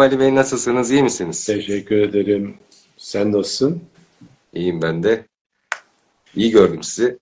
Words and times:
Merhaba. 0.00 0.14
Ali 0.14 0.20
Bey, 0.20 0.34
nasılsınız? 0.34 0.90
İyi 0.90 1.02
misiniz? 1.02 1.46
Teşekkür 1.46 1.96
ederim. 1.96 2.54
Sen 2.96 3.32
nasılsın? 3.32 3.82
İyiyim 4.54 4.82
ben 4.82 5.02
de. 5.02 5.24
İyi 6.36 6.50
gördüm 6.50 6.82
sizi. 6.82 7.18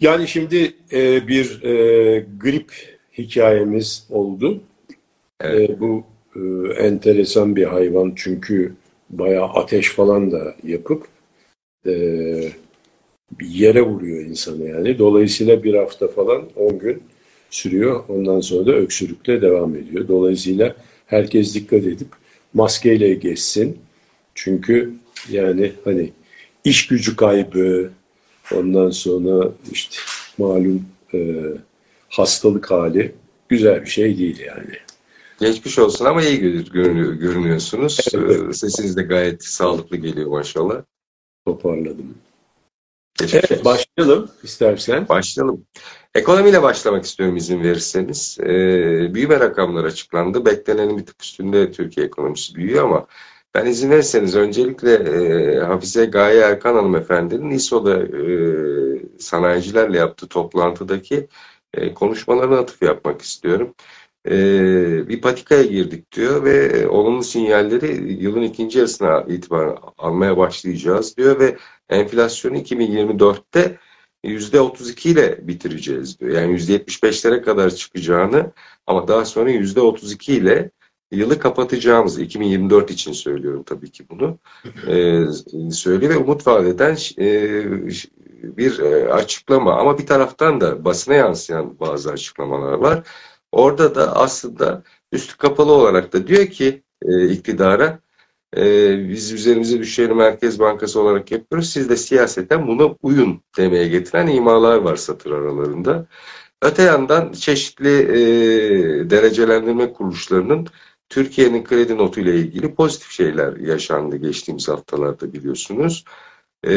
Yani 0.00 0.28
şimdi 0.28 0.74
e, 0.92 1.28
bir 1.28 1.62
e, 1.62 2.26
grip 2.40 2.98
hikayemiz 3.18 4.06
oldu. 4.10 4.62
Evet. 5.40 5.70
E, 5.70 5.80
bu 5.80 6.04
e, 6.36 6.40
enteresan 6.72 7.56
bir 7.56 7.64
hayvan 7.64 8.12
çünkü 8.16 8.74
bayağı 9.10 9.46
ateş 9.46 9.90
falan 9.90 10.30
da 10.32 10.54
yapıp 10.62 11.08
e, 11.86 11.92
yere 13.40 13.82
vuruyor 13.82 14.24
insanı 14.24 14.68
yani. 14.68 14.98
Dolayısıyla 14.98 15.62
bir 15.62 15.74
hafta 15.74 16.08
falan 16.08 16.48
10 16.56 16.78
gün 16.78 17.02
sürüyor. 17.50 18.04
Ondan 18.08 18.40
sonra 18.40 18.66
da 18.66 18.72
öksürükle 18.72 19.42
devam 19.42 19.76
ediyor. 19.76 20.08
Dolayısıyla 20.08 20.76
herkes 21.06 21.54
dikkat 21.54 21.82
edip 21.84 22.08
maskeyle 22.54 23.14
geçsin. 23.14 23.78
Çünkü 24.34 24.92
yani 25.30 25.72
hani 25.84 26.12
iş 26.64 26.86
gücü 26.86 27.16
kaybı, 27.16 27.90
ondan 28.54 28.90
sonra 28.90 29.52
işte 29.72 29.96
malum 30.38 30.86
e, 31.14 31.42
hastalık 32.08 32.70
hali 32.70 33.14
güzel 33.48 33.82
bir 33.82 33.90
şey 33.90 34.18
değil 34.18 34.38
yani. 34.40 34.74
Geçmiş 35.40 35.78
olsun 35.78 36.04
ama 36.04 36.22
iyi 36.22 36.40
görünüyor, 36.72 37.12
görünüyorsunuz. 37.12 37.98
Evet. 38.14 38.40
Ee, 38.50 38.52
Sesiniz 38.52 38.96
de 38.96 39.02
gayet 39.02 39.44
sağlıklı 39.44 39.96
geliyor 39.96 40.30
maşallah. 40.30 40.82
Toparladım. 41.46 42.14
Geçmiş 43.18 43.34
Evet 43.34 43.50
olsun. 43.52 43.64
başlayalım 43.64 44.30
istersen. 44.42 45.08
Başlayalım. 45.08 45.64
Ekonomiyle 46.16 46.62
başlamak 46.62 47.04
istiyorum 47.04 47.36
izin 47.36 47.62
verirseniz. 47.62 48.38
Ee, 48.40 49.14
büyüme 49.14 49.40
rakamları 49.40 49.86
açıklandı. 49.86 50.44
Beklenenin 50.44 50.98
bir 50.98 51.06
tık 51.06 51.22
üstünde 51.22 51.72
Türkiye 51.72 52.06
ekonomisi 52.06 52.54
büyüyor 52.54 52.84
ama 52.84 53.06
ben 53.54 53.66
izin 53.66 53.90
verirseniz 53.90 54.36
öncelikle 54.36 54.92
e, 54.94 55.58
Hafize 55.60 56.04
Gaye 56.04 56.40
Erkan 56.40 56.74
hanımefendinin 56.74 57.50
İSO'da 57.50 58.02
e, 58.02 59.18
sanayicilerle 59.18 59.98
yaptığı 59.98 60.28
toplantıdaki 60.28 61.28
e, 61.74 61.94
konuşmalarına 61.94 62.58
atıf 62.58 62.82
yapmak 62.82 63.22
istiyorum. 63.22 63.74
E, 64.26 64.32
bir 65.08 65.20
patikaya 65.20 65.62
girdik 65.62 66.12
diyor 66.12 66.44
ve 66.44 66.56
e, 66.66 66.86
olumlu 66.86 67.22
sinyalleri 67.22 68.12
yılın 68.22 68.42
ikinci 68.42 68.78
yarısına 68.78 69.24
itibaren 69.28 69.76
almaya 69.98 70.36
başlayacağız 70.36 71.16
diyor 71.16 71.38
ve 71.40 71.56
enflasyonu 71.88 72.56
2024'te 72.56 73.78
%32 74.26 75.08
ile 75.08 75.48
bitireceğiz 75.48 76.20
diyor. 76.20 76.32
Yani 76.32 76.54
%75'lere 76.56 77.42
kadar 77.42 77.70
çıkacağını 77.70 78.52
ama 78.86 79.08
daha 79.08 79.24
sonra 79.24 79.50
%32 79.50 80.32
ile 80.32 80.70
yılı 81.10 81.38
kapatacağımız 81.38 82.18
2024 82.18 82.90
için 82.90 83.12
söylüyorum 83.12 83.62
tabii 83.62 83.90
ki 83.90 84.08
bunu 84.10 84.38
e, 84.86 85.24
söylüyor 85.70 86.12
ve 86.12 86.16
umut 86.16 86.46
vaat 86.46 86.64
eden 86.66 86.96
e, 87.18 87.26
bir 88.56 88.78
e, 88.78 89.12
açıklama 89.12 89.74
ama 89.74 89.98
bir 89.98 90.06
taraftan 90.06 90.60
da 90.60 90.84
basına 90.84 91.14
yansıyan 91.14 91.80
bazı 91.80 92.10
açıklamalar 92.12 92.72
var. 92.72 93.02
Orada 93.52 93.94
da 93.94 94.16
aslında 94.16 94.82
üstü 95.12 95.36
kapalı 95.36 95.72
olarak 95.72 96.12
da 96.12 96.26
diyor 96.26 96.46
ki 96.46 96.82
e, 97.02 97.28
iktidara 97.28 97.98
e, 98.56 99.08
biz 99.08 99.32
üzerimize 99.32 99.78
düşeni 99.78 100.14
Merkez 100.14 100.58
Bankası 100.58 101.00
olarak 101.00 101.30
yapıyoruz. 101.32 101.70
Siz 101.70 101.90
de 101.90 101.96
siyaseten 101.96 102.66
buna 102.66 102.94
uyun 103.02 103.42
demeye 103.58 103.88
getiren 103.88 104.26
imalar 104.26 104.76
var 104.76 104.96
satır 104.96 105.30
aralarında. 105.30 106.06
Öte 106.62 106.82
yandan 106.82 107.32
çeşitli 107.32 107.88
e, 107.98 109.10
derecelendirme 109.10 109.92
kuruluşlarının 109.92 110.66
Türkiye'nin 111.08 111.64
kredi 111.64 111.98
notu 111.98 112.20
ile 112.20 112.36
ilgili 112.36 112.74
pozitif 112.74 113.10
şeyler 113.10 113.56
yaşandı 113.56 114.16
geçtiğimiz 114.16 114.68
haftalarda 114.68 115.32
biliyorsunuz. 115.32 116.04
E, 116.66 116.70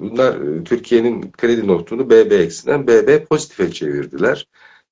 bunlar 0.00 0.36
Türkiye'nin 0.64 1.32
kredi 1.32 1.66
notunu 1.68 2.10
BB 2.10 2.32
eksiden 2.32 2.86
BB 2.86 3.26
pozitife 3.26 3.72
çevirdiler. 3.72 4.48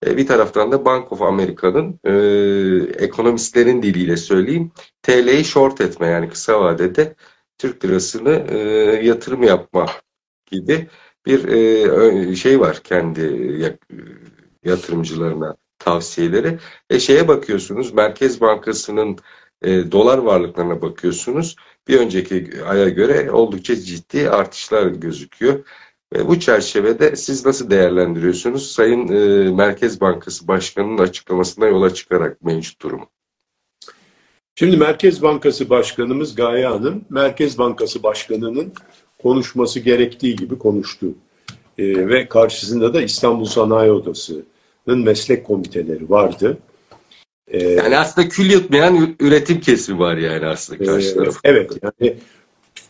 E, 0.06 0.16
bir 0.16 0.26
taraftan 0.26 0.72
da 0.72 0.84
Bank 0.84 1.12
of 1.12 1.22
America'nın 1.22 2.00
e, 2.04 2.12
ekonomistlerin 3.04 3.82
diliyle 3.82 4.16
söyleyeyim 4.16 4.72
TL'yi 5.02 5.44
short 5.44 5.80
etme 5.80 6.06
yani 6.06 6.28
kısa 6.28 6.60
vadede 6.60 7.14
Türk 7.58 7.84
lirasını 7.84 8.46
e, 8.48 8.58
yatırım 9.06 9.42
yapma 9.42 9.86
gibi 10.46 10.88
bir 11.26 11.48
e, 11.48 12.36
şey 12.36 12.60
var 12.60 12.80
kendi 12.84 13.20
yatırımcılarına 14.64 15.56
tavsiyeleri. 15.78 16.58
E 16.90 17.00
şeye 17.00 17.28
bakıyorsunuz 17.28 17.94
Merkez 17.94 18.40
Bankası'nın 18.40 19.18
e, 19.62 19.92
dolar 19.92 20.18
varlıklarına 20.18 20.82
bakıyorsunuz. 20.82 21.56
Bir 21.88 21.98
önceki 22.00 22.50
aya 22.66 22.88
göre 22.88 23.30
oldukça 23.30 23.76
ciddi 23.76 24.30
artışlar 24.30 24.86
gözüküyor. 24.86 25.64
E, 26.14 26.28
bu 26.28 26.40
çerçevede 26.40 27.16
siz 27.16 27.46
nasıl 27.46 27.70
değerlendiriyorsunuz 27.70 28.72
Sayın 28.72 29.08
e, 29.08 29.50
Merkez 29.50 30.00
Bankası 30.00 30.48
Başkanı'nın 30.48 30.98
açıklamasına 30.98 31.66
yola 31.66 31.94
çıkarak 31.94 32.42
mevcut 32.42 32.82
durumu? 32.82 33.06
Şimdi 34.58 34.76
Merkez 34.76 35.22
Bankası 35.22 35.70
Başkanımız 35.70 36.34
Gaye 36.34 36.66
Hanım, 36.66 37.04
Merkez 37.10 37.58
Bankası 37.58 38.02
Başkanı'nın 38.02 38.72
konuşması 39.22 39.80
gerektiği 39.80 40.36
gibi 40.36 40.58
konuştu. 40.58 41.06
E, 41.78 42.08
ve 42.08 42.28
karşısında 42.28 42.94
da 42.94 43.02
İstanbul 43.02 43.44
Sanayi 43.44 43.90
Odası'nın 43.90 44.98
meslek 45.04 45.46
komiteleri 45.46 46.10
vardı. 46.10 46.58
E, 47.48 47.68
yani 47.68 47.98
aslında 47.98 48.28
kül 48.28 48.50
yutmayan 48.50 49.16
üretim 49.20 49.60
kesimi 49.60 49.98
var 49.98 50.16
yani 50.16 50.46
aslında 50.46 50.84
karşı 50.84 51.08
e, 51.08 51.28
Evet 51.44 51.72
yani 51.82 52.16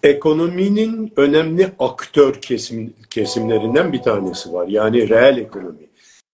ekonominin 0.04 1.12
önemli 1.16 1.70
aktör 1.78 2.34
kesim, 2.34 2.94
kesimlerinden 3.10 3.92
bir 3.92 4.02
tanesi 4.02 4.52
var. 4.52 4.68
Yani 4.68 5.08
reel 5.08 5.38
ekonomi. 5.38 5.86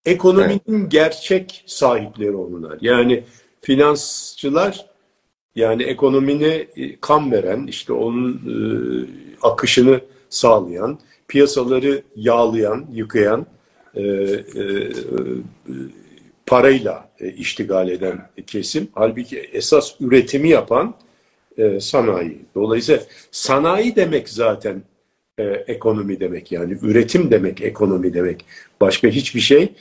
Ekonominin 0.04 0.60
evet. 0.69 0.91
gerçek 0.91 1.64
sahipleri 1.66 2.36
onlar. 2.36 2.78
Yani 2.80 3.25
finansçılar 3.60 4.86
yani 5.54 5.82
ekonomine 5.82 6.66
kan 7.00 7.32
veren, 7.32 7.66
işte 7.66 7.92
onun 7.92 8.32
e, 8.32 8.56
akışını 9.42 10.00
sağlayan, 10.28 10.98
piyasaları 11.28 12.03
yağlayan, 12.16 12.86
yıkayan, 12.92 13.47
e, 13.94 14.03
e, 14.03 14.91
parayla 16.47 17.10
e, 17.20 17.28
iştigal 17.28 17.88
eden 17.88 18.28
kesim. 18.47 18.88
Halbuki 18.94 19.38
esas 19.38 19.94
üretimi 20.00 20.48
yapan 20.48 20.94
e, 21.60 21.81
sanayi. 21.81 22.38
Dolayısıyla 22.54 23.03
sanayi 23.31 23.97
demek 23.97 24.28
zaten 24.28 24.82
e, 25.38 25.44
ekonomi 25.44 26.21
demek 26.21 26.53
yani 26.53 26.78
üretim 26.82 27.31
demek 27.31 27.60
ekonomi 27.60 28.15
demek. 28.15 28.44
Başka 28.81 29.09
hiçbir 29.09 29.41
şey 29.41 29.72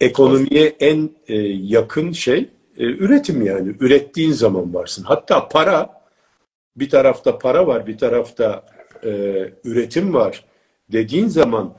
ekonomiye 0.00 0.76
en 0.80 1.10
e, 1.28 1.34
yakın 1.48 2.12
şey 2.12 2.48
e, 2.78 2.84
üretim 2.84 3.46
yani. 3.46 3.74
Ürettiğin 3.80 4.32
zaman 4.32 4.74
varsın. 4.74 5.02
Hatta 5.02 5.48
para 5.48 6.02
bir 6.76 6.90
tarafta 6.90 7.38
para 7.38 7.66
var 7.66 7.86
bir 7.86 7.98
tarafta 7.98 8.64
e, 9.04 9.10
üretim 9.64 10.14
var 10.14 10.44
dediğin 10.92 11.28
zaman 11.28 11.74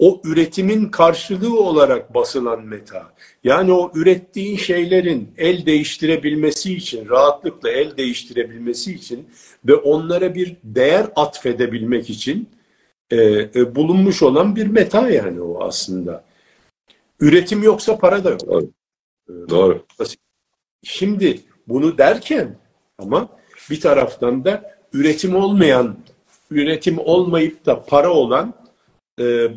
o 0.00 0.20
üretimin 0.24 0.88
karşılığı 0.88 1.60
olarak 1.60 2.14
basılan 2.14 2.64
meta. 2.64 3.12
Yani 3.44 3.72
o 3.72 3.92
ürettiğin 3.94 4.56
şeylerin 4.56 5.34
el 5.38 5.66
değiştirebilmesi 5.66 6.74
için, 6.74 7.08
rahatlıkla 7.08 7.70
el 7.70 7.96
değiştirebilmesi 7.96 8.94
için 8.94 9.28
ve 9.64 9.74
onlara 9.74 10.34
bir 10.34 10.56
değer 10.64 11.06
atfedebilmek 11.16 12.10
için 12.10 12.48
e, 13.10 13.16
e, 13.54 13.74
bulunmuş 13.74 14.22
olan 14.22 14.56
bir 14.56 14.66
meta 14.66 15.10
yani 15.10 15.40
o 15.40 15.64
aslında. 15.64 16.24
Üretim 17.20 17.62
yoksa 17.62 17.98
para 17.98 18.24
da 18.24 18.30
yok. 18.30 18.40
Doğru. 18.46 18.70
Doğru. 19.48 19.86
Şimdi 20.82 21.40
bunu 21.68 21.98
derken 21.98 22.56
ama 22.98 23.28
bir 23.70 23.80
taraftan 23.80 24.44
da 24.44 24.78
üretim 24.92 25.36
olmayan, 25.36 25.96
üretim 26.50 26.98
olmayıp 26.98 27.66
da 27.66 27.84
para 27.84 28.10
olan 28.10 28.54
e, 29.20 29.48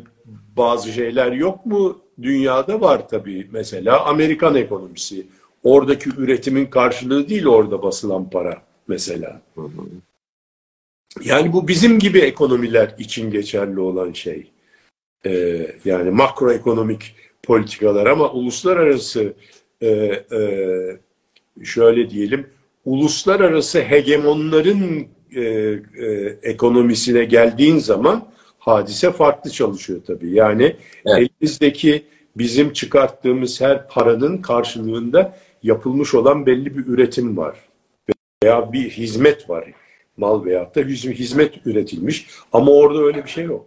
bazı 0.56 0.92
şeyler 0.92 1.32
yok 1.32 1.66
mu? 1.66 2.00
Dünyada 2.22 2.80
var 2.80 3.08
tabii. 3.08 3.48
Mesela 3.52 4.04
Amerikan 4.04 4.54
ekonomisi. 4.54 5.26
Oradaki 5.62 6.10
üretimin 6.10 6.66
karşılığı 6.66 7.28
değil 7.28 7.46
orada 7.46 7.82
basılan 7.82 8.30
para 8.30 8.62
mesela. 8.88 9.40
Yani 11.24 11.52
bu 11.52 11.68
bizim 11.68 11.98
gibi 11.98 12.18
ekonomiler 12.18 12.94
için 12.98 13.30
geçerli 13.30 13.80
olan 13.80 14.12
şey. 14.12 14.50
Ee, 15.26 15.66
yani 15.84 16.10
makroekonomik 16.10 17.14
politikalar 17.42 18.06
ama 18.06 18.30
uluslararası 18.32 19.34
e, 19.80 19.88
e, 19.88 20.40
şöyle 21.64 22.10
diyelim 22.10 22.46
uluslararası 22.84 23.80
hegemonların 23.80 25.08
e, 25.36 25.40
e, 25.40 26.36
ekonomisine 26.42 27.24
geldiğin 27.24 27.78
zaman 27.78 28.28
hadise 28.64 29.12
farklı 29.12 29.50
çalışıyor 29.50 30.00
tabii. 30.06 30.30
Yani 30.30 30.76
evet. 31.06 31.30
elimizdeki 31.40 32.04
bizim 32.36 32.72
çıkarttığımız 32.72 33.60
her 33.60 33.88
paranın 33.88 34.38
karşılığında 34.42 35.36
yapılmış 35.62 36.14
olan 36.14 36.46
belli 36.46 36.78
bir 36.78 36.86
üretim 36.86 37.36
var. 37.36 37.58
Veya 38.44 38.72
bir 38.72 38.90
hizmet 38.90 39.50
var. 39.50 39.72
Mal 40.16 40.44
veyahut 40.44 40.76
da 40.76 40.80
hizmet 40.80 41.66
üretilmiş. 41.66 42.26
Ama 42.52 42.70
orada 42.70 43.02
öyle 43.02 43.24
bir 43.24 43.30
şey 43.30 43.44
yok. 43.44 43.66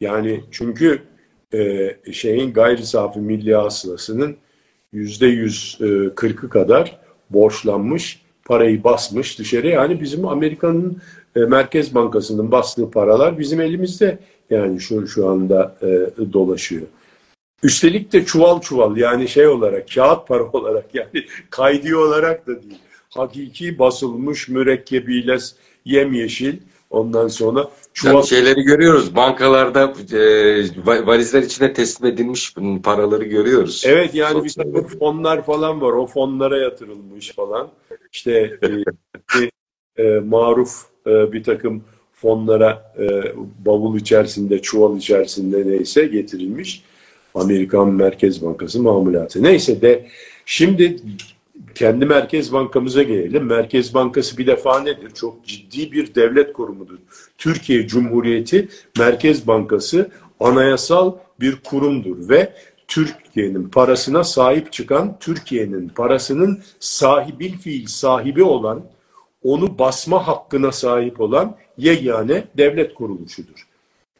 Yani 0.00 0.44
çünkü 0.50 1.02
e, 1.54 1.90
şeyin 2.12 2.52
gayri 2.52 2.86
safi 2.86 3.20
milli 3.20 3.54
hasılasının 3.54 4.36
yüzde 4.92 5.26
yüz 5.26 5.78
e, 5.80 6.14
kırkı 6.14 6.48
kadar 6.48 6.98
borçlanmış, 7.30 8.22
parayı 8.44 8.84
basmış 8.84 9.38
dışarı. 9.38 9.68
Yani 9.68 10.00
bizim 10.00 10.26
Amerika'nın 10.26 11.02
e, 11.36 11.40
Merkez 11.40 11.94
Bankası'nın 11.94 12.52
bastığı 12.52 12.90
paralar 12.90 13.38
bizim 13.38 13.60
elimizde 13.60 14.18
yani 14.50 14.80
şu 14.80 15.06
şu 15.06 15.28
anda 15.28 15.76
e, 15.82 16.32
dolaşıyor. 16.32 16.86
Üstelik 17.62 18.12
de 18.12 18.24
çuval 18.24 18.60
çuval 18.60 18.96
yani 18.96 19.28
şey 19.28 19.46
olarak 19.46 19.94
kağıt 19.94 20.28
para 20.28 20.44
olarak 20.52 20.94
yani 20.94 21.24
kaydi 21.50 21.96
olarak 21.96 22.46
da 22.46 22.62
değil. 22.62 22.78
Hakiki 23.10 23.78
basılmış 23.78 24.48
mürekkebiyle 24.48 25.36
yemyeşil 25.84 26.56
ondan 26.90 27.28
sonra 27.28 27.68
çuval... 27.94 28.14
Yani 28.14 28.26
şeyleri 28.26 28.62
görüyoruz 28.62 29.16
bankalarda 29.16 29.94
e, 30.12 31.06
valizler 31.06 31.42
içine 31.42 31.72
teslim 31.72 32.08
edilmiş 32.12 32.54
paraları 32.82 33.24
görüyoruz. 33.24 33.82
Evet 33.86 34.14
yani 34.14 34.44
bir 34.44 34.98
fonlar 34.98 35.44
falan 35.44 35.80
var 35.80 35.92
o 35.92 36.06
fonlara 36.06 36.58
yatırılmış 36.58 37.32
falan 37.32 37.68
işte 38.12 38.58
e, 39.96 40.02
e, 40.02 40.20
maruf 40.20 40.86
e, 41.08 41.32
bir 41.32 41.42
takım 41.42 41.82
fonlara 42.12 42.92
e, 42.98 43.06
bavul 43.66 43.96
içerisinde, 43.96 44.62
çuval 44.62 44.96
içerisinde 44.96 45.66
neyse 45.66 46.06
getirilmiş. 46.06 46.82
Amerikan 47.34 47.88
Merkez 47.88 48.42
Bankası 48.42 48.82
mamulatı. 48.82 49.42
Neyse 49.42 49.82
de 49.82 50.06
şimdi 50.46 50.96
kendi 51.74 52.06
Merkez 52.06 52.52
Bankamıza 52.52 53.02
gelelim. 53.02 53.44
Merkez 53.44 53.94
Bankası 53.94 54.38
bir 54.38 54.46
defa 54.46 54.80
nedir? 54.80 55.10
Çok 55.14 55.44
ciddi 55.44 55.92
bir 55.92 56.14
devlet 56.14 56.52
kurumudur. 56.52 56.98
Türkiye 57.38 57.86
Cumhuriyeti 57.86 58.68
Merkez 58.98 59.46
Bankası 59.46 60.10
anayasal 60.40 61.12
bir 61.40 61.56
kurumdur 61.56 62.28
ve 62.28 62.52
Türkiye'nin 62.88 63.68
parasına 63.68 64.24
sahip 64.24 64.72
çıkan, 64.72 65.16
Türkiye'nin 65.20 65.88
parasının 65.88 66.60
sahibi 66.80 67.58
fiil 67.58 67.86
sahibi 67.86 68.42
olan, 68.42 68.82
onu 69.48 69.78
basma 69.78 70.26
hakkına 70.28 70.72
sahip 70.72 71.20
olan 71.20 71.56
yegane 71.78 72.44
devlet 72.56 72.94
kuruluşudur. 72.94 73.68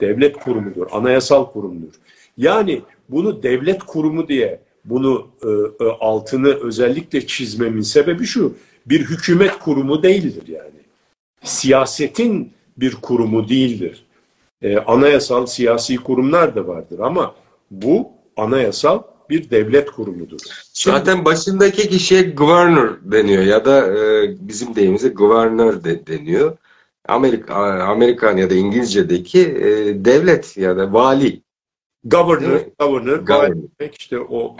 Devlet 0.01 0.37
kurumudur, 0.37 0.87
anayasal 0.93 1.45
kurumdur. 1.45 1.95
Yani 2.37 2.83
bunu 3.09 3.43
devlet 3.43 3.83
kurumu 3.83 4.29
diye 4.29 4.61
bunu 4.85 5.29
e, 5.43 5.49
e, 5.85 5.89
altını 6.01 6.49
özellikle 6.49 7.27
çizmemin 7.27 7.83
sebebi 7.83 8.25
şu. 8.25 8.55
Bir 8.87 9.01
hükümet 9.01 9.59
kurumu 9.59 10.03
değildir 10.03 10.49
yani. 10.49 10.81
Siyasetin 11.43 12.53
bir 12.77 12.95
kurumu 12.95 13.49
değildir. 13.49 14.05
E, 14.63 14.79
anayasal 14.79 15.47
siyasi 15.47 15.97
kurumlar 15.97 16.57
da 16.57 16.67
vardır 16.69 16.99
ama 16.99 17.35
bu 17.71 18.11
anayasal 18.37 19.03
bir 19.31 19.51
devlet 19.51 19.91
kurumudur. 19.91 20.39
Zaten 20.73 21.25
başındaki 21.25 21.89
kişiye 21.89 22.23
governor 22.23 22.97
deniyor 23.03 23.43
ya 23.43 23.65
da 23.65 23.99
e, 23.99 24.35
bizim 24.49 24.75
deyimizde 24.75 25.09
governor 25.09 25.85
de, 25.85 26.07
deniyor. 26.07 26.57
Amerika, 27.09 27.55
Amerikan 27.83 28.37
ya 28.37 28.51
da 28.51 28.55
İngilizce'deki 28.55 29.41
e, 29.41 30.05
devlet 30.05 30.57
ya 30.57 30.77
da 30.77 30.93
vali. 30.93 31.43
Governor, 32.05 32.61
governor, 32.79 33.19
governor. 33.19 33.57
Demek 33.81 34.01
işte 34.01 34.19
o 34.19 34.57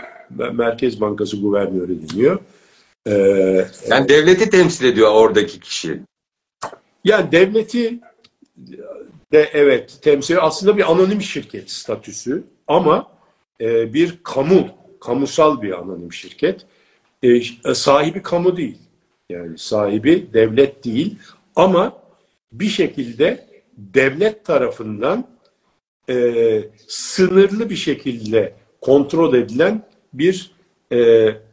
Merkez 0.53 1.01
Bankası 1.01 1.41
guvernörü 1.41 2.09
deniyor. 2.09 2.39
Ee, 3.07 3.65
yani 3.89 4.05
e, 4.05 4.09
devleti 4.09 4.49
temsil 4.49 4.85
ediyor 4.85 5.11
oradaki 5.11 5.59
kişi. 5.59 5.99
Yani 7.03 7.31
devleti 7.31 7.99
de 9.31 9.49
evet 9.53 9.99
temsil 10.01 10.37
aslında 10.41 10.77
bir 10.77 10.91
anonim 10.91 11.21
şirket 11.21 11.71
statüsü 11.71 12.43
ama 12.67 13.07
e, 13.61 13.93
bir 13.93 14.19
kamu, 14.23 14.67
kamusal 15.01 15.61
bir 15.61 15.79
anonim 15.79 16.13
şirket. 16.13 16.65
E, 17.23 17.41
sahibi 17.73 18.21
kamu 18.21 18.57
değil. 18.57 18.77
Yani 19.29 19.57
sahibi 19.57 20.27
devlet 20.33 20.85
değil 20.85 21.17
ama 21.55 21.93
bir 22.51 22.67
şekilde 22.67 23.47
devlet 23.77 24.45
tarafından 24.45 25.27
e, 26.09 26.63
sınırlı 26.87 27.69
bir 27.69 27.75
şekilde 27.75 28.53
kontrol 28.81 29.33
edilen 29.33 29.83
bir 30.13 30.51
e, 30.91 30.97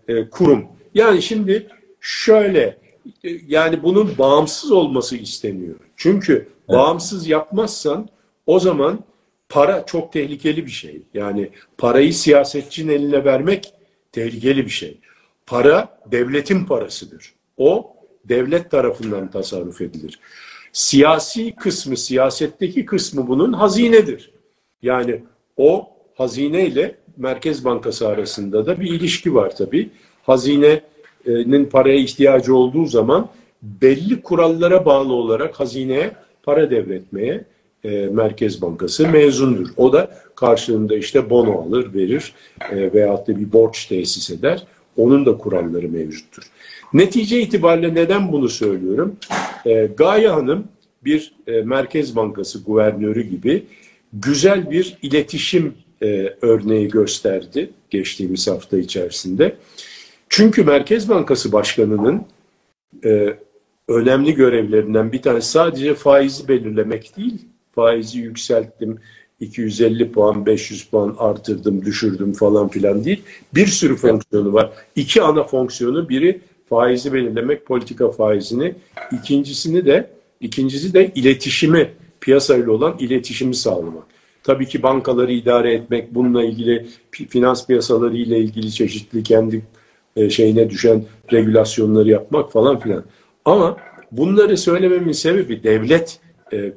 e, 0.08 0.31
kurum. 0.31 0.67
Yani 0.94 1.23
şimdi 1.23 1.69
şöyle 2.00 2.79
e, 3.25 3.31
yani 3.47 3.82
bunun 3.82 4.19
bağımsız 4.19 4.73
olması 4.73 5.17
isteniyor. 5.17 5.76
Çünkü 5.97 6.49
bağımsız 6.69 7.29
yapmazsan 7.29 8.08
o 8.47 8.58
zaman 8.61 9.05
para 9.48 9.87
çok 9.87 10.12
tehlikeli 10.12 10.66
bir 10.66 10.70
şey. 10.70 11.02
Yani 11.14 11.50
parayı 11.78 12.14
siyasetçinin 12.14 12.93
eline 12.93 13.25
vermek 13.25 13.72
tehlikeli 14.12 14.64
bir 14.64 14.70
şey. 14.70 14.98
Para 15.46 15.98
devletin 16.06 16.64
parasıdır. 16.64 17.34
O 17.56 17.96
devlet 18.25 18.70
tarafından 18.70 19.31
tasarruf 19.31 19.81
edilir. 19.81 20.19
Siyasi 20.72 21.54
kısmı, 21.54 21.96
siyasetteki 21.96 22.84
kısmı 22.84 23.28
bunun 23.28 23.52
hazinedir. 23.52 24.31
Yani 24.82 25.22
o 25.56 25.90
hazine 26.14 26.66
ile 26.66 26.94
Merkez 27.16 27.64
Bankası 27.64 28.08
arasında 28.08 28.66
da 28.66 28.81
bir 28.81 28.90
ilişki 28.90 29.34
var 29.34 29.56
tabii. 29.56 29.90
Hazinenin 30.22 31.64
paraya 31.64 31.96
ihtiyacı 31.96 32.54
olduğu 32.54 32.87
zaman 32.87 33.28
belli 33.62 34.22
kurallara 34.22 34.84
bağlı 34.84 35.12
olarak 35.12 35.60
hazineye 35.60 36.12
para 36.43 36.70
devretmeye 36.70 37.44
e, 37.87 38.06
Merkez 38.06 38.62
Bankası 38.62 39.09
mezundur. 39.09 39.69
O 39.77 39.93
da 39.93 40.11
karşılığında 40.35 40.97
işte 40.97 41.31
bono 41.31 41.63
alır, 41.63 41.94
verir 41.94 42.34
e, 42.70 42.93
veyahut 42.93 43.29
da 43.29 43.39
bir 43.39 43.53
borç 43.53 43.87
tesis 43.87 44.31
eder. 44.31 44.67
Onun 44.96 45.27
da 45.27 45.39
kuralları 45.39 45.89
mevcuttur. 45.89 46.43
Netice 46.93 47.41
itibariyle 47.41 47.94
neden 47.94 48.32
bunu 48.32 48.49
söylüyorum? 48.49 49.17
E, 49.67 49.89
Gaye 49.96 50.29
Hanım 50.29 50.65
bir 51.05 51.32
e, 51.46 51.63
Merkez 51.63 52.17
Bankası 52.17 52.63
guvernörü 52.63 53.22
gibi 53.22 53.65
güzel 54.13 54.70
bir 54.70 54.99
iletişim 55.03 55.75
e, 56.03 56.34
örneği 56.43 56.89
gösterdi 56.89 57.70
geçtiğimiz 57.91 58.49
hafta 58.49 58.79
içerisinde. 58.79 59.56
Çünkü 60.29 60.65
Merkez 60.65 61.08
Bankası 61.08 61.53
Başkanı'nın 61.53 62.22
e, 63.05 63.37
önemli 63.89 64.34
görevlerinden 64.34 65.13
bir 65.13 65.22
tanesi 65.22 65.51
sadece 65.51 65.94
faizi 65.94 66.49
belirlemek 66.49 67.17
değil, 67.17 67.39
faizi 67.77 68.19
yükselttim, 68.19 68.99
250 69.41 70.13
puan, 70.13 70.47
500 70.47 70.85
puan 70.85 71.17
artırdım, 71.19 71.85
düşürdüm 71.85 72.33
falan 72.33 72.69
filan 72.69 73.05
değil. 73.05 73.23
Bir 73.55 73.67
sürü 73.67 73.97
fonksiyonu 73.97 74.53
var. 74.53 74.71
İki 74.97 75.23
ana 75.23 75.45
fonksiyonu, 75.45 76.09
biri 76.09 76.41
faizi 76.69 77.13
belirlemek, 77.13 77.67
politika 77.67 78.11
faizini. 78.11 78.75
İkincisini 79.13 79.87
de, 79.87 80.11
ikincisi 80.41 80.95
de 80.95 81.13
iletişimi, 81.15 81.91
piyasayla 82.21 82.73
olan 82.73 82.97
iletişimi 82.99 83.55
sağlamak. 83.55 84.05
Tabii 84.43 84.67
ki 84.67 84.83
bankaları 84.83 85.33
idare 85.33 85.75
etmek, 85.75 86.15
bununla 86.15 86.45
ilgili 86.45 86.87
finans 87.29 87.67
piyasaları 87.67 88.17
ile 88.17 88.39
ilgili 88.39 88.73
çeşitli 88.73 89.23
kendi 89.23 89.63
e, 90.17 90.31
şeyine 90.31 90.71
düşen 90.71 91.05
regülasyonları 91.33 92.09
yapmak 92.09 92.53
falan 92.53 92.81
filan. 92.81 93.05
Ama 93.45 93.77
bunları 94.13 94.56
söylememin 94.56 95.13
sebebi 95.13 95.63
devlet 95.63 96.21
e, 96.53 96.73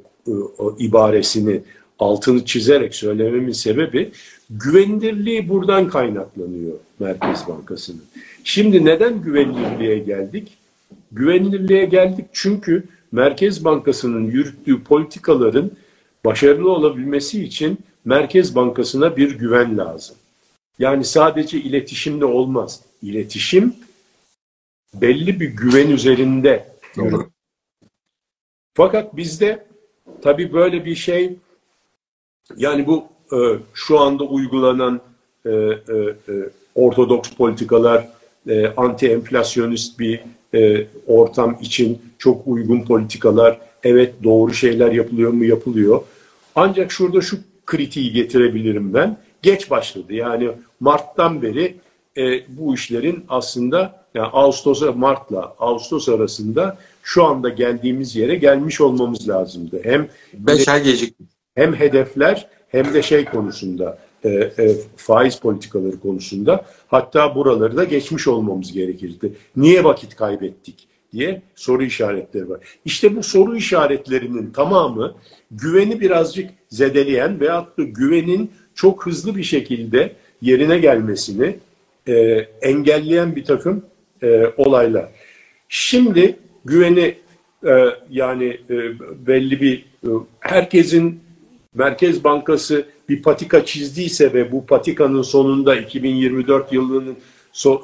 o 0.58 0.76
ibaresini 0.78 1.60
altını 1.98 2.44
çizerek 2.44 2.94
söylememin 2.94 3.52
sebebi 3.52 4.12
güvenilirliği 4.50 5.48
buradan 5.48 5.88
kaynaklanıyor 5.88 6.72
Merkez 6.98 7.48
Bankası'nın. 7.48 8.04
Şimdi 8.44 8.84
neden 8.84 9.22
güvenilirliğe 9.22 9.98
geldik? 9.98 10.58
Güvenilirliğe 11.12 11.84
geldik 11.84 12.24
çünkü 12.32 12.84
Merkez 13.12 13.64
Bankası'nın 13.64 14.30
yürüttüğü 14.30 14.84
politikaların 14.84 15.70
başarılı 16.24 16.70
olabilmesi 16.70 17.44
için 17.44 17.78
Merkez 18.04 18.54
Bankası'na 18.54 19.16
bir 19.16 19.38
güven 19.38 19.78
lazım. 19.78 20.16
Yani 20.78 21.04
sadece 21.04 21.58
iletişimde 21.58 22.24
olmaz. 22.24 22.80
İletişim 23.02 23.74
belli 24.94 25.40
bir 25.40 25.48
güven 25.48 25.90
üzerinde. 25.90 26.66
Doğru. 26.96 27.30
Fakat 28.74 29.16
bizde 29.16 29.66
tabii 30.22 30.52
böyle 30.52 30.84
bir 30.84 30.94
şey 30.94 31.36
yani 32.56 32.86
bu 32.86 33.04
e, 33.32 33.38
şu 33.74 33.98
anda 33.98 34.24
uygulanan 34.24 35.00
e, 35.46 35.50
e, 35.50 35.52
e, 35.52 36.32
ortodoks 36.74 37.30
politikalar 37.30 38.08
e, 38.48 38.66
anti 38.76 39.08
enflasyonist 39.08 39.98
bir 39.98 40.20
e, 40.54 40.86
ortam 41.06 41.58
için 41.60 42.02
çok 42.18 42.46
uygun 42.46 42.82
politikalar 42.82 43.70
Evet 43.82 44.14
doğru 44.24 44.54
şeyler 44.54 44.92
yapılıyor 44.92 45.32
mu? 45.32 45.44
Yapılıyor. 45.44 46.02
Ancak 46.54 46.92
şurada 46.92 47.20
şu 47.20 47.38
kritiği 47.66 48.12
getirebilirim 48.12 48.94
ben. 48.94 49.18
Geç 49.42 49.70
başladı. 49.70 50.14
Yani 50.14 50.50
Mart'tan 50.80 51.42
beri 51.42 51.76
e, 52.16 52.56
bu 52.56 52.74
işlerin 52.74 53.24
aslında 53.28 54.06
yani 54.14 54.28
Ağustos'a 54.32 54.92
Mart'la 54.92 55.54
Ağustos 55.58 56.08
arasında 56.08 56.78
şu 57.02 57.24
anda 57.24 57.48
geldiğimiz 57.48 58.16
yere 58.16 58.34
gelmiş 58.34 58.80
olmamız 58.80 59.28
lazımdı. 59.28 59.80
Hem 59.84 60.08
5 60.34 60.68
ay 60.68 60.84
gecikti. 60.84 61.24
Hem 61.54 61.74
hedefler 61.74 62.48
hem 62.68 62.94
de 62.94 63.02
şey 63.02 63.24
konusunda 63.24 63.98
e, 64.24 64.28
e, 64.28 64.76
faiz 64.96 65.36
politikaları 65.36 66.00
konusunda 66.00 66.64
hatta 66.88 67.34
buraları 67.34 67.76
da 67.76 67.84
geçmiş 67.84 68.28
olmamız 68.28 68.72
gerekirdi. 68.72 69.32
Niye 69.56 69.84
vakit 69.84 70.16
kaybettik 70.16 70.88
diye 71.12 71.42
soru 71.54 71.82
işaretleri 71.82 72.50
var. 72.50 72.60
İşte 72.84 73.16
bu 73.16 73.22
soru 73.22 73.56
işaretlerinin 73.56 74.50
tamamı 74.50 75.14
güveni 75.50 76.00
birazcık 76.00 76.50
zedeleyen 76.68 77.40
veyahut 77.40 77.78
da 77.78 77.82
güvenin 77.82 78.50
çok 78.74 79.06
hızlı 79.06 79.36
bir 79.36 79.42
şekilde 79.42 80.12
yerine 80.42 80.78
gelmesini 80.78 81.56
e, 82.08 82.12
engelleyen 82.62 83.36
bir 83.36 83.44
takım 83.44 83.84
e, 84.22 84.52
olaylar. 84.56 85.08
Şimdi 85.68 86.36
güveni 86.64 87.14
e, 87.66 87.86
yani 88.10 88.60
e, 88.70 88.76
belli 89.26 89.60
bir 89.60 89.84
e, 90.04 90.08
herkesin 90.40 91.20
Merkez 91.74 92.24
Bankası 92.24 92.86
bir 93.08 93.22
patika 93.22 93.64
çizdiyse 93.64 94.32
ve 94.32 94.52
bu 94.52 94.66
patikanın 94.66 95.22
sonunda 95.22 95.76
2024 95.76 96.72
yılının 96.72 97.16
so, 97.52 97.82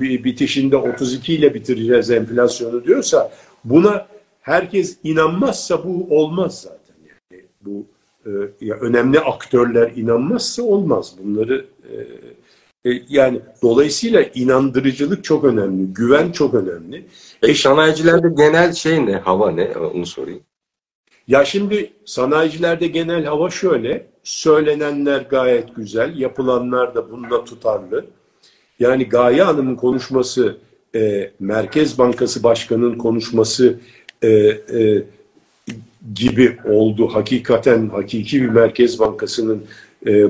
e, 0.00 0.24
bitişinde 0.24 0.76
32 0.76 1.34
ile 1.34 1.54
bitireceğiz 1.54 2.10
enflasyonu 2.10 2.84
diyorsa 2.84 3.32
buna 3.64 4.06
herkes 4.40 4.96
inanmazsa 5.04 5.84
bu 5.84 6.06
olmaz 6.10 6.60
zaten. 6.62 6.96
Yani 7.30 7.44
bu 7.60 7.86
e, 8.26 8.30
ya 8.60 8.76
önemli 8.76 9.20
aktörler 9.20 9.92
inanmazsa 9.96 10.62
olmaz. 10.62 11.16
Bunları 11.24 11.64
e, 11.92 11.94
yani 13.08 13.40
dolayısıyla 13.62 14.22
inandırıcılık 14.22 15.24
çok 15.24 15.44
önemli, 15.44 15.92
güven 15.92 16.32
çok 16.32 16.54
önemli. 16.54 17.06
E, 17.42 17.54
sanayicilerde 17.54 18.28
genel 18.36 18.72
şey 18.72 19.06
ne, 19.06 19.12
hava 19.12 19.50
ne 19.50 19.68
onu 19.94 20.06
sorayım. 20.06 20.40
Ya 21.28 21.44
şimdi 21.44 21.92
sanayicilerde 22.04 22.86
genel 22.86 23.24
hava 23.24 23.50
şöyle, 23.50 24.06
söylenenler 24.22 25.20
gayet 25.20 25.76
güzel, 25.76 26.18
yapılanlar 26.18 26.94
da 26.94 27.10
bunda 27.10 27.44
tutarlı. 27.44 28.04
Yani 28.78 29.08
Gaye 29.08 29.42
Hanım'ın 29.42 29.76
konuşması, 29.76 30.56
e, 30.94 31.30
Merkez 31.40 31.98
Bankası 31.98 32.42
Başkanı'nın 32.42 32.98
konuşması 32.98 33.78
e, 34.22 34.28
e, 34.28 35.04
gibi 36.14 36.58
oldu. 36.64 37.08
Hakikaten 37.12 37.88
hakiki 37.88 38.42
bir 38.42 38.48
Merkez 38.48 38.98
Bankası'nın 38.98 39.64
e, 40.06 40.26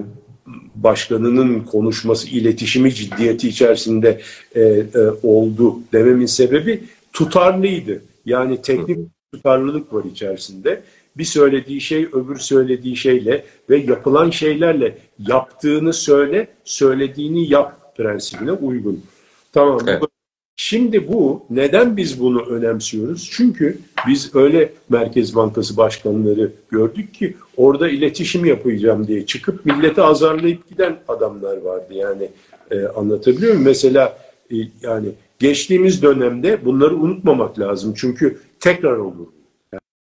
başkanının 0.77 1.61
konuşması, 1.61 2.29
iletişimi 2.29 2.95
ciddiyeti 2.95 3.49
içerisinde 3.49 4.21
e, 4.55 4.61
e, 4.63 4.85
oldu 5.23 5.79
dememin 5.93 6.27
sebebi 6.27 6.85
tutarlıydı. 7.13 8.03
Yani 8.27 8.63
teknik 8.63 8.99
tutarlılık 9.35 9.95
var 9.95 10.05
içerisinde. 10.13 10.83
Bir 11.17 11.25
söylediği 11.25 11.81
şey 11.81 12.09
öbür 12.13 12.39
söylediği 12.39 12.97
şeyle 12.97 13.45
ve 13.71 13.77
yapılan 13.77 14.31
şeylerle 14.31 14.99
yaptığını 15.19 15.93
söyle, 15.93 16.49
söylediğini 16.65 17.51
yap 17.51 17.97
prensibine 17.97 18.53
uygun. 18.53 19.03
Tamam. 19.53 19.81
Evet. 19.87 20.03
Şimdi 20.57 21.09
bu 21.09 21.47
neden 21.51 21.97
biz 21.97 22.21
bunu 22.21 22.43
önemsiyoruz? 22.43 23.31
Çünkü 23.33 23.79
biz 24.07 24.35
öyle 24.35 24.73
Merkez 24.89 25.37
Bankası 25.37 25.77
başkanları 25.77 26.53
gördük 26.71 27.15
ki 27.15 27.37
orada 27.57 27.89
iletişim 27.89 28.45
yapacağım 28.45 29.07
diye 29.07 29.27
çıkıp 29.27 29.67
milleti 29.67 30.03
azarlayıp 30.03 30.69
giden 30.69 30.97
adamlar 31.09 31.57
vardı. 31.57 31.95
Yani 31.95 32.31
e, 32.71 32.87
anlatabiliyor 32.87 33.53
muyum? 33.53 33.65
Mesela 33.65 34.19
e, 34.53 34.57
yani 34.83 35.09
geçtiğimiz 35.39 36.03
dönemde 36.03 36.65
bunları 36.65 36.97
unutmamak 36.97 37.59
lazım. 37.59 37.95
Çünkü 37.97 38.39
tekrar 38.61 38.97
olur. 38.97 39.27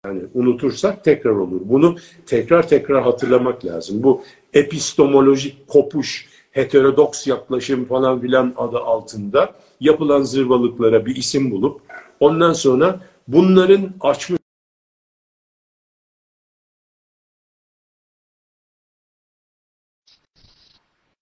Yani 0.06 0.20
unutursak 0.34 1.04
tekrar 1.04 1.30
olur. 1.30 1.60
Bunu 1.64 1.96
tekrar 2.26 2.68
tekrar 2.68 3.02
hatırlamak 3.02 3.64
lazım. 3.64 4.02
Bu 4.02 4.22
epistemolojik 4.54 5.68
kopuş, 5.68 6.28
heterodoks 6.50 7.26
yaklaşım 7.26 7.84
falan 7.84 8.20
filan 8.20 8.54
adı 8.56 8.78
altında 8.78 9.52
yapılan 9.80 10.22
zırvalıklara 10.22 11.06
bir 11.06 11.16
isim 11.16 11.50
bulup 11.50 11.80
ondan 12.20 12.52
sonra 12.52 13.00
bunların 13.28 13.94
açmış 14.00 14.40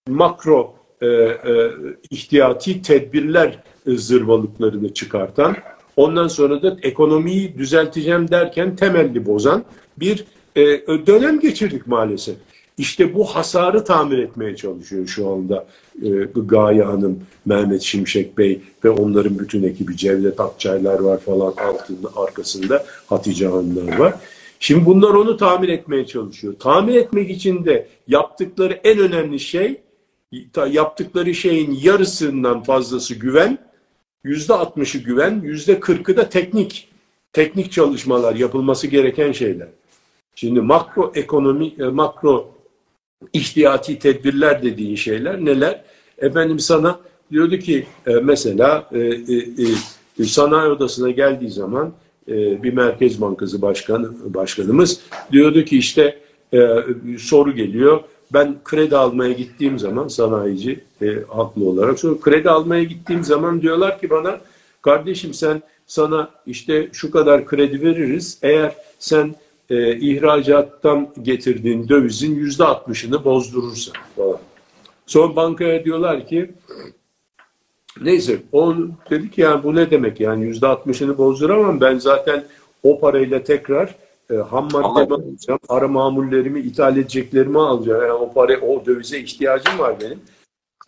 makro 0.09 0.76
e, 1.00 1.07
e, 1.07 1.73
ihtiyati 2.11 2.83
tedbirler 2.83 3.62
zırvalıklarını 3.87 4.95
çıkartan 4.95 5.57
Ondan 6.00 6.28
sonra 6.28 6.62
da 6.62 6.76
ekonomiyi 6.83 7.59
düzelteceğim 7.59 8.30
derken 8.30 8.76
temelli 8.76 9.26
bozan 9.26 9.64
bir 9.97 10.25
e, 10.57 10.62
dönem 11.07 11.40
geçirdik 11.40 11.87
maalesef. 11.87 12.37
İşte 12.80 13.14
bu 13.14 13.25
hasarı 13.25 13.84
tamir 13.84 14.18
etmeye 14.18 14.56
çalışıyor 14.56 15.06
şu 15.06 15.30
anda 15.30 15.66
e, 16.02 16.08
Gaye 16.34 16.82
Hanım, 16.82 17.20
Mehmet 17.46 17.82
Şimşek 17.82 18.38
Bey 18.38 18.60
ve 18.84 18.90
onların 18.90 19.38
bütün 19.38 19.62
ekibi 19.62 19.96
Cevdet 19.96 20.40
Akçaylar 20.40 20.99
var 20.99 21.20
falan 21.20 21.54
altında 21.56 22.08
arkasında 22.16 22.84
Hatice 23.06 23.46
Hanımlar 23.46 23.99
var. 23.99 24.14
Şimdi 24.60 24.87
bunlar 24.87 25.10
onu 25.10 25.37
tamir 25.37 25.68
etmeye 25.68 26.06
çalışıyor. 26.06 26.54
Tamir 26.58 26.94
etmek 26.94 27.30
için 27.30 27.64
de 27.64 27.87
yaptıkları 28.08 28.72
en 28.84 28.99
önemli 28.99 29.40
şey 29.40 29.80
yaptıkları 30.70 31.34
şeyin 31.34 31.78
yarısından 31.82 32.62
fazlası 32.62 33.14
güven, 33.14 33.58
yüzde 34.25 34.54
altmışı 34.54 34.99
güven, 34.99 35.40
yüzde 35.44 35.80
kırkı 35.80 36.16
da 36.16 36.28
teknik. 36.28 36.88
Teknik 37.32 37.72
çalışmalar, 37.72 38.34
yapılması 38.34 38.87
gereken 38.87 39.32
şeyler. 39.32 39.68
Şimdi 40.34 40.60
makro 40.60 41.12
ekonomi, 41.14 41.75
e, 41.78 41.84
makro 41.84 42.60
ihtiyati 43.32 43.98
tedbirler 43.98 44.62
dediğin 44.62 44.96
şeyler 44.96 45.44
neler? 45.44 45.84
Efendim 46.18 46.58
sana 46.58 47.00
diyordu 47.32 47.58
ki 47.58 47.86
e, 48.06 48.14
mesela 48.14 48.88
e, 48.92 48.98
e, 50.18 50.24
sanayi 50.24 50.70
odasına 50.70 51.10
geldiği 51.10 51.50
zaman 51.50 51.92
bir 52.62 52.72
Merkez 52.72 53.20
Bankası 53.20 53.62
başkanı 53.62 54.34
başkanımız 54.34 55.00
diyordu 55.32 55.64
ki 55.64 55.78
işte 55.78 56.18
soru 57.18 57.54
geliyor 57.54 58.00
ben 58.32 58.56
kredi 58.64 58.96
almaya 58.96 59.32
gittiğim 59.32 59.78
zaman 59.78 60.08
sanayici 60.08 60.80
e, 61.02 61.06
haklı 61.28 61.68
olarak 61.68 61.98
sonra 61.98 62.20
kredi 62.20 62.50
almaya 62.50 62.84
gittiğim 62.84 63.24
zaman 63.24 63.62
diyorlar 63.62 64.00
ki 64.00 64.10
bana 64.10 64.40
kardeşim 64.82 65.34
sen 65.34 65.62
sana 65.86 66.30
işte 66.46 66.88
şu 66.92 67.10
kadar 67.10 67.46
kredi 67.46 67.82
veririz 67.82 68.38
eğer 68.42 68.74
sen 68.98 69.34
e, 69.70 69.96
ihracattan 69.96 71.08
getirdiğin 71.22 71.88
dövizin 71.88 72.34
yüzde 72.34 72.64
altmışını 72.64 73.24
bozdurursan 73.24 73.94
falan. 74.16 74.38
Sonra 75.06 75.36
bankaya 75.36 75.84
diyorlar 75.84 76.26
ki 76.26 76.50
neyse 78.00 78.42
o 78.52 78.74
dedi 79.10 79.30
ki 79.30 79.40
yani 79.40 79.64
bu 79.64 79.74
ne 79.74 79.90
demek 79.90 80.20
yani 80.20 80.44
yüzde 80.44 80.66
altmışını 80.66 81.18
bozduramam 81.18 81.80
ben 81.80 81.98
zaten 81.98 82.44
o 82.82 83.00
parayla 83.00 83.42
tekrar 83.42 83.94
e, 84.30 84.34
ham 84.34 84.68
maddemi 84.72 85.14
alacağım, 85.14 85.60
ara 85.68 85.88
mamullerimi, 85.88 86.60
ithal 86.60 86.96
edeceklerimi 86.96 87.58
alacağım. 87.58 88.02
Yani 88.02 88.12
o 88.12 88.32
para, 88.32 88.60
o 88.60 88.86
dövize 88.86 89.18
ihtiyacım 89.18 89.78
var 89.78 89.94
benim. 90.00 90.18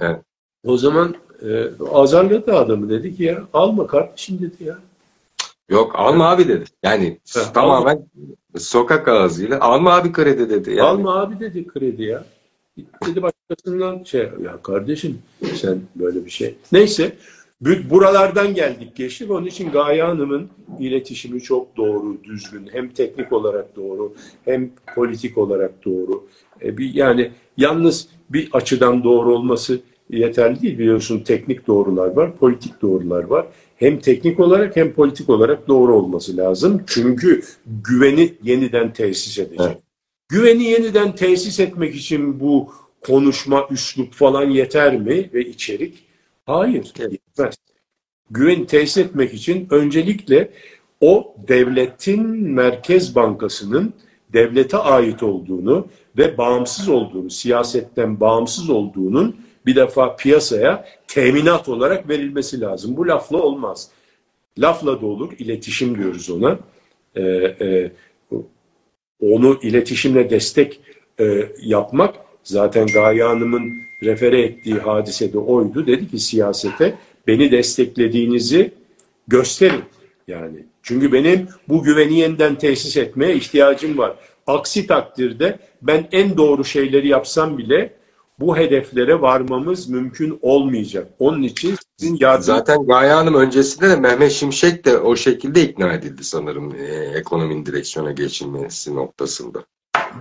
Evet. 0.00 0.20
O 0.66 0.76
zaman 0.76 1.14
e, 1.42 1.68
azarladı 1.92 2.52
adamı 2.52 2.88
dedi 2.88 3.16
ki 3.16 3.24
ya 3.24 3.42
alma 3.52 3.86
kardeşim 3.86 4.38
dedi 4.38 4.64
ya. 4.64 4.78
Yok 5.69 5.92
alma 5.95 6.31
abi 6.31 6.49
dedi. 6.49 6.64
Yani 6.83 7.19
ha, 7.35 7.52
tamamen 7.52 7.95
alma. 7.95 8.04
sokak 8.59 9.09
ağzıyla 9.09 9.61
alma 9.61 9.92
abi 9.92 10.12
kredi 10.12 10.50
dedi. 10.50 10.71
Yani. 10.71 10.83
Alma 10.83 11.21
abi 11.21 11.40
dedi 11.40 11.66
kredi 11.66 12.02
ya. 12.02 12.25
Dedi 13.07 13.23
başkasından 13.23 14.04
şey 14.04 14.21
ya 14.21 14.62
kardeşim 14.62 15.19
sen 15.54 15.81
böyle 15.97 16.25
bir 16.25 16.31
şey. 16.31 16.54
Neyse 16.73 17.16
Buralardan 17.90 18.54
geldik 18.54 18.97
geçtik. 18.97 19.31
Onun 19.31 19.47
için 19.47 19.71
Gaye 19.71 20.02
Hanım'ın 20.02 20.49
iletişimi 20.78 21.40
çok 21.40 21.76
doğru, 21.76 22.16
düzgün. 22.25 22.69
Hem 22.73 22.88
teknik 22.88 23.33
olarak 23.33 23.76
doğru, 23.76 24.14
hem 24.45 24.71
politik 24.95 25.38
olarak 25.38 25.85
doğru. 25.85 26.25
E 26.62 26.78
bir, 26.78 26.95
yani 26.95 27.31
yalnız 27.57 28.09
bir 28.31 28.49
açıdan 28.52 29.04
doğru 29.04 29.35
olması 29.35 29.81
yeterli 30.11 30.62
değil. 30.62 30.78
Biliyorsun 30.78 31.21
teknik 31.21 31.66
doğrular 31.66 32.16
var, 32.16 32.37
politik 32.37 32.83
doğrular 32.83 33.25
var. 33.25 33.47
Hem 33.82 34.00
teknik 34.00 34.40
olarak 34.40 34.76
hem 34.76 34.92
politik 34.92 35.30
olarak 35.30 35.68
doğru 35.68 35.96
olması 35.96 36.36
lazım. 36.36 36.82
Çünkü 36.86 37.42
güveni 37.66 38.34
yeniden 38.42 38.92
tesis 38.92 39.38
edecek. 39.38 39.60
Evet. 39.60 39.78
Güveni 40.28 40.64
yeniden 40.64 41.14
tesis 41.14 41.60
etmek 41.60 41.94
için 41.94 42.40
bu 42.40 42.72
konuşma, 43.00 43.66
üslup 43.70 44.12
falan 44.12 44.50
yeter 44.50 44.96
mi 44.96 45.30
ve 45.34 45.44
içerik? 45.44 45.94
Hayır, 46.46 46.92
yetmez. 46.98 47.54
Güven 48.30 48.64
tesis 48.64 48.96
etmek 48.96 49.34
için 49.34 49.66
öncelikle 49.70 50.50
o 51.00 51.34
devletin 51.48 52.26
Merkez 52.50 53.14
Bankası'nın 53.14 53.94
devlete 54.32 54.76
ait 54.76 55.22
olduğunu 55.22 55.86
ve 56.18 56.38
bağımsız 56.38 56.88
olduğunu, 56.88 57.30
siyasetten 57.30 58.20
bağımsız 58.20 58.70
olduğunun 58.70 59.36
bir 59.66 59.76
defa 59.76 60.16
piyasaya 60.16 60.85
teminat 61.07 61.69
olarak 61.69 62.09
verilmesi 62.09 62.61
lazım. 62.61 62.97
Bu 62.97 63.09
lafla 63.09 63.38
olmaz. 63.38 63.90
Lafla 64.59 65.00
da 65.00 65.07
olur, 65.07 65.33
iletişim 65.38 65.99
diyoruz 65.99 66.31
ona. 66.31 66.59
Ee, 67.16 67.23
e, 67.61 67.90
onu 69.21 69.59
iletişimle 69.62 70.31
destek 70.31 70.81
e, 71.21 71.49
yapmak 71.62 72.14
zaten 72.45 72.87
Gaye 72.87 73.23
Hanım'ın 73.23 73.73
refere 74.02 74.42
ettiği 74.42 74.75
hadise 74.75 75.33
de 75.33 75.38
oydu. 75.38 75.87
Dedi 75.87 76.11
ki 76.11 76.19
siyasete 76.19 76.95
beni 77.26 77.50
desteklediğinizi 77.50 78.73
gösterin. 79.28 79.83
Yani 80.28 80.57
çünkü 80.83 81.12
benim 81.12 81.49
bu 81.69 81.83
güveni 81.83 82.19
yeniden 82.19 82.54
tesis 82.54 82.97
etmeye 82.97 83.35
ihtiyacım 83.35 83.99
var. 83.99 84.14
Aksi 84.47 84.87
takdirde 84.87 85.59
ben 85.83 86.09
en 86.12 86.37
doğru 86.37 86.64
şeyleri 86.64 87.09
yapsam 87.09 87.59
bile 87.59 87.92
bu 88.42 88.56
hedeflere 88.56 89.20
varmamız 89.20 89.88
mümkün 89.88 90.38
olmayacak. 90.42 91.08
Onun 91.18 91.42
için 91.42 91.76
sizin 91.96 92.16
yardım... 92.20 92.42
Zaten 92.42 92.87
Gaye 92.87 93.12
Hanım 93.12 93.34
öncesinde 93.34 93.88
de 93.88 93.96
Mehmet 93.96 94.32
Şimşek 94.32 94.84
de 94.84 94.99
o 94.99 95.16
şekilde 95.16 95.62
ikna 95.62 95.92
edildi 95.92 96.25
sanırım 96.25 96.75
e, 96.75 96.84
ekonominin 97.18 97.66
direksiyona 97.66 98.12
geçilmesi 98.12 98.94
noktasında. 98.94 99.64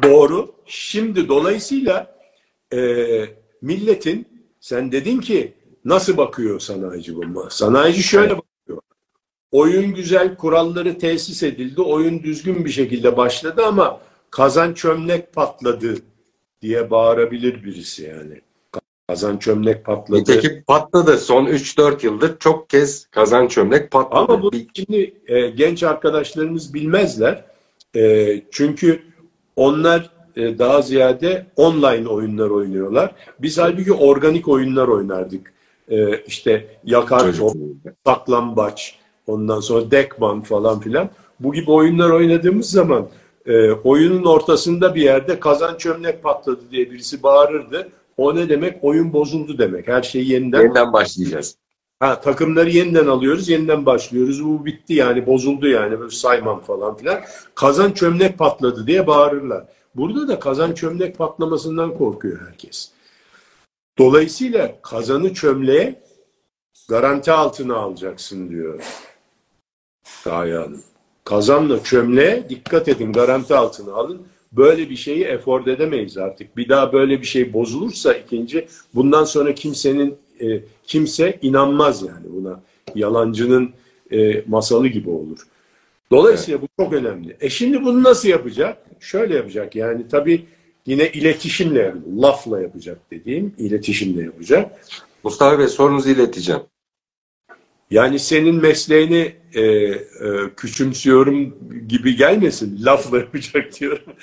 Doğru. 0.04 0.52
Şimdi 0.66 1.28
dolayısıyla 1.28 2.16
e, 2.74 2.80
milletin 3.62 4.28
sen 4.60 4.92
dedin 4.92 5.20
ki 5.20 5.54
nasıl 5.86 6.18
bakıyor 6.18 6.60
sanayici 6.60 7.16
bu? 7.16 7.48
Sanayici 7.50 8.04
şöyle 8.04 8.38
bakıyor. 8.38 8.80
Oyun 9.52 9.94
güzel, 9.94 10.36
kuralları 10.36 10.98
tesis 10.98 11.44
edildi, 11.44 11.82
oyun 11.82 12.24
düzgün 12.24 12.66
bir 12.66 12.70
şekilde 12.70 13.18
başladı 13.18 13.66
ama 13.66 14.00
kazan 14.30 14.74
çömlek 14.74 15.34
patladı 15.34 15.98
diye 16.62 16.92
bağırabilir 16.92 17.64
birisi 17.64 18.04
yani. 18.04 18.42
Kazan 19.08 19.38
çömlek 19.38 19.86
patladı. 19.86 20.20
Nitekim 20.20 20.64
patladı. 20.68 21.18
Son 21.18 21.46
3-4 21.46 22.06
yıldır 22.06 22.40
çok 22.40 22.70
kez 22.70 23.06
kazan 23.06 23.48
çömlek 23.48 23.92
patladı. 23.92 24.20
Ama 24.20 24.42
bu 24.42 24.52
şimdi 24.74 25.14
e, 25.28 25.50
genç 25.50 25.84
arkadaşlarımız 25.84 26.74
bilmezler. 26.74 27.46
E, 27.96 28.42
çünkü 28.52 29.02
onlar 29.56 30.10
e, 30.36 30.60
daha 30.60 30.82
ziyade 30.82 31.46
online 31.56 32.08
oyunlar 32.08 32.50
oynuyorlar. 32.50 33.16
Biz 33.40 33.58
halbuki 33.58 33.94
organik 33.94 34.48
oyunlar 34.48 34.88
oynardık. 34.88 35.54
E, 35.90 36.18
işte 36.18 36.68
yakar 36.84 37.34
top, 37.34 37.56
saklambaç, 38.06 39.00
ondan 39.28 39.60
sonra 39.60 39.92
dekman 39.92 40.42
falan 40.42 40.80
filan. 40.80 41.10
Bu 41.40 41.54
gibi 41.54 41.72
oyunlar 41.72 42.10
oynadığımız 42.10 42.70
zaman 42.72 43.08
e, 43.46 43.72
oyunun 43.72 44.26
ortasında 44.26 44.96
bir 44.96 45.02
yerde 45.02 45.40
kazan 45.40 45.78
çömlek 45.78 46.24
patladı 46.24 46.62
diye 46.72 46.92
birisi 46.92 47.24
bağırırdı. 47.24 47.90
O 48.18 48.36
ne 48.36 48.50
demek? 48.50 48.78
Oyun 48.82 49.14
bozuldu 49.14 49.58
demek. 49.58 49.88
Her 49.88 50.02
şeyi 50.02 50.32
yeniden... 50.32 50.62
Yeniden 50.62 50.94
başlayacağız. 50.94 51.56
Ha, 52.00 52.22
takımları 52.22 52.70
yeniden 52.70 53.08
alıyoruz, 53.08 53.50
yeniden 53.50 53.86
başlıyoruz. 53.86 54.46
Bu 54.46 54.66
bitti 54.66 54.94
yani, 54.94 55.26
bozuldu 55.26 55.68
yani. 55.68 56.00
Böyle 56.00 56.12
saymam 56.12 56.60
falan 56.60 56.96
filan. 56.96 57.22
Kazan 57.56 57.92
çömlek 57.92 58.38
patladı 58.38 58.88
diye 58.88 59.08
bağırırlar. 59.08 59.66
Burada 59.96 60.28
da 60.28 60.40
kazan 60.40 60.74
çömlek 60.74 61.18
patlamasından 61.18 61.94
korkuyor 61.94 62.48
herkes. 62.48 62.92
Dolayısıyla 63.98 64.82
kazanı 64.82 65.34
çömleğe 65.34 66.02
garanti 66.90 67.32
altına 67.32 67.76
alacaksın 67.76 68.50
diyor 68.50 68.84
Gaye 70.24 70.58
Hanım. 70.58 70.84
Kazanla 71.24 71.84
çömleğe 71.84 72.50
dikkat 72.50 72.88
edin 72.88 73.14
garanti 73.14 73.56
altına 73.56 73.94
alın. 73.94 74.22
Böyle 74.52 74.90
bir 74.90 74.96
şeyi 74.96 75.24
efor 75.24 75.68
edemeyiz 75.68 76.18
artık. 76.18 76.58
Bir 76.58 76.70
daha 76.70 76.94
böyle 76.94 77.22
bir 77.22 77.26
şey 77.26 77.54
bozulursa 77.54 78.14
ikinci 78.14 78.68
bundan 78.96 79.24
sonra 79.24 79.56
kimsenin 79.56 80.16
e, 80.42 80.60
kimse 80.84 81.40
inanmaz 81.42 82.02
yani 82.02 82.26
buna. 82.36 82.62
Yalancının 82.96 83.72
e, 84.12 84.44
masalı 84.48 84.88
gibi 84.88 85.10
olur. 85.10 85.40
Dolayısıyla 86.12 86.60
evet. 86.60 86.70
bu 86.78 86.84
çok 86.84 86.94
önemli. 86.94 87.38
E 87.42 87.50
şimdi 87.50 87.84
bunu 87.84 88.04
nasıl 88.04 88.30
yapacak? 88.30 88.78
Şöyle 89.00 89.36
yapacak 89.36 89.76
yani 89.76 90.08
tabii 90.12 90.46
yine 90.86 91.10
iletişimle, 91.10 91.94
lafla 92.18 92.62
yapacak 92.62 93.00
dediğim 93.12 93.54
iletişimle 93.58 94.24
yapacak. 94.24 94.72
Mustafa 95.24 95.60
Bey 95.60 95.68
sorunuzu 95.68 96.10
ileteceğim. 96.10 96.62
Yani 97.92 98.20
senin 98.20 98.56
mesleğini 98.56 99.32
e, 99.54 99.62
e, 99.62 100.00
küçümsüyorum 100.58 101.56
gibi 101.88 102.16
gelmesin. 102.16 102.80
Lafla 102.86 103.18
yapacak 103.18 103.80
diyorum. 103.80 104.14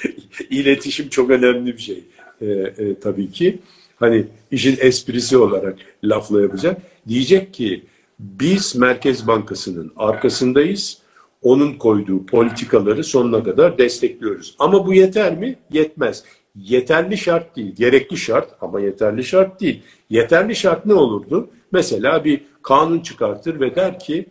İletişim 0.50 1.08
çok 1.08 1.30
önemli 1.30 1.72
bir 1.72 1.82
şey. 1.82 2.04
E, 2.40 2.46
e, 2.46 3.00
tabii 3.00 3.30
ki. 3.30 3.58
Hani 3.96 4.26
işin 4.50 4.76
esprisi 4.80 5.36
olarak 5.36 5.78
lafla 6.04 6.42
yapacak. 6.42 6.82
Diyecek 7.08 7.54
ki 7.54 7.84
biz 8.18 8.76
Merkez 8.76 9.26
Bankası'nın 9.26 9.92
arkasındayız. 9.96 10.98
Onun 11.42 11.74
koyduğu 11.74 12.26
politikaları 12.26 13.04
sonuna 13.04 13.42
kadar 13.42 13.78
destekliyoruz. 13.78 14.54
Ama 14.58 14.86
bu 14.86 14.94
yeter 14.94 15.38
mi? 15.38 15.56
Yetmez. 15.72 16.24
Yeterli 16.56 17.18
şart 17.18 17.56
değil. 17.56 17.74
Gerekli 17.76 18.16
şart 18.16 18.48
ama 18.60 18.80
yeterli 18.80 19.24
şart 19.24 19.60
değil. 19.60 19.82
Yeterli 20.10 20.56
şart 20.56 20.86
ne 20.86 20.94
olurdu? 20.94 21.50
Mesela 21.72 22.24
bir 22.24 22.40
kanun 22.68 23.00
çıkartır 23.00 23.60
ve 23.60 23.74
der 23.74 23.98
ki 23.98 24.28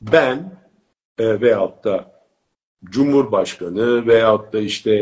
ben 0.00 0.58
e, 1.18 1.40
veyahut 1.40 1.84
da 1.84 2.12
Cumhurbaşkanı 2.84 4.06
veyahut 4.06 4.52
da 4.52 4.60
işte 4.60 4.92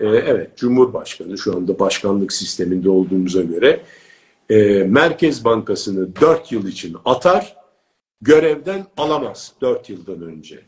e, 0.00 0.06
evet 0.06 0.56
Cumhurbaşkanı 0.56 1.38
şu 1.38 1.56
anda 1.56 1.78
başkanlık 1.78 2.32
sisteminde 2.32 2.90
olduğumuza 2.90 3.42
göre 3.42 3.80
e, 4.50 4.84
Merkez 4.84 5.44
Bankası'nı 5.44 6.16
dört 6.20 6.52
yıl 6.52 6.68
için 6.68 6.96
atar 7.04 7.56
görevden 8.20 8.86
alamaz 8.96 9.52
dört 9.60 9.90
yıldan 9.90 10.22
önce. 10.22 10.60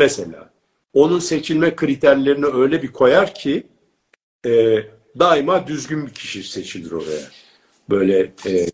Mesela 0.00 0.50
onun 0.92 1.18
seçilme 1.18 1.76
kriterlerini 1.76 2.46
öyle 2.46 2.82
bir 2.82 2.92
koyar 2.92 3.34
ki 3.34 3.66
e, 4.46 4.78
daima 5.18 5.66
düzgün 5.66 6.06
bir 6.06 6.14
kişi 6.14 6.42
seçilir 6.42 6.92
oraya 6.92 7.37
böyle 7.90 8.32
e, 8.46 8.66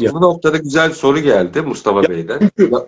ya. 0.00 0.12
bu 0.12 0.20
noktada 0.20 0.56
güzel 0.56 0.88
bir 0.88 0.94
soru 0.94 1.18
geldi 1.18 1.60
Mustafa 1.62 2.02
ya, 2.02 2.08
Bey'den. 2.08 2.40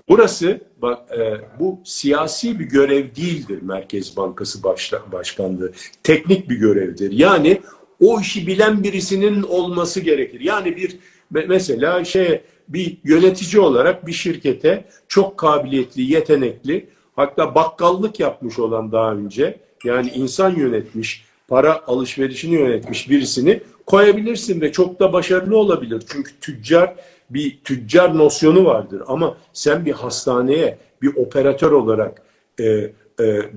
Burası 0.09 0.61
bak 0.83 0.99
e, 1.19 1.41
bu 1.61 1.81
siyasi 1.85 2.59
bir 2.59 2.65
görev 2.65 3.05
değildir 3.17 3.59
Merkez 3.63 4.17
Bankası 4.17 4.63
başla, 4.63 5.03
Başkanlığı. 5.13 5.73
Teknik 6.03 6.51
bir 6.51 6.57
görevdir. 6.57 7.13
Yani 7.13 7.61
o 8.01 8.21
işi 8.21 8.47
bilen 8.47 8.85
birisinin 8.85 9.43
olması 9.43 10.01
gerekir. 10.01 10.41
Yani 10.41 10.77
bir 10.77 10.99
mesela 11.31 12.05
şey 12.05 12.41
bir 12.69 12.99
yönetici 13.05 13.63
olarak 13.63 14.07
bir 14.07 14.13
şirkete 14.13 14.85
çok 15.09 15.39
kabiliyetli, 15.39 16.03
yetenekli 16.03 16.87
hatta 17.17 17.55
bakkallık 17.55 18.21
yapmış 18.21 18.59
olan 18.59 18.93
daha 18.93 19.13
önce 19.13 19.61
yani 19.85 20.11
insan 20.15 20.51
yönetmiş, 20.51 21.25
para 21.49 21.87
alışverişini 21.87 22.55
yönetmiş 22.55 23.11
birisini 23.11 23.61
koyabilirsin 23.87 24.61
ve 24.61 24.73
çok 24.73 25.01
da 25.01 25.13
başarılı 25.13 25.59
olabilir. 25.59 26.03
Çünkü 26.09 26.41
tüccar 26.41 26.95
bir 27.31 27.59
tüccar 27.65 28.19
nosyonu 28.19 28.65
vardır 28.65 29.03
ama 29.07 29.37
sen 29.53 29.85
bir 29.85 29.93
hastaneye 29.93 30.79
bir 31.03 31.17
operatör 31.17 31.73
olarak 31.73 32.23
e, 32.61 32.65
e, 32.65 32.93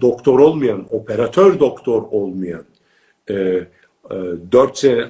doktor 0.01 0.39
olmayan, 0.39 0.87
operatör 0.91 1.59
doktor 1.59 2.03
olmayan 2.11 2.63
e, 3.29 3.33
e, 3.33 4.15
4 4.51 4.77
sene 4.77 5.09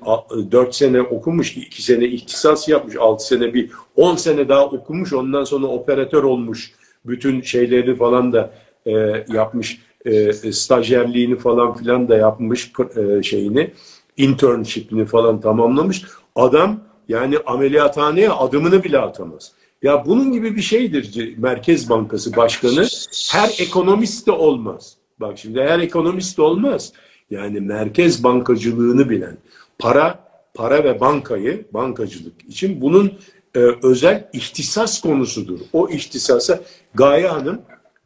4 0.51 0.75
sene 0.75 1.01
okumuş, 1.01 1.57
2 1.57 1.83
sene 1.83 2.05
ihtisas 2.05 2.69
yapmış, 2.69 2.95
6 2.99 3.27
sene 3.27 3.53
bir 3.53 3.71
10 3.95 4.15
sene 4.15 4.49
daha 4.49 4.65
okumuş, 4.65 5.13
ondan 5.13 5.43
sonra 5.43 5.67
operatör 5.67 6.23
olmuş. 6.23 6.71
Bütün 7.05 7.41
şeyleri 7.41 7.95
falan 7.95 8.33
da 8.33 8.51
e, 8.85 8.91
yapmış, 9.33 9.81
e, 10.05 10.33
stajyerliğini 10.33 11.35
falan 11.35 11.73
filan 11.73 12.09
da 12.09 12.17
yapmış 12.17 12.71
e, 12.95 13.23
şeyini 13.23 13.71
internship'ini 14.17 15.05
falan 15.05 15.41
tamamlamış. 15.41 16.03
Adam 16.35 16.79
yani 17.07 17.37
ameliyathaneye 17.45 18.29
adımını 18.29 18.83
bile 18.83 18.99
atamaz. 18.99 19.51
Ya 19.81 20.05
bunun 20.05 20.31
gibi 20.31 20.55
bir 20.55 20.61
şeydir 20.61 21.37
Merkez 21.37 21.89
Bankası 21.89 22.35
Başkanı. 22.35 22.87
Her 23.31 23.55
ekonomist 23.59 24.27
de 24.27 24.31
olmaz. 24.31 24.97
Bak 25.19 25.37
şimdi 25.37 25.61
her 25.61 25.79
ekonomist 25.79 26.37
de 26.37 26.41
olmaz. 26.41 26.93
Yani 27.29 27.59
merkez 27.59 28.23
bankacılığını 28.23 29.09
bilen, 29.09 29.37
para 29.79 30.25
para 30.53 30.83
ve 30.83 30.99
bankayı, 30.99 31.65
bankacılık 31.71 32.33
için 32.49 32.81
bunun 32.81 33.13
e, 33.55 33.59
özel 33.83 34.29
ihtisas 34.33 35.01
konusudur. 35.01 35.59
O 35.73 35.89
ihtisasa 35.89 36.59
Gaye 36.93 37.27
Hanım 37.27 37.61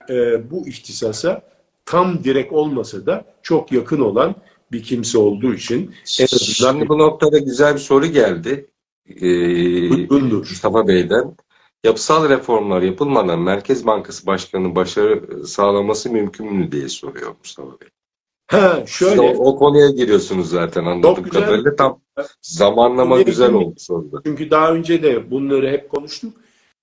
e, 0.10 0.52
bu 0.52 0.68
ihtisasa 0.68 1.42
tam 1.86 2.24
direkt 2.24 2.54
olmasa 2.54 3.06
da 3.06 3.26
çok 3.42 3.72
yakın 3.72 4.00
olan 4.00 4.36
bir 4.72 4.84
kimse 4.84 5.18
olduğu 5.18 5.54
için 5.54 5.92
en 6.20 6.26
azından... 6.26 6.72
Şimdi 6.72 6.90
bu 6.90 6.98
noktada 6.98 7.38
güzel 7.38 7.74
bir 7.74 7.80
soru 7.80 8.06
geldi. 8.06 8.70
Ee, 9.22 10.16
Mustafa 10.16 10.88
Bey'den. 10.88 11.36
Yapısal 11.84 12.30
reformlar 12.30 12.82
yapılmadan 12.82 13.40
Merkez 13.40 13.86
Bankası 13.86 14.28
Başkanı'nın 14.28 14.76
başarı 14.76 15.48
sağlaması 15.48 16.10
mümkün 16.10 16.54
mü 16.54 16.72
diye 16.72 16.90
soruyor 16.90 17.36
Mustafa 17.40 17.72
Bey. 17.82 17.88
Ha 18.48 18.84
şöyle. 18.88 19.22
O, 19.22 19.46
o 19.46 19.56
konuya 19.56 19.90
giriyorsunuz 19.90 20.50
zaten 20.50 20.86
anladığım 20.86 21.24
güzel. 21.24 21.42
kadarıyla. 21.42 21.76
Tam 21.76 22.00
zamanlama 22.42 23.10
Konuya 23.10 23.24
güzel 23.24 23.54
oldu 23.54 23.76
sonunda. 23.78 24.22
Çünkü 24.26 24.52
daha 24.52 24.72
önce 24.74 25.04
de 25.04 25.32
bunları 25.32 25.70
hep 25.70 25.90
konuştuk. 25.90 26.34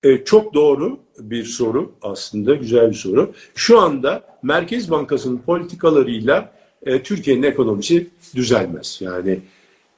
Ee, 0.03 0.23
çok 0.25 0.53
doğru 0.53 0.99
bir 1.19 1.43
soru 1.43 1.91
aslında, 2.01 2.55
güzel 2.55 2.89
bir 2.89 2.95
soru. 2.95 3.33
Şu 3.55 3.79
anda 3.79 4.39
Merkez 4.43 4.91
Bankası'nın 4.91 5.37
politikalarıyla 5.37 6.56
e, 6.87 7.03
Türkiye'nin 7.03 7.43
ekonomisi 7.43 8.07
düzelmez. 8.35 8.99
Yani 9.01 9.39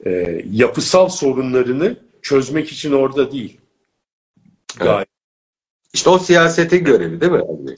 e, 0.06 0.42
yapısal 0.52 1.08
sorunlarını 1.08 1.96
çözmek 2.22 2.72
için 2.72 2.92
orada 2.92 3.32
değil. 3.32 3.60
Gayet. 4.78 5.08
İşte 5.94 6.10
o 6.10 6.18
siyasetin 6.18 6.84
görevi 6.84 7.20
değil 7.20 7.32
mi? 7.32 7.42
Bey? 7.66 7.76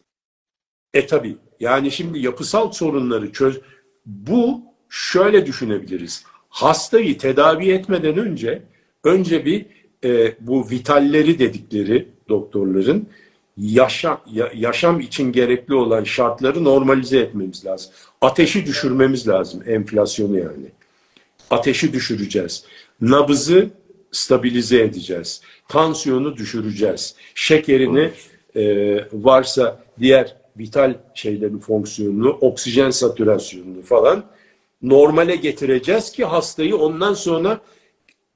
E 0.94 1.06
tabi. 1.06 1.36
Yani 1.60 1.90
şimdi 1.90 2.18
yapısal 2.18 2.72
sorunları 2.72 3.32
çöz... 3.32 3.60
Bu 4.06 4.60
şöyle 4.88 5.46
düşünebiliriz. 5.46 6.24
Hastayı 6.48 7.18
tedavi 7.18 7.70
etmeden 7.70 8.18
önce 8.18 8.62
önce 9.04 9.44
bir 9.44 9.66
e, 10.04 10.36
bu 10.40 10.70
vitalleri 10.70 11.38
dedikleri 11.38 12.08
doktorların 12.28 13.08
yaşam, 13.56 14.20
ya- 14.32 14.52
yaşam 14.54 15.00
için 15.00 15.32
gerekli 15.32 15.74
olan 15.74 16.04
şartları 16.04 16.64
normalize 16.64 17.18
etmemiz 17.18 17.66
lazım. 17.66 17.92
Ateşi 18.20 18.66
düşürmemiz 18.66 19.28
lazım. 19.28 19.62
Enflasyonu 19.66 20.38
yani. 20.38 20.66
Ateşi 21.50 21.92
düşüreceğiz. 21.92 22.64
Nabızı 23.00 23.70
stabilize 24.12 24.82
edeceğiz. 24.82 25.40
Tansiyonu 25.68 26.36
düşüreceğiz. 26.36 27.14
Şekerini 27.34 28.10
e, 28.56 28.96
varsa 29.12 29.84
diğer 30.00 30.36
vital 30.58 30.94
şeylerin 31.14 31.58
fonksiyonunu, 31.58 32.30
oksijen 32.30 32.90
satürasyonunu 32.90 33.82
falan 33.82 34.24
normale 34.82 35.36
getireceğiz 35.36 36.12
ki 36.12 36.24
hastayı 36.24 36.76
ondan 36.76 37.14
sonra 37.14 37.60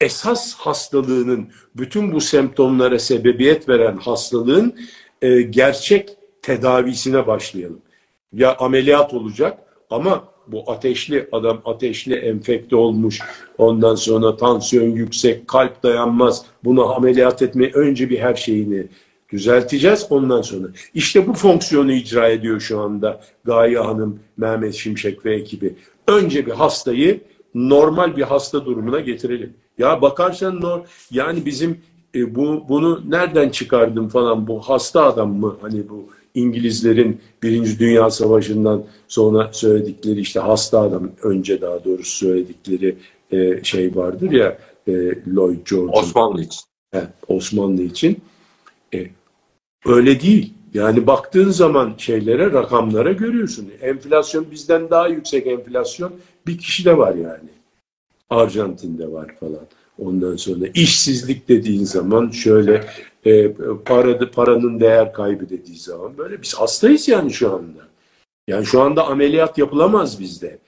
esas 0.01 0.55
hastalığının 0.55 1.49
bütün 1.77 2.13
bu 2.13 2.21
semptomlara 2.21 2.99
sebebiyet 2.99 3.69
veren 3.69 3.97
hastalığın 3.97 4.75
e, 5.27 5.43
gerçek 5.43 6.09
tedavisine 6.43 7.27
başlayalım. 7.27 7.81
Ya 8.33 8.57
ameliyat 8.57 9.15
olacak 9.15 9.59
ama 9.91 10.25
bu 10.47 10.71
ateşli 10.71 11.29
adam 11.33 11.63
ateşli 11.65 12.15
enfekte 12.15 12.77
olmuş 12.77 13.21
ondan 13.59 13.95
sonra 13.95 14.37
tansiyon 14.37 14.91
yüksek 14.91 15.49
kalp 15.49 15.83
dayanmaz 15.83 16.45
bunu 16.65 16.95
ameliyat 16.95 17.43
etmeyi 17.43 17.71
önce 17.75 18.11
bir 18.11 18.19
her 18.19 18.35
şeyini 18.35 18.87
düzelteceğiz 19.33 20.07
ondan 20.11 20.43
sonra. 20.43 20.69
İşte 20.95 21.27
bu 21.27 21.33
fonksiyonu 21.33 21.93
icra 21.93 22.29
ediyor 22.29 22.61
şu 22.61 22.81
anda 22.81 23.21
Gaye 23.45 23.79
Hanım, 23.79 24.21
Mehmet 24.37 24.75
Şimşek 24.75 25.25
ve 25.25 25.35
ekibi. 25.35 25.75
Önce 26.07 26.47
bir 26.47 26.53
hastayı 26.53 27.21
normal 27.55 28.17
bir 28.17 28.23
hasta 28.23 28.65
durumuna 28.65 29.01
getirelim. 29.01 29.55
Ya 29.79 30.03
bakarsan 30.03 30.61
nor 30.61 30.81
yani 31.11 31.47
bizim 31.47 31.79
e, 32.17 32.35
bu 32.35 32.65
bunu 32.69 33.03
nereden 33.09 33.49
çıkardım 33.49 34.09
falan 34.09 34.47
bu 34.47 34.61
hasta 34.61 35.05
adam 35.05 35.35
mı 35.35 35.57
hani 35.61 35.89
bu 35.89 36.07
İngilizlerin 36.35 37.21
Birinci 37.43 37.79
Dünya 37.79 38.11
Savaşı'ndan 38.11 38.85
sonra 39.09 39.51
söyledikleri 39.53 40.21
işte 40.21 40.41
hasta 40.41 40.81
adam 40.81 41.11
önce 41.23 41.61
daha 41.61 41.85
doğrusu 41.85 42.17
söyledikleri 42.17 42.97
e, 43.31 43.65
şey 43.65 43.97
vardır 43.97 44.31
ya 44.31 44.59
e, 44.87 44.93
Lloyd 45.35 45.67
George'un 45.71 45.89
Osmanlı 45.89 46.43
için. 46.43 46.61
He, 46.91 47.03
Osmanlı 47.29 47.83
için. 47.83 48.23
E, 48.95 49.07
öyle 49.87 50.21
değil. 50.21 50.55
Yani 50.75 51.07
baktığın 51.07 51.51
zaman 51.51 51.95
şeylere, 51.99 52.53
rakamlara 52.53 53.13
görüyorsun. 53.13 53.69
Enflasyon 53.81 54.47
bizden 54.51 54.91
daha 54.91 55.09
yüksek 55.09 55.47
enflasyon 55.47 56.13
bir 56.47 56.59
kişide 56.59 56.99
var 56.99 57.15
yani. 57.15 57.49
Arjantin'de 58.31 59.13
var 59.13 59.35
falan. 59.41 59.67
Ondan 59.99 60.37
sonra 60.37 60.67
işsizlik 60.75 61.49
dediğin 61.49 61.85
zaman 61.85 62.31
şöyle 62.31 62.85
e, 63.25 63.53
para, 63.85 64.31
paranın 64.31 64.81
değer 64.81 65.13
kaybı 65.13 65.49
dediği 65.49 65.79
zaman 65.79 66.19
böyle 66.19 66.43
biz 66.43 66.55
hastayız 66.55 67.09
yani 67.09 67.33
şu 67.33 67.55
anda. 67.55 67.87
Yani 68.49 68.67
şu 68.67 68.81
anda 68.81 69.07
ameliyat 69.07 69.59
yapılamaz 69.59 70.21
bizde. 70.21 70.59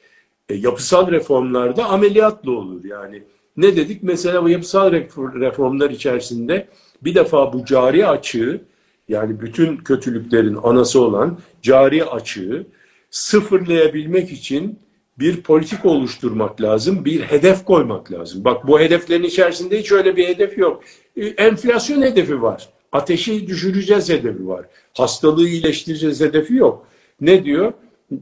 E, 0.48 0.54
yapısal 0.54 1.10
reformlarda 1.10 1.84
ameliyatla 1.84 2.50
olur 2.50 2.84
yani. 2.84 3.22
Ne 3.56 3.76
dedik? 3.76 4.02
Mesela 4.02 4.44
bu 4.44 4.48
yapısal 4.48 4.92
ref- 4.92 5.40
reformlar 5.40 5.90
içerisinde 5.90 6.68
bir 7.02 7.14
defa 7.14 7.52
bu 7.52 7.64
cari 7.64 8.06
açığı 8.06 8.60
yani 9.08 9.40
bütün 9.40 9.76
kötülüklerin 9.76 10.58
anası 10.62 11.00
olan 11.00 11.38
cari 11.62 12.04
açığı 12.04 12.66
sıfırlayabilmek 13.10 14.32
için 14.32 14.78
bir 15.18 15.42
politik 15.42 15.84
oluşturmak 15.84 16.60
lazım, 16.60 17.04
bir 17.04 17.20
hedef 17.22 17.64
koymak 17.64 18.12
lazım. 18.12 18.44
Bak 18.44 18.66
bu 18.68 18.80
hedeflerin 18.80 19.22
içerisinde 19.22 19.78
hiç 19.80 19.92
öyle 19.92 20.16
bir 20.16 20.28
hedef 20.28 20.58
yok. 20.58 20.84
E, 21.16 21.26
Enflasyon 21.26 22.02
hedefi 22.02 22.42
var. 22.42 22.68
Ateşi 22.92 23.46
düşüreceğiz 23.46 24.08
hedefi 24.10 24.48
var. 24.48 24.66
Hastalığı 24.94 25.48
iyileştireceğiz 25.48 26.20
hedefi 26.20 26.54
yok. 26.54 26.86
Ne 27.20 27.44
diyor? 27.44 27.72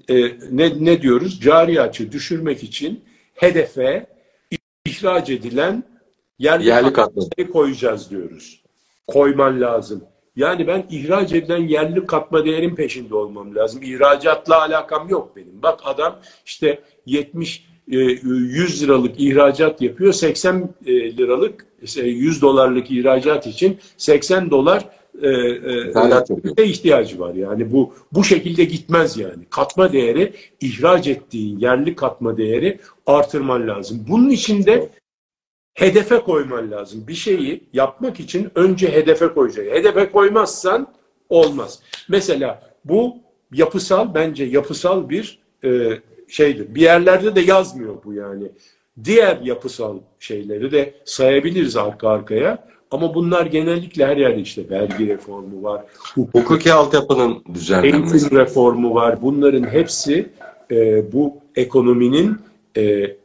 E, 0.09 0.15
ne, 0.51 0.85
ne 0.85 1.03
diyoruz? 1.03 1.41
Cari 1.41 1.81
açığı 1.81 2.13
düşürmek 2.13 2.63
için 2.65 3.05
hedefe 3.35 4.07
ihraç 4.85 5.31
edilen 5.31 5.85
yerli, 6.39 6.67
Yerli 6.69 6.93
katma. 6.93 7.23
katmayı 7.23 7.51
koyacağız 7.53 8.11
diyoruz. 8.11 8.63
Koyman 9.07 9.61
lazım. 9.61 10.05
Yani 10.37 10.67
ben 10.67 10.87
ihraç 10.91 11.33
edilen 11.33 11.69
yerli 11.69 12.07
katma 12.07 12.45
değerin 12.45 12.75
peşinde 12.75 13.15
olmam 13.15 13.55
lazım. 13.55 13.83
İhracatla 13.83 14.61
alakam 14.61 15.09
yok 15.09 15.37
benim. 15.37 15.63
Bak 15.63 15.81
adam 15.85 16.19
işte 16.47 16.79
70 17.07 17.65
e, 17.93 17.97
100 17.97 18.83
liralık 18.83 19.21
ihracat 19.21 19.83
yapıyor. 19.83 20.13
80 20.13 20.69
e, 20.87 21.17
liralık 21.17 21.67
e, 21.97 22.01
100 22.03 22.43
dolarlık 22.43 22.91
ihracat 22.91 23.47
için 23.47 23.79
80 23.97 24.51
dolar 24.51 24.85
e, 25.23 25.29
e, 25.29 26.55
e, 26.59 26.65
ihtiyacı 26.65 27.19
var. 27.21 27.35
Yani 27.35 27.73
bu 27.73 27.95
bu 28.13 28.25
şekilde 28.25 28.65
gitmez 28.65 29.17
yani. 29.17 29.45
Katma 29.51 29.93
değeri 29.93 30.33
ihraç 30.61 31.07
ettiğin 31.07 31.59
yerli 31.59 31.95
katma 31.95 32.37
değeri 32.37 32.81
artırman 33.07 33.69
lazım. 33.69 34.05
Bunun 34.09 34.31
için 34.31 34.65
de 34.67 34.89
hedefe 35.77 36.19
koyman 36.21 36.71
lazım. 36.71 37.05
Bir 37.09 37.15
şeyi 37.15 37.65
yapmak 37.73 38.21
için 38.21 38.49
önce 38.55 38.93
hedefe 38.93 39.29
koyacaksın. 39.29 39.75
Hedefe 39.75 40.11
koymazsan 40.11 40.87
olmaz. 41.29 41.81
Mesela 42.09 42.63
bu 42.85 43.17
yapısal 43.53 44.15
bence 44.15 44.45
yapısal 44.45 45.09
bir 45.09 45.39
e, 45.65 45.91
şeydir. 46.29 46.75
Bir 46.75 46.81
yerlerde 46.81 47.35
de 47.37 47.41
yazmıyor 47.41 47.95
bu 48.05 48.13
yani. 48.15 48.45
Diğer 49.05 49.39
yapısal 49.43 49.99
şeyleri 50.21 50.73
de 50.73 50.95
sayabiliriz 51.05 51.77
arka 51.77 52.09
arkaya. 52.09 52.67
Ama 52.91 53.15
bunlar 53.15 53.47
genellikle 53.47 54.07
her 54.07 54.17
yerde 54.17 54.41
işte 54.41 54.71
vergi 54.71 55.09
reformu 55.09 55.63
var, 55.63 55.85
hukuk 56.15 56.35
Hukuki 56.35 56.73
altyapının 56.73 57.45
düzenlenmesi. 57.55 58.17
eğitim 58.17 58.39
reformu 58.39 58.95
var. 58.95 59.23
Bunların 59.23 59.65
hepsi 59.65 60.29
e, 60.71 61.13
bu 61.13 61.37
ekonominin 61.57 62.37
e, 62.77 63.17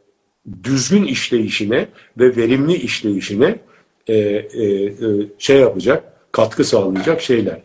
düzgün 0.64 1.04
işleyişine 1.04 1.88
ve 2.18 2.36
verimli 2.36 2.74
işleyişine 2.74 3.58
e, 4.06 4.14
e, 4.14 4.64
e, 4.64 4.92
şey 5.38 5.60
yapacak, 5.60 6.12
katkı 6.32 6.64
sağlayacak 6.64 7.20
şeyler. 7.20 7.62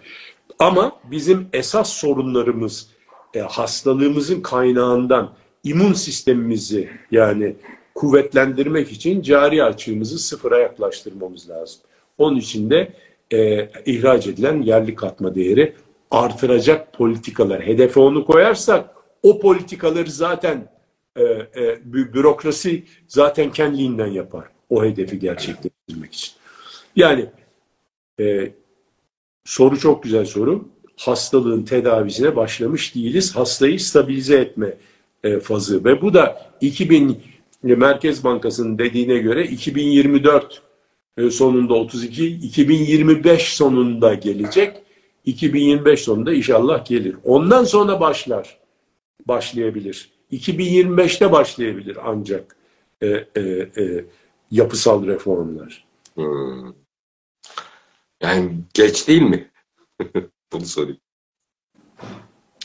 Ama 0.60 1.00
bizim 1.12 1.48
esas 1.54 1.90
sorunlarımız 1.90 2.90
e, 3.34 3.40
hastalığımızın 3.40 4.42
kaynağından 4.42 5.34
immün 5.64 5.94
sistemimizi 5.94 6.90
yani 7.12 7.56
kuvvetlendirmek 7.96 8.92
için 8.92 9.22
cari 9.22 9.64
açığımızı 9.64 10.20
sıfıra 10.20 10.60
yaklaştırmamız 10.60 11.50
lazım. 11.50 11.82
Onun 12.18 12.38
için 12.38 12.70
de 12.70 12.94
e, 13.34 13.70
ihraç 13.86 14.28
edilen 14.28 14.62
yerli 14.62 14.96
katma 14.96 15.36
değeri 15.36 15.74
artıracak 16.12 16.94
politikalar. 16.94 17.68
Hedefe 17.68 18.00
onu 18.00 18.26
koyarsak 18.26 18.90
o 19.24 19.40
politikaları 19.40 20.12
zaten 20.12 20.77
e, 21.18 21.24
e, 21.24 21.64
bü- 21.92 22.14
bürokrasi 22.14 22.84
zaten 23.08 23.52
kendiliğinden 23.52 24.08
yapar. 24.08 24.46
O 24.70 24.86
hedefi 24.86 25.20
gerçekleştirmek 25.20 26.14
için. 26.14 26.34
Yani 26.96 27.26
e, 28.20 28.52
soru 29.46 29.80
çok 29.80 30.04
güzel 30.04 30.26
soru. 30.26 30.70
Hastalığın 30.98 31.64
tedavisine 31.64 32.36
başlamış 32.36 32.96
değiliz. 32.96 33.36
Hastayı 33.36 33.80
stabilize 33.80 34.38
etme 34.38 34.78
e, 35.24 35.40
fazı 35.40 35.86
ve 35.86 36.02
bu 36.02 36.14
da 36.14 36.52
2000 36.62 37.22
Merkez 37.64 38.24
Bankası'nın 38.24 38.78
dediğine 38.78 39.18
göre 39.18 39.44
2024 39.44 40.62
e, 41.18 41.30
sonunda 41.30 41.74
32, 41.74 42.28
2025 42.28 43.56
sonunda 43.56 44.14
gelecek. 44.14 44.78
2025 45.26 46.02
sonunda 46.02 46.34
inşallah 46.34 46.86
gelir. 46.86 47.16
Ondan 47.24 47.64
sonra 47.64 48.00
başlar. 48.00 48.58
Başlayabilir. 49.28 50.17
2025'te 50.32 51.32
başlayabilir 51.32 51.98
ancak 52.04 52.56
e, 53.02 53.08
e, 53.08 53.42
e, 53.42 54.06
yapısal 54.52 55.08
reformlar. 55.08 55.88
Hmm. 56.16 56.74
Yani 58.22 58.52
geç 58.74 59.08
değil 59.08 59.22
mi? 59.22 59.52
Bunu 60.54 60.66
sorayım. 60.66 61.00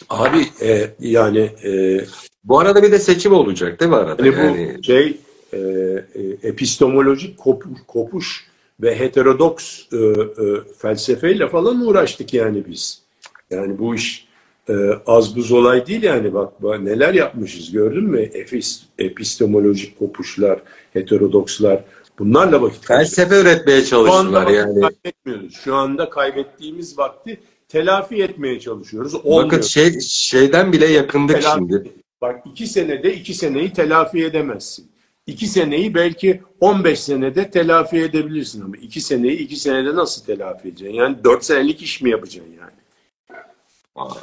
Abi 0.09 0.47
e, 0.63 0.95
yani 1.01 1.39
e, 1.65 2.01
Bu 2.45 2.59
arada 2.59 2.83
bir 2.83 2.93
de 2.93 2.99
seçim 2.99 3.33
olacak 3.33 3.81
değil 3.81 3.91
mi 3.91 3.97
arada? 3.97 4.27
Yani, 4.27 4.39
yani... 4.39 4.79
bu 4.79 4.83
şey 4.83 5.21
e, 5.53 5.59
e, 5.59 6.23
epistemolojik 6.43 7.39
kopuş, 7.39 7.81
kopuş 7.87 8.47
ve 8.81 8.99
heterodoks 8.99 9.93
e, 9.93 9.97
e, 9.97 10.75
felsefeyle 10.79 11.49
falan 11.49 11.87
uğraştık 11.87 12.35
yani 12.35 12.65
biz. 12.69 13.03
Yani 13.51 13.79
bu 13.79 13.95
iş 13.95 14.29
e, 14.69 14.75
az 15.07 15.37
buz 15.37 15.53
olay 15.53 15.87
değil 15.87 16.03
yani 16.03 16.35
bak, 16.35 16.63
bak 16.63 16.81
neler 16.81 17.15
yapmışız 17.15 17.73
gördün 17.73 18.05
mü? 18.05 18.21
Epist, 18.21 18.83
epistemolojik 18.99 19.99
kopuşlar, 19.99 20.61
heterodokslar 20.93 21.85
bunlarla 22.19 22.63
vakit 22.63 22.87
Felsefe 22.87 23.41
üretmeye 23.41 23.85
çalıştılar 23.85 24.47
Şu 24.47 24.53
yani. 24.53 24.81
Kaybetmiyoruz. 24.81 25.55
Şu 25.65 25.75
anda 25.75 26.11
kaybettiğimiz 26.11 26.99
vakti 26.99 27.41
telafi 27.69 28.23
etmeye 28.23 28.61
çalışıyoruz. 28.61 29.15
Olmuyor. 29.15 29.45
Bakın 29.45 29.61
şey, 29.61 30.01
şeyden 30.01 30.73
bile 30.73 30.87
yakındık 30.87 31.37
Telafi- 31.37 31.55
şimdi. 31.55 31.93
Bak 32.21 32.41
iki 32.47 32.67
senede 32.67 33.15
iki 33.15 33.35
seneyi 33.35 33.73
telafi 33.73 34.25
edemezsin. 34.25 34.93
İki 35.27 35.47
seneyi 35.47 35.95
belki 35.95 36.43
15 36.61 37.01
senede 37.01 37.51
telafi 37.51 37.97
edebilirsin 37.97 38.63
ama 38.63 38.77
iki 38.77 39.01
seneyi 39.01 39.39
iki 39.39 39.57
senede 39.57 39.95
nasıl 39.95 40.25
telafi 40.25 40.69
edeceksin? 40.69 40.95
Yani 40.95 41.17
dört 41.25 41.45
senelik 41.45 41.83
iş 41.83 42.03
mi 42.03 42.11
yapacaksın 42.11 42.53
yani? 42.61 42.73
Aa. 43.95 44.15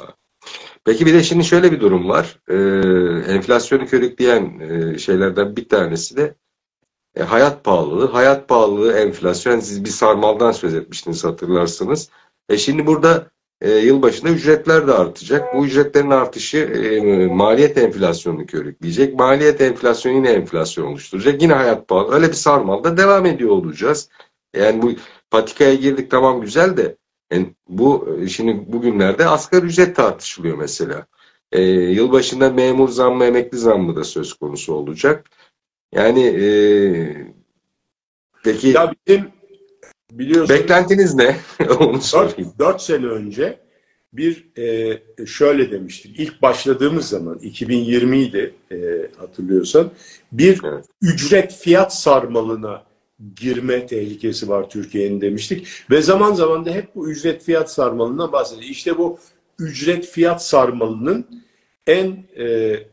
Peki 0.84 1.06
bir 1.06 1.14
de 1.14 1.22
şimdi 1.22 1.44
şöyle 1.44 1.72
bir 1.72 1.80
durum 1.80 2.08
var. 2.08 2.40
Ee, 2.48 2.54
enflasyonu 3.32 3.86
körükleyen 3.86 4.60
e, 4.60 4.98
şeylerden 4.98 5.56
bir 5.56 5.68
tanesi 5.68 6.16
de 6.16 6.34
e, 7.16 7.22
hayat 7.22 7.64
pahalılığı. 7.64 8.06
Hayat 8.06 8.48
pahalılığı, 8.48 8.92
enflasyon. 8.92 9.60
Siz 9.60 9.84
bir 9.84 9.90
sarmaldan 9.90 10.52
söz 10.52 10.74
etmiştiniz 10.74 11.24
hatırlarsınız. 11.24 12.10
E 12.48 12.58
şimdi 12.58 12.86
burada 12.86 13.30
e, 13.60 13.70
yılbaşında 13.70 14.30
ücretler 14.30 14.86
de 14.86 14.92
artacak. 14.92 15.54
Bu 15.54 15.66
ücretlerin 15.66 16.10
artışı 16.10 16.58
e, 16.58 17.26
maliyet 17.26 17.78
enflasyonunu 17.78 18.46
körükleyecek. 18.46 19.14
Maliyet 19.14 19.60
enflasyonu 19.60 20.16
yine 20.16 20.30
enflasyon 20.30 20.86
oluşturacak. 20.86 21.42
Yine 21.42 21.52
hayat 21.54 21.88
pahalı. 21.88 22.14
Öyle 22.14 22.28
bir 22.28 22.32
sarmalda 22.32 22.96
devam 22.96 23.26
ediyor 23.26 23.50
olacağız. 23.50 24.08
Yani 24.56 24.82
bu 24.82 24.92
patikaya 25.30 25.74
girdik 25.74 26.10
tamam 26.10 26.40
güzel 26.40 26.76
de 26.76 26.96
yani 27.30 27.54
bu 27.68 28.16
e, 28.22 28.28
şimdi 28.28 28.72
bugünlerde 28.72 29.26
asgari 29.26 29.66
ücret 29.66 29.96
tartışılıyor 29.96 30.58
mesela. 30.58 31.06
E, 31.52 31.62
yılbaşında 31.62 32.50
memur 32.50 32.88
zammı, 32.88 33.24
emekli 33.24 33.58
zammı 33.58 33.96
da 33.96 34.04
söz 34.04 34.34
konusu 34.34 34.74
olacak. 34.74 35.30
Yani 35.92 36.22
e, 36.26 36.46
peki 38.44 38.68
Ya 38.68 38.92
bizim 39.06 39.28
biliyorsun 40.12 40.56
beklentiniz 40.56 41.14
ne? 41.14 41.36
Onu 41.80 42.00
sorayım. 42.00 42.36
4, 42.36 42.58
4 42.58 42.82
sene 42.82 43.06
önce 43.06 43.60
bir 44.12 44.58
e, 44.58 44.98
şöyle 45.26 45.72
demiştik. 45.72 46.20
İlk 46.20 46.42
başladığımız 46.42 47.08
zaman 47.08 47.38
2020 47.38 48.20
idi 48.22 48.54
e, 48.72 48.76
hatırlıyorsan 49.16 49.90
bir 50.32 50.60
Evet. 50.64 50.84
ücret 51.02 51.52
fiyat 51.52 51.94
sarmalına 51.94 52.89
girme 53.36 53.86
tehlikesi 53.86 54.48
var 54.48 54.70
Türkiye'nin 54.70 55.20
demiştik. 55.20 55.66
Ve 55.90 56.02
zaman 56.02 56.34
zaman 56.34 56.66
da 56.66 56.70
hep 56.70 56.94
bu 56.94 57.10
ücret 57.10 57.42
fiyat 57.42 57.70
sarmalından 57.70 58.32
bahsediyoruz. 58.32 58.70
İşte 58.70 58.98
bu 58.98 59.18
ücret 59.58 60.06
fiyat 60.06 60.44
sarmalının 60.44 61.26
en 61.86 62.24
e, 62.36 62.46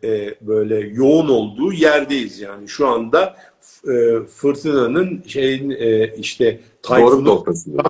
e, 0.04 0.36
böyle 0.42 0.80
yoğun 0.80 1.28
olduğu 1.28 1.74
yerdeyiz 1.74 2.40
yani 2.40 2.68
şu 2.68 2.88
anda 2.88 3.36
e, 3.88 4.20
fırtınanın 4.36 5.24
şeyin 5.28 5.70
e, 5.70 6.16
işte 6.18 6.60
tayfunun 6.82 7.44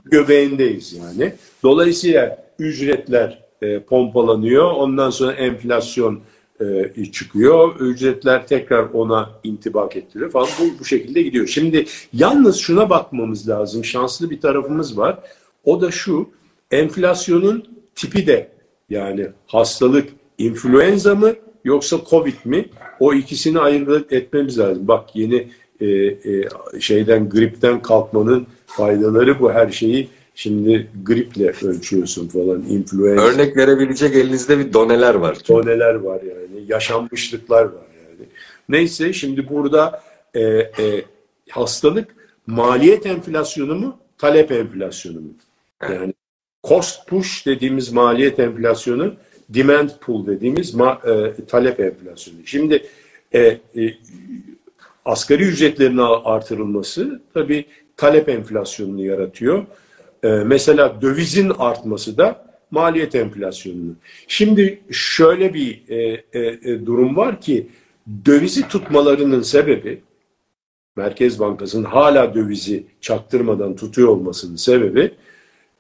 göbeğindeyiz 0.05 0.93
yani. 0.93 1.33
Dolayısıyla 1.63 2.47
ücretler 2.59 3.43
e, 3.61 3.79
pompalanıyor. 3.79 4.71
Ondan 4.71 5.09
sonra 5.09 5.31
enflasyon 5.31 6.19
e, 6.61 7.05
çıkıyor. 7.11 7.79
Ücretler 7.79 8.47
tekrar 8.47 8.83
ona 8.93 9.29
intibak 9.43 9.95
ettiriyor 9.95 10.31
falan. 10.31 10.47
Bu, 10.59 10.79
bu 10.79 10.85
şekilde 10.85 11.21
gidiyor. 11.21 11.47
Şimdi 11.47 11.85
yalnız 12.13 12.57
şuna 12.57 12.89
bakmamız 12.89 13.49
lazım. 13.49 13.85
Şanslı 13.85 14.29
bir 14.29 14.41
tarafımız 14.41 14.97
var. 14.97 15.19
O 15.63 15.81
da 15.81 15.91
şu. 15.91 16.29
Enflasyonun 16.71 17.65
tipi 17.95 18.27
de 18.27 18.51
yani 18.89 19.27
hastalık 19.47 20.09
influenza 20.37 21.15
mı 21.15 21.33
yoksa 21.63 21.97
covid 22.09 22.45
mi? 22.45 22.65
O 22.99 23.13
ikisini 23.13 23.59
ayırt 23.59 24.13
etmemiz 24.13 24.59
lazım. 24.59 24.87
Bak 24.87 25.15
yeni 25.15 25.47
e, 25.81 25.87
e, 25.87 26.49
şeyden 26.79 27.29
gripten 27.29 27.81
kalkmanın 27.81 28.47
faydaları 28.65 29.39
bu 29.39 29.51
her 29.51 29.69
şeyi 29.69 30.09
şimdi 30.37 30.87
griple 31.03 31.53
ölçüyorsun 31.63 32.27
falan 32.27 32.61
influenza 32.61 33.21
Örnek 33.21 33.57
verebilecek 33.57 34.15
elinizde 34.15 34.59
bir 34.59 34.73
doneler 34.73 35.15
var. 35.15 35.37
doneler 35.49 35.93
var 35.95 36.21
yani 36.21 36.65
yaşanmışlıklar 36.67 37.63
var 37.63 37.87
yani. 38.09 38.29
Neyse 38.69 39.13
şimdi 39.13 39.49
burada 39.49 40.03
e, 40.33 40.41
e, 40.43 41.05
hastalık 41.49 42.15
maliyet 42.47 43.05
enflasyonu 43.05 43.75
mu 43.75 43.97
talep 44.17 44.51
enflasyonu 44.51 45.19
mu? 45.19 45.29
Yani 45.81 46.13
cost 46.63 47.07
push 47.07 47.45
dediğimiz 47.45 47.91
maliyet 47.91 48.39
enflasyonu 48.39 49.13
demand 49.49 49.89
pull 50.01 50.27
dediğimiz 50.27 50.73
ma- 50.73 51.29
e, 51.41 51.45
talep 51.45 51.79
enflasyonu. 51.79 52.37
Şimdi 52.45 52.83
e, 53.33 53.39
e, 53.39 53.59
asgari 55.05 55.43
ücretlerin 55.43 55.97
artırılması 56.23 57.21
tabii 57.33 57.65
talep 57.97 58.29
enflasyonunu 58.29 59.03
yaratıyor. 59.05 59.65
E, 60.27 60.29
mesela 60.29 61.01
dövizin 61.01 61.49
artması 61.49 62.17
da 62.17 62.47
maliyet 62.71 63.15
enflasyonunu. 63.15 63.95
Şimdi 64.27 64.81
şöyle 64.91 65.53
bir 65.53 65.83
e, 65.89 66.23
e, 66.33 66.39
e, 66.39 66.85
durum 66.85 67.15
var 67.17 67.41
ki 67.41 67.67
dövizi 68.25 68.67
tutmalarının 68.67 69.41
sebebi 69.41 70.01
Merkez 70.95 71.39
Bankası'nın 71.39 71.83
hala 71.83 72.35
dövizi 72.35 72.83
çaktırmadan 73.01 73.75
tutuyor 73.75 74.07
olmasının 74.07 74.55
sebebi 74.55 75.11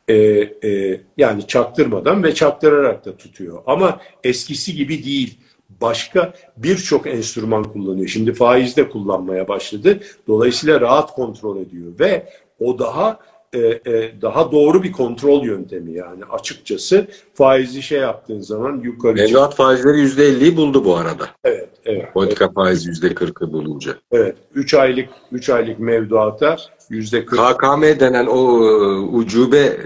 e, 0.07 0.15
e, 0.63 1.01
yani 1.17 1.47
çaktırmadan 1.47 2.23
ve 2.23 2.33
çaktırarak 2.33 3.05
da 3.05 3.17
tutuyor. 3.17 3.63
Ama 3.65 4.01
eskisi 4.23 4.75
gibi 4.75 5.03
değil. 5.03 5.37
Başka 5.81 6.33
birçok 6.57 7.07
enstrüman 7.07 7.63
kullanıyor. 7.63 8.07
Şimdi 8.07 8.33
faiz 8.33 8.77
de 8.77 8.89
kullanmaya 8.89 9.47
başladı. 9.47 9.99
Dolayısıyla 10.27 10.81
rahat 10.81 11.15
kontrol 11.15 11.57
ediyor 11.61 11.99
ve 11.99 12.29
o 12.59 12.79
daha 12.79 13.19
e, 13.53 13.59
e, 13.59 14.21
daha 14.21 14.51
doğru 14.51 14.83
bir 14.83 14.91
kontrol 14.91 15.45
yöntemi 15.45 15.93
yani 15.93 16.25
açıkçası 16.25 17.07
faizi 17.33 17.81
şey 17.81 17.99
yaptığın 17.99 18.41
zaman 18.41 18.81
yukarı 18.83 19.13
Mevduat 19.13 19.55
faizleri 19.55 19.97
%50'yi 19.97 20.57
buldu 20.57 20.85
bu 20.85 20.95
arada. 20.95 21.29
Evet, 21.43 21.69
evet. 21.85 22.13
Politika 22.13 22.51
faizi 22.51 22.89
%40'ı 22.89 23.53
bulunca. 23.53 23.95
Evet. 24.11 24.35
3 24.53 24.73
aylık 24.73 25.09
3 25.31 25.49
aylık 25.49 25.79
mevduata 25.79 26.57
yüzde 26.89 27.25
40 27.25 27.39
KKM 27.39 27.99
denen 27.99 28.25
o 28.25 28.65
e, 28.65 28.97
ucube 28.99 29.77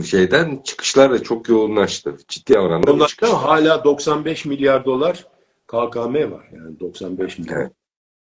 e, 0.00 0.02
şeyden 0.02 0.60
çıkışlar 0.64 1.10
da 1.10 1.22
çok 1.22 1.48
yoğunlaştı. 1.48 2.16
Ciddi 2.28 2.58
oranda 2.58 2.92
Onlarda 2.92 3.42
hala 3.42 3.84
95 3.84 4.44
milyar 4.44 4.84
dolar 4.84 5.26
KKM 5.66 6.14
var 6.14 6.48
yani 6.52 6.80
95 6.80 7.38
milyar. 7.38 7.56
Evet. 7.56 7.72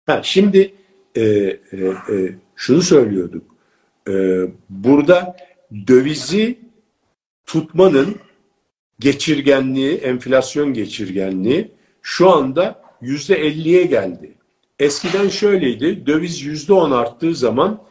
Ha, 0.05 0.19
şimdi 0.23 0.73
e, 1.15 1.21
e, 1.21 1.59
e, 2.09 2.35
şunu 2.55 2.81
söylüyorduk. 2.81 3.56
E, 4.07 4.41
burada 4.69 5.37
dövizi 5.87 6.59
tutmanın 7.45 8.15
geçirgenliği, 8.99 9.93
enflasyon 9.93 10.73
geçirgenliği 10.73 11.71
şu 12.01 12.29
anda 12.29 12.81
yüzde 13.01 13.35
elliye 13.35 13.83
geldi. 13.83 14.31
Eskiden 14.79 15.29
şöyleydi, 15.29 16.07
döviz 16.07 16.41
yüzde 16.41 16.73
on 16.73 16.91
arttığı 16.91 17.35
zaman 17.35 17.81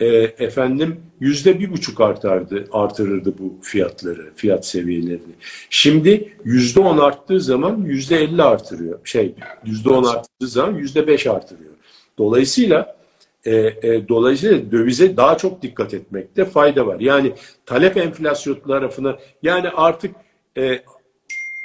e, 0.00 0.06
efendim 0.38 1.00
yüzde 1.20 1.60
bir 1.60 1.72
buçuk 1.72 2.00
artardı, 2.00 2.68
artırırdı 2.72 3.34
bu 3.38 3.58
fiyatları, 3.62 4.30
fiyat 4.36 4.66
seviyelerini. 4.66 5.34
Şimdi 5.70 6.32
yüzde 6.44 6.80
on 6.80 6.98
arttığı 6.98 7.40
zaman 7.40 7.82
yüzde 7.84 8.16
elli 8.16 8.42
artırıyor. 8.42 8.98
Şey, 9.04 9.34
yüzde 9.64 9.88
on 9.88 10.04
arttığı 10.04 10.48
zaman 10.48 10.74
yüzde 10.74 11.06
beş 11.06 11.26
artırıyor. 11.26 11.72
Dolayısıyla 12.18 12.99
e, 13.44 13.52
e, 13.56 14.08
dolayısıyla 14.08 14.72
dövize 14.72 15.16
daha 15.16 15.36
çok 15.36 15.62
dikkat 15.62 15.94
etmekte 15.94 16.44
fayda 16.44 16.86
var. 16.86 17.00
Yani 17.00 17.32
talep 17.66 17.96
enflasyon 17.96 18.54
tarafına 18.54 19.18
yani 19.42 19.68
artık 19.68 20.14
e, 20.56 20.82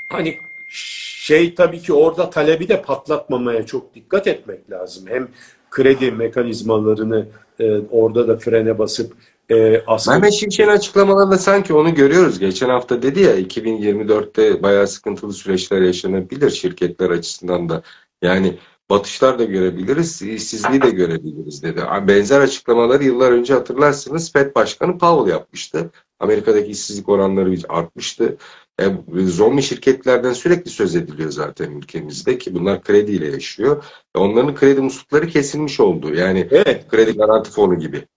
hani 0.09 0.38
şey 0.69 1.55
tabii 1.55 1.79
ki 1.79 1.93
orada 1.93 2.29
talebi 2.29 2.67
de 2.67 2.81
patlatmamaya 2.81 3.65
çok 3.65 3.95
dikkat 3.95 4.27
etmek 4.27 4.71
lazım. 4.71 5.05
Hem 5.07 5.27
kredi 5.71 6.11
mekanizmalarını 6.11 7.27
e, 7.59 7.77
orada 7.91 8.27
da 8.27 8.38
frene 8.38 8.79
basıp 8.79 9.13
e, 9.49 9.83
aslında 9.88 10.17
Mehmet 10.17 10.33
Şimşek'in 10.33 10.69
açıklamalarında 10.69 11.38
sanki 11.38 11.73
onu 11.73 11.95
görüyoruz. 11.95 12.39
Geçen 12.39 12.69
hafta 12.69 13.01
dedi 13.01 13.19
ya 13.19 13.39
2024'te 13.39 14.63
bayağı 14.63 14.88
sıkıntılı 14.88 15.33
süreçler 15.33 15.81
yaşanabilir 15.81 16.49
şirketler 16.49 17.09
açısından 17.09 17.69
da. 17.69 17.83
Yani 18.21 18.57
batışlar 18.89 19.39
da 19.39 19.43
görebiliriz, 19.43 20.21
işsizliği 20.21 20.82
de 20.82 20.89
görebiliriz 20.89 21.63
dedi. 21.63 21.82
Benzer 22.08 22.41
açıklamaları 22.41 23.04
yıllar 23.04 23.32
önce 23.32 23.54
hatırlarsınız 23.54 24.34
Fed 24.34 24.56
Başkanı 24.56 24.98
Powell 24.98 25.34
yapmıştı. 25.34 25.91
Amerika'daki 26.19 26.71
işsizlik 26.71 27.10
oranları 27.10 27.56
artmıştı. 27.69 28.38
E, 28.80 28.84
zombi 29.26 29.62
şirketlerden 29.62 30.34
sürekli 30.34 30.69
söz 30.69 30.95
ediliyor 30.95 31.32
zaten 31.32 31.71
ülkemizde 31.71 32.38
ki 32.38 32.56
bunlar 32.56 32.84
krediyle 32.84 33.32
yaşıyor. 33.32 33.84
E, 34.15 34.19
onların 34.19 34.56
kredi 34.56 34.82
muslukları 34.82 35.28
kesilmiş 35.28 35.80
oldu. 35.80 36.13
Yani 36.13 36.48
evet. 36.52 36.88
kredi 36.88 37.17
garanti 37.17 37.52
fonu 37.52 37.80
gibi. 37.80 38.08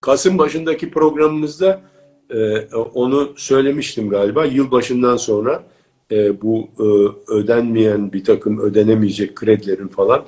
Kasım 0.00 0.38
başındaki 0.38 0.90
programımızda 0.90 1.82
e, 2.30 2.58
onu 2.74 3.32
söylemiştim 3.36 4.10
galiba. 4.10 4.44
Yılbaşından 4.44 5.16
sonra 5.16 5.64
e, 6.12 6.42
bu 6.42 6.68
e, 6.78 6.86
ödenmeyen 7.32 8.12
bir 8.12 8.24
takım 8.24 8.58
ödenemeyecek 8.58 9.36
kredilerin 9.36 9.88
falan 9.88 10.26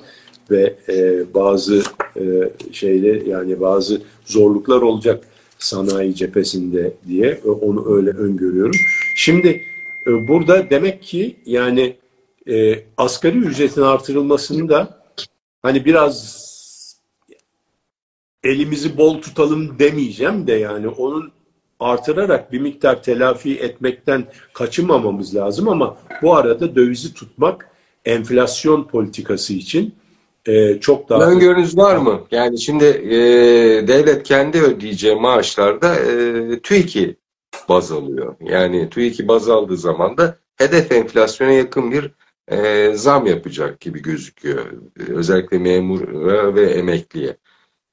ve 0.51 0.75
e, 0.89 1.23
bazı 1.33 1.83
e, 2.17 2.49
şeyle 2.71 3.29
yani 3.29 3.61
bazı 3.61 4.01
zorluklar 4.25 4.81
olacak 4.81 5.23
sanayi 5.59 6.15
cephesinde 6.15 6.93
diye 7.07 7.39
onu 7.61 7.95
öyle 7.95 8.09
öngörüyorum. 8.09 8.75
Şimdi 9.15 9.61
e, 10.07 10.27
burada 10.27 10.69
demek 10.69 11.03
ki 11.03 11.35
yani 11.45 11.95
e, 12.49 12.83
asgari 12.97 13.37
ücretin 13.37 13.81
artırılmasını 13.81 14.69
da 14.69 15.03
hani 15.61 15.85
biraz 15.85 16.39
elimizi 18.43 18.97
bol 18.97 19.21
tutalım 19.21 19.79
demeyeceğim 19.79 20.47
de 20.47 20.53
yani 20.53 20.87
onun 20.87 21.31
artırarak 21.79 22.51
bir 22.51 22.59
miktar 22.59 23.03
telafi 23.03 23.59
etmekten 23.59 24.25
kaçınmamamız 24.53 25.35
lazım 25.35 25.69
ama 25.69 25.97
bu 26.21 26.35
arada 26.35 26.75
dövizi 26.75 27.13
tutmak 27.13 27.69
enflasyon 28.05 28.83
politikası 28.83 29.53
için 29.53 29.95
e, 30.45 30.79
çok 30.79 31.09
daha... 31.09 31.31
Öngörünüz 31.31 31.77
var 31.77 31.97
mı? 31.97 32.21
Yani 32.31 32.59
şimdi 32.61 32.85
e, 32.85 33.17
devlet 33.87 34.23
kendi 34.23 34.61
ödeyeceği 34.61 35.15
maaşlarda 35.15 35.95
e, 35.95 36.59
TÜİK'i 36.59 37.15
baz 37.69 37.91
alıyor. 37.91 38.35
Yani 38.41 38.89
TÜİK'i 38.89 39.27
baz 39.27 39.49
aldığı 39.49 39.77
zaman 39.77 40.17
da 40.17 40.37
hedef 40.55 40.91
enflasyona 40.91 41.51
yakın 41.51 41.91
bir 41.91 42.11
e, 42.47 42.91
zam 42.93 43.25
yapacak 43.25 43.79
gibi 43.79 44.01
gözüküyor. 44.01 44.65
Özellikle 45.07 45.57
memur 45.57 46.01
ve 46.55 46.71
emekliye. 46.71 47.37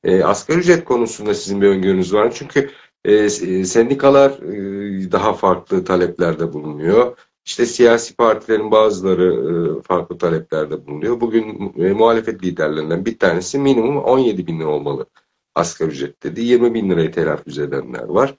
E, 0.04 0.24
asgari 0.24 0.58
ücret 0.58 0.84
konusunda 0.84 1.34
sizin 1.34 1.60
bir 1.60 1.66
öngörünüz 1.66 2.14
var 2.14 2.24
mı? 2.24 2.30
Çünkü 2.34 2.70
e, 3.06 3.12
e, 3.14 3.64
sendikalar 3.64 4.30
e, 4.30 5.12
daha 5.12 5.32
farklı 5.32 5.84
taleplerde 5.84 6.52
bulunuyor. 6.52 7.18
İşte 7.44 7.66
siyasi 7.66 8.16
partilerin 8.16 8.70
bazıları 8.70 9.34
e, 9.78 9.82
farklı 9.82 10.18
taleplerde 10.18 10.86
bulunuyor. 10.86 11.20
Bugün 11.20 11.72
e, 11.78 11.92
muhalefet 11.92 12.44
liderlerinden 12.44 13.04
bir 13.04 13.18
tanesi 13.18 13.58
minimum 13.58 13.96
17 13.96 14.46
bin 14.46 14.60
lira 14.60 14.68
olmalı 14.68 15.06
asgari 15.54 15.90
ücret 15.90 16.22
dedi. 16.22 16.40
20 16.40 16.74
bin 16.74 16.90
lirayı 16.90 17.12
telaffuz 17.12 17.58
edenler 17.58 18.04
var. 18.04 18.34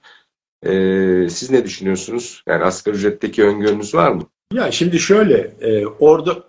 E, 0.66 0.72
siz 1.30 1.50
ne 1.50 1.64
düşünüyorsunuz? 1.64 2.42
Yani 2.46 2.64
asgari 2.64 2.96
ücretteki 2.96 3.44
öngörünüz 3.44 3.94
var 3.94 4.12
mı? 4.12 4.22
Ya 4.52 4.72
şimdi 4.72 4.98
şöyle, 4.98 5.54
e, 5.60 5.86
orada 5.86 6.47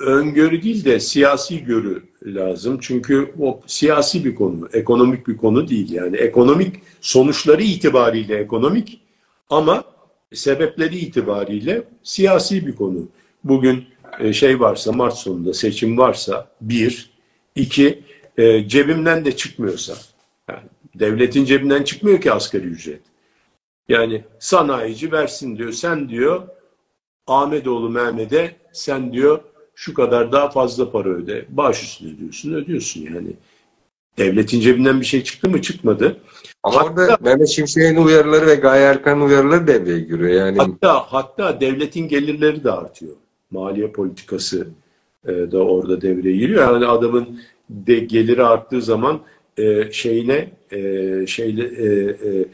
öngörü 0.00 0.62
değil 0.62 0.84
de 0.84 1.00
siyasi 1.00 1.64
görü 1.64 2.02
lazım. 2.26 2.78
Çünkü 2.80 3.34
o 3.40 3.60
siyasi 3.66 4.24
bir 4.24 4.34
konu, 4.34 4.68
ekonomik 4.72 5.28
bir 5.28 5.36
konu 5.36 5.68
değil. 5.68 5.92
Yani 5.92 6.16
ekonomik 6.16 6.76
sonuçları 7.00 7.62
itibariyle 7.62 8.36
ekonomik 8.36 9.00
ama 9.50 9.84
sebepleri 10.34 10.98
itibariyle 10.98 11.82
siyasi 12.02 12.66
bir 12.66 12.76
konu. 12.76 13.08
Bugün 13.44 13.84
e, 14.20 14.32
şey 14.32 14.60
varsa 14.60 14.92
Mart 14.92 15.14
sonunda 15.14 15.54
seçim 15.54 15.98
varsa 15.98 16.50
bir, 16.60 17.10
iki 17.54 18.02
e, 18.38 18.68
cebimden 18.68 19.24
de 19.24 19.36
çıkmıyorsa 19.36 19.94
yani 20.48 20.62
devletin 20.94 21.44
cebinden 21.44 21.82
çıkmıyor 21.82 22.20
ki 22.20 22.32
asgari 22.32 22.64
ücret. 22.64 23.00
Yani 23.88 24.24
sanayici 24.38 25.12
versin 25.12 25.58
diyor. 25.58 25.72
Sen 25.72 26.08
diyor 26.08 26.48
Ahmetoğlu 27.26 27.90
Mehmet'e 27.90 28.56
sen 28.72 29.12
diyor 29.12 29.40
şu 29.78 29.94
kadar 29.94 30.32
daha 30.32 30.48
fazla 30.50 30.90
para 30.90 31.08
öde. 31.08 31.44
Bağış 31.48 31.82
üstüne 31.82 32.18
diyorsun 32.18 32.54
ödüyorsun 32.54 33.00
yani. 33.00 33.28
Devletin 34.18 34.60
cebinden 34.60 35.00
bir 35.00 35.06
şey 35.06 35.24
çıktı 35.24 35.50
mı 35.50 35.62
çıkmadı. 35.62 36.16
Ama 36.62 36.76
hatta, 36.76 36.88
orada 36.88 37.18
Mehmet 37.20 37.48
Şimşek'in 37.48 37.96
uyarıları 37.96 38.46
ve 38.46 38.54
Gaye 38.54 38.84
Erkan 38.84 39.20
uyarıları 39.20 39.66
devreye 39.66 40.00
giriyor. 40.00 40.30
Yani. 40.30 40.58
Hatta, 40.58 41.12
hatta 41.12 41.60
devletin 41.60 42.08
gelirleri 42.08 42.64
de 42.64 42.70
artıyor. 42.70 43.12
Maliye 43.50 43.90
politikası 43.90 44.68
e, 45.24 45.32
da 45.32 45.58
orada 45.58 46.00
devreye 46.00 46.36
giriyor. 46.36 46.72
Yani 46.72 46.86
adamın 46.86 47.40
de 47.70 47.98
geliri 47.98 48.44
arttığı 48.44 48.82
zaman 48.82 49.20
e, 49.58 49.92
şeyine 49.92 50.50
e, 50.70 51.26
şeyle 51.26 51.64
e, 51.64 51.86
e, 52.10 52.44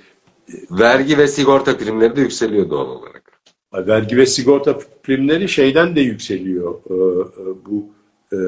vergi 0.70 1.18
ve 1.18 1.28
sigorta 1.28 1.76
primleri 1.76 2.16
de 2.16 2.20
yükseliyor 2.20 2.70
doğal 2.70 2.86
olarak. 2.86 3.23
Vergi 3.74 4.16
ve 4.16 4.26
sigorta 4.26 4.78
primleri 5.02 5.48
şeyden 5.48 5.96
de 5.96 6.00
yükseliyor. 6.00 6.74
E, 6.74 6.94
e, 6.94 7.44
bu 7.66 7.86
e, 8.32 8.38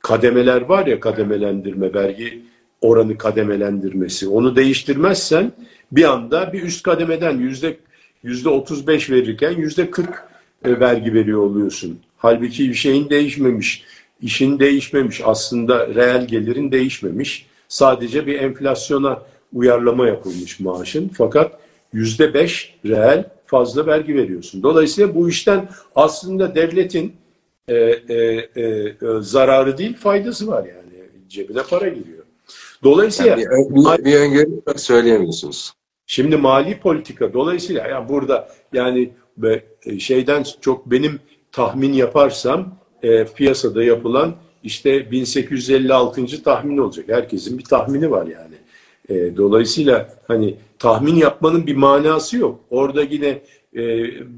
kademeler 0.00 0.62
var 0.62 0.86
ya 0.86 1.00
kademelendirme, 1.00 1.94
vergi 1.94 2.42
oranı 2.80 3.18
kademelendirmesi. 3.18 4.28
Onu 4.28 4.56
değiştirmezsen 4.56 5.52
bir 5.92 6.04
anda 6.04 6.52
bir 6.52 6.62
üst 6.62 6.82
kademeden 6.82 7.38
yüzde 7.38 7.76
yüzde 8.22 8.48
35 8.48 9.10
verirken 9.10 9.52
yüzde 9.52 9.90
40 9.90 10.08
e, 10.64 10.80
vergi 10.80 11.14
veriyor 11.14 11.40
oluyorsun. 11.40 11.98
Halbuki 12.18 12.68
bir 12.68 12.74
şeyin 12.74 13.10
değişmemiş, 13.10 13.84
işin 14.22 14.58
değişmemiş. 14.58 15.20
Aslında 15.24 15.94
reel 15.94 16.26
gelirin 16.26 16.72
değişmemiş. 16.72 17.46
Sadece 17.68 18.26
bir 18.26 18.40
enflasyona 18.40 19.22
uyarlama 19.52 20.06
yapılmış 20.06 20.60
maaşın. 20.60 21.10
Fakat 21.14 21.58
yüzde 21.92 22.34
beş 22.34 22.74
reel 22.86 23.24
fazla 23.52 23.86
vergi 23.86 24.14
veriyorsun. 24.14 24.62
Dolayısıyla 24.62 25.14
bu 25.14 25.28
işten 25.28 25.68
aslında 25.94 26.54
devletin 26.54 27.12
e, 27.68 27.74
e, 27.74 28.14
e, 28.56 28.62
e, 28.62 28.94
zararı 29.20 29.78
değil 29.78 29.96
faydası 29.96 30.46
var 30.46 30.64
yani. 30.64 31.08
Cebine 31.28 31.62
para 31.70 31.88
giriyor. 31.88 32.24
Dolayısıyla 32.84 33.30
yani 33.30 33.70
bir, 33.70 33.74
bir, 33.74 34.04
bir 34.04 34.14
öngörü 34.14 34.62
söyleyemiyorsunuz. 34.76 35.72
Şimdi 36.06 36.36
mali 36.36 36.80
politika 36.80 37.32
dolayısıyla 37.32 37.88
yani 37.88 38.08
burada 38.08 38.48
yani 38.72 39.12
e, 39.86 40.00
şeyden 40.00 40.44
çok 40.60 40.90
benim 40.90 41.20
tahmin 41.52 41.92
yaparsam 41.92 42.78
e, 43.02 43.24
piyasada 43.24 43.84
yapılan 43.84 44.34
işte 44.62 45.10
1856. 45.10 46.42
tahmin 46.42 46.78
olacak. 46.78 47.04
Herkesin 47.08 47.58
bir 47.58 47.64
tahmini 47.64 48.10
var 48.10 48.26
yani. 48.26 48.54
E, 49.12 49.36
dolayısıyla 49.36 50.08
hani 50.28 50.56
tahmin 50.78 51.14
yapmanın 51.14 51.66
bir 51.66 51.76
manası 51.76 52.36
yok. 52.36 52.60
Orada 52.70 53.02
yine 53.02 53.42
e, 53.72 53.82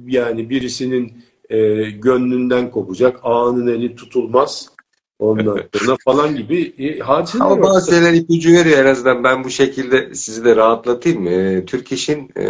yani 0.06 0.50
birisinin 0.50 1.12
e, 1.50 1.90
gönlünden 1.90 2.70
kopacak, 2.70 3.20
ağanın 3.22 3.66
eli 3.66 3.96
tutulmaz. 3.96 4.74
Ondan 5.18 5.60
sonra 5.74 5.96
falan 6.04 6.36
gibi 6.36 6.74
e, 6.78 6.98
hadiseler 6.98 7.44
Ama 7.44 7.62
bazı 7.62 7.90
şeyler 7.90 8.12
ipucu 8.12 8.52
veriyor 8.52 8.78
en 8.78 8.90
azından. 8.90 9.24
Ben 9.24 9.44
bu 9.44 9.50
şekilde 9.50 10.14
sizi 10.14 10.44
de 10.44 10.56
rahatlatayım. 10.56 11.26
E, 11.26 11.64
Türk 11.64 11.92
İş'in 11.92 12.30
e, 12.36 12.48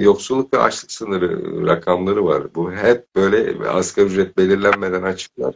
yoksulluk 0.00 0.54
ve 0.54 0.58
açlık 0.58 0.92
sınırı 0.92 1.66
rakamları 1.66 2.24
var. 2.24 2.54
Bu 2.54 2.72
hep 2.72 3.16
böyle 3.16 3.68
asgari 3.68 4.06
ücret 4.06 4.38
belirlenmeden 4.38 5.02
açıklar. 5.02 5.54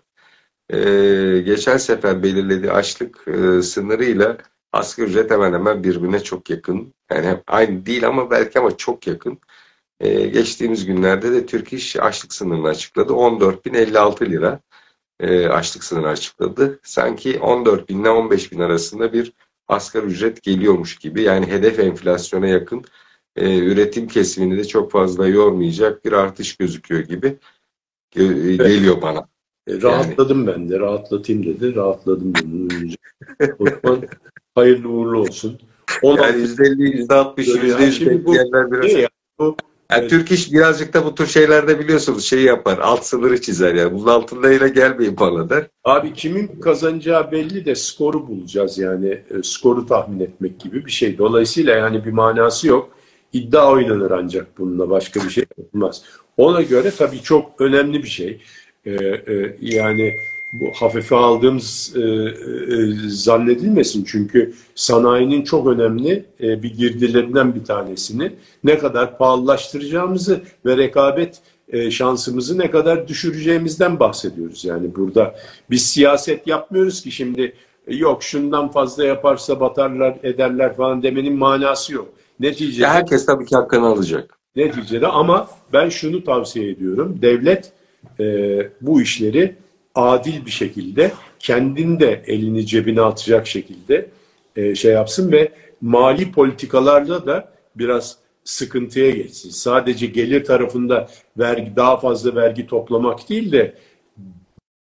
E, 0.70 0.78
geçen 1.40 1.76
sefer 1.76 2.22
belirlediği 2.22 2.72
açlık 2.72 3.28
e, 3.28 3.62
sınırıyla 3.62 4.36
asgari 4.78 5.08
ücret 5.08 5.30
hemen 5.30 5.52
hemen 5.52 5.84
birbirine 5.84 6.20
çok 6.20 6.50
yakın. 6.50 6.94
Yani 7.10 7.40
aynı 7.46 7.86
değil 7.86 8.06
ama 8.06 8.30
belki 8.30 8.58
ama 8.58 8.76
çok 8.76 9.06
yakın. 9.06 9.38
E, 10.00 10.26
geçtiğimiz 10.26 10.86
günlerde 10.86 11.32
de 11.32 11.46
Türk 11.46 11.72
İş 11.72 11.96
açlık 11.96 12.32
sınırını 12.32 12.68
açıkladı. 12.68 13.12
14.056 13.12 14.30
lira 14.30 14.60
e, 15.20 15.48
açlık 15.48 15.84
sınırı 15.84 16.08
açıkladı. 16.08 16.80
Sanki 16.82 17.40
14 17.40 17.88
bin 17.88 18.00
ile 18.02 18.10
15 18.10 18.52
bin 18.52 18.60
arasında 18.60 19.12
bir 19.12 19.32
asgari 19.68 20.06
ücret 20.06 20.42
geliyormuş 20.42 20.98
gibi. 20.98 21.22
Yani 21.22 21.46
hedef 21.46 21.78
enflasyona 21.78 22.46
yakın 22.46 22.84
e, 23.36 23.58
üretim 23.58 24.08
kesimini 24.08 24.58
de 24.58 24.64
çok 24.64 24.92
fazla 24.92 25.28
yormayacak 25.28 26.04
bir 26.04 26.12
artış 26.12 26.56
gözüküyor 26.56 27.00
gibi 27.00 27.38
e, 28.16 28.22
geliyor 28.56 29.02
bana. 29.02 29.28
E, 29.68 29.82
rahatladım 29.82 30.38
yani. 30.38 30.56
ben 30.56 30.70
de. 30.70 30.78
Rahatlatayım 30.80 31.46
dedi. 31.46 31.74
Rahatladım 31.74 32.32
önce. 32.72 32.96
o 33.58 33.64
zaman 33.82 34.02
hayırlı 34.58 34.88
uğurlu 34.88 35.20
olsun. 35.20 35.58
16... 36.02 36.38
Yani 36.38 36.46
%50, 36.46 37.06
%60, 37.06 37.34
%100 37.36 38.10
bekleyenler 38.10 38.72
biraz... 38.72 38.92
Ya, 38.92 39.08
bu 39.38 39.56
yani 39.90 40.00
evet. 40.00 40.10
Türk 40.10 40.32
iş 40.32 40.52
birazcık 40.52 40.94
da 40.94 41.04
bu 41.04 41.14
tür 41.14 41.26
şeylerde 41.26 41.78
biliyorsunuz 41.78 42.24
şey 42.24 42.42
yapar. 42.42 42.78
Alt 42.78 43.04
sınırı 43.04 43.40
çizer 43.40 43.74
yani. 43.74 43.94
Bunun 43.94 44.06
altında 44.06 44.52
ile 44.52 44.68
gelmeyin 44.68 45.16
bana 45.16 45.50
der. 45.50 45.66
Abi 45.84 46.12
kimin 46.12 46.60
kazanacağı 46.60 47.32
belli 47.32 47.64
de 47.64 47.74
skoru 47.74 48.28
bulacağız 48.28 48.78
yani. 48.78 49.08
E, 49.08 49.42
skoru 49.42 49.86
tahmin 49.86 50.20
etmek 50.20 50.60
gibi 50.60 50.86
bir 50.86 50.90
şey. 50.90 51.18
Dolayısıyla 51.18 51.76
yani 51.76 52.04
bir 52.04 52.12
manası 52.12 52.68
yok. 52.68 52.90
İddia 53.32 53.72
oynanır 53.72 54.10
ancak 54.10 54.58
bununla. 54.58 54.90
Başka 54.90 55.20
bir 55.20 55.30
şey 55.30 55.44
yapılmaz. 55.58 56.02
Ona 56.36 56.62
göre 56.62 56.90
tabii 56.90 57.22
çok 57.22 57.60
önemli 57.60 58.02
bir 58.02 58.08
şey. 58.08 58.40
Ee, 58.84 58.92
e, 58.92 59.56
yani 59.60 60.14
bu 60.52 60.72
hafife 60.74 61.16
aldığımız 61.16 61.96
e, 61.96 62.00
e, 62.00 62.32
zannedilmesin. 63.08 64.04
Çünkü 64.04 64.54
sanayinin 64.74 65.42
çok 65.44 65.66
önemli 65.66 66.24
e, 66.40 66.62
bir 66.62 66.74
girdilerinden 66.74 67.54
bir 67.54 67.64
tanesini 67.64 68.32
ne 68.64 68.78
kadar 68.78 69.18
pahalılaştıracağımızı 69.18 70.40
ve 70.66 70.76
rekabet 70.76 71.40
e, 71.68 71.90
şansımızı 71.90 72.58
ne 72.58 72.70
kadar 72.70 73.08
düşüreceğimizden 73.08 74.00
bahsediyoruz. 74.00 74.64
Yani 74.64 74.94
burada 74.94 75.34
biz 75.70 75.86
siyaset 75.86 76.46
yapmıyoruz 76.46 77.02
ki 77.02 77.12
şimdi 77.12 77.52
e, 77.86 77.96
yok 77.96 78.22
şundan 78.22 78.68
fazla 78.68 79.04
yaparsa 79.04 79.60
batarlar 79.60 80.16
ederler 80.22 80.76
falan 80.76 81.02
demenin 81.02 81.38
manası 81.38 81.94
yok. 81.94 82.08
Neticede 82.40 82.82
ya 82.82 82.94
herkes 82.94 83.26
tabii 83.26 83.46
ki 83.46 83.56
hakkını 83.56 83.86
alacak. 83.86 84.38
Neticede 84.56 85.06
ama 85.06 85.48
ben 85.72 85.88
şunu 85.88 86.24
tavsiye 86.24 86.70
ediyorum. 86.70 87.18
Devlet 87.22 87.72
e, 88.20 88.58
bu 88.80 89.02
işleri 89.02 89.56
adil 89.98 90.46
bir 90.46 90.50
şekilde 90.50 91.12
kendinde 91.38 92.22
elini 92.26 92.66
cebine 92.66 93.00
atacak 93.00 93.46
şekilde 93.46 94.08
e, 94.56 94.74
şey 94.74 94.92
yapsın 94.92 95.32
ve 95.32 95.52
mali 95.80 96.32
politikalarda 96.32 97.26
da 97.26 97.52
biraz 97.76 98.16
sıkıntıya 98.44 99.10
geçsin. 99.10 99.50
Sadece 99.50 100.06
gelir 100.06 100.44
tarafında 100.44 101.08
vergi 101.38 101.76
daha 101.76 102.00
fazla 102.00 102.34
vergi 102.34 102.66
toplamak 102.66 103.28
değil 103.28 103.52
de 103.52 103.74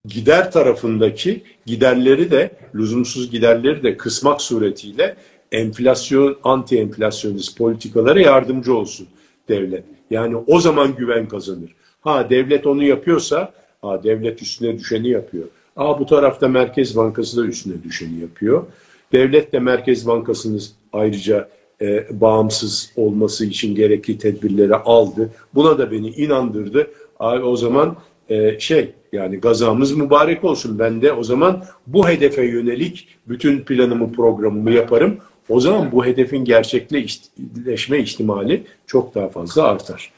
gider 0.04 0.52
tarafındaki 0.52 1.42
giderleri 1.66 2.30
de 2.30 2.50
lüzumsuz 2.74 3.30
giderleri 3.30 3.82
de 3.82 3.96
kısmak 3.96 4.40
suretiyle 4.42 5.16
enflasyon 5.52 6.36
anti 6.44 6.78
enflasyonist 6.78 7.58
politikalara 7.58 8.20
yardımcı 8.20 8.76
olsun 8.76 9.06
devlet. 9.48 9.84
Yani 10.10 10.36
o 10.36 10.60
zaman 10.60 10.96
güven 10.96 11.28
kazanır. 11.28 11.74
Ha 12.00 12.30
devlet 12.30 12.66
onu 12.66 12.82
yapıyorsa 12.82 13.52
ha 13.84 14.02
devlet 14.04 14.42
üstüne 14.42 14.78
düşeni 14.78 15.08
yapıyor. 15.08 15.44
Aa 15.76 16.00
bu 16.00 16.06
tarafta 16.06 16.48
Merkez 16.48 16.96
Bankası 16.96 17.36
da 17.36 17.46
üstüne 17.46 17.82
düşeni 17.82 18.20
yapıyor. 18.20 18.64
Devlet 19.12 19.52
de 19.52 19.58
Merkez 19.58 20.06
Bankası'nı 20.06 20.58
ayrıca 20.92 21.48
e, 21.80 22.20
bağımsız 22.20 22.92
olması 22.96 23.46
için 23.46 23.74
gerekli 23.74 24.18
tedbirleri 24.18 24.74
aldı. 24.74 25.30
Buna 25.54 25.78
da 25.78 25.90
beni 25.90 26.08
inandırdı. 26.08 26.90
Abi 27.20 27.44
o 27.44 27.56
zaman 27.56 27.96
e, 28.28 28.60
şey 28.60 28.92
yani 29.12 29.36
gazamız 29.36 29.92
mübarek 29.92 30.44
olsun. 30.44 30.78
Ben 30.78 31.02
de 31.02 31.12
o 31.12 31.22
zaman 31.22 31.64
bu 31.86 32.08
hedefe 32.08 32.44
yönelik 32.44 33.08
bütün 33.28 33.60
planımı 33.60 34.12
programımı 34.12 34.70
yaparım. 34.70 35.18
O 35.48 35.60
zaman 35.60 35.92
bu 35.92 36.04
hedefin 36.06 36.44
gerçekleşme 36.44 37.98
ihtimali 37.98 38.62
çok 38.86 39.14
daha 39.14 39.28
fazla 39.28 39.62
artar. 39.62 40.12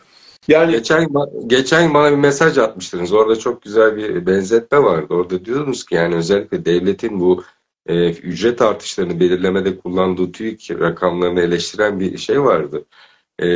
Yani 0.48 0.72
geçen 0.72 1.08
geçen 1.46 1.94
bana 1.94 2.10
bir 2.10 2.16
mesaj 2.16 2.58
atmıştınız. 2.58 3.12
Orada 3.12 3.38
çok 3.38 3.62
güzel 3.62 3.96
bir 3.96 4.26
benzetme 4.26 4.82
vardı. 4.82 5.14
Orada 5.14 5.44
diyordunuz 5.44 5.86
ki 5.86 5.94
yani 5.94 6.14
özellikle 6.14 6.64
devletin 6.64 7.20
bu 7.20 7.44
e, 7.86 8.10
ücret 8.10 8.62
artışlarını 8.62 9.20
belirlemede 9.20 9.78
kullandığı 9.78 10.32
TÜİK 10.32 10.70
rakamlarını 10.70 11.40
eleştiren 11.40 12.00
bir 12.00 12.18
şey 12.18 12.42
vardı. 12.42 12.84
E, 13.38 13.46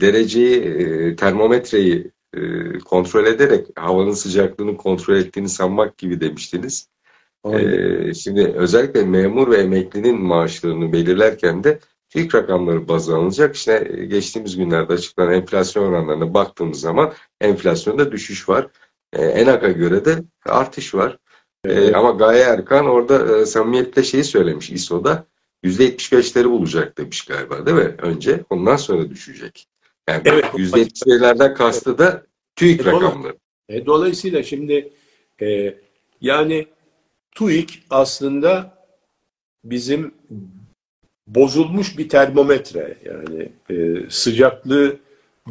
dereceyi, 0.00 0.60
e, 0.60 1.16
termometreyi 1.16 2.10
e, 2.34 2.40
kontrol 2.78 3.26
ederek 3.26 3.66
havanın 3.76 4.12
sıcaklığını 4.12 4.76
kontrol 4.76 5.16
ettiğini 5.16 5.48
sanmak 5.48 5.98
gibi 5.98 6.20
demiştiniz. 6.20 6.88
E, 7.52 8.14
şimdi 8.14 8.52
özellikle 8.56 9.02
memur 9.04 9.50
ve 9.50 9.56
emeklinin 9.56 10.20
maaşlarını 10.20 10.92
belirlerken 10.92 11.64
de 11.64 11.78
TÜİK 12.08 12.34
rakamları 12.34 12.88
baz 12.88 13.10
alınacak. 13.10 13.56
İşte 13.56 13.92
e, 13.96 14.04
geçtiğimiz 14.04 14.56
günlerde 14.56 14.92
açıklanan 14.92 15.32
enflasyon 15.32 15.84
oranlarına 15.84 16.34
baktığımız 16.34 16.80
zaman 16.80 17.12
enflasyonda 17.40 18.12
düşüş 18.12 18.48
var. 18.48 18.68
E, 19.12 19.24
ENAK'a 19.24 19.68
göre 19.68 20.04
de 20.04 20.22
artış 20.46 20.94
var. 20.94 21.18
Evet. 21.64 21.94
E, 21.94 21.96
ama 21.96 22.10
Gaye 22.10 22.42
Erkan 22.42 22.86
orada 22.86 23.38
e, 23.38 23.46
samimiyetle 23.46 24.02
şeyi 24.02 24.24
söylemiş 24.24 24.70
İSO'da 24.70 25.26
%75'leri 25.64 26.50
bulacak 26.50 26.98
demiş 26.98 27.24
galiba 27.24 27.66
değil 27.66 27.76
mi? 27.76 27.94
Önce 27.98 28.44
ondan 28.50 28.76
sonra 28.76 29.10
düşecek. 29.10 29.66
Yani 30.08 30.22
evet, 30.24 30.44
%75'lerden 30.44 31.54
kastı 31.54 31.98
da 31.98 32.26
TÜİK 32.56 32.80
e, 32.80 32.84
rakamları. 32.84 33.36
E, 33.68 33.86
dolayısıyla 33.86 34.42
şimdi 34.42 34.92
e, 35.42 35.74
yani 36.20 36.66
TÜİK 37.30 37.82
aslında 37.90 38.78
bizim 39.64 40.14
bozulmuş 41.26 41.98
bir 41.98 42.08
termometre 42.08 42.96
yani 43.04 43.48
e, 43.70 44.06
sıcaklığı 44.10 44.96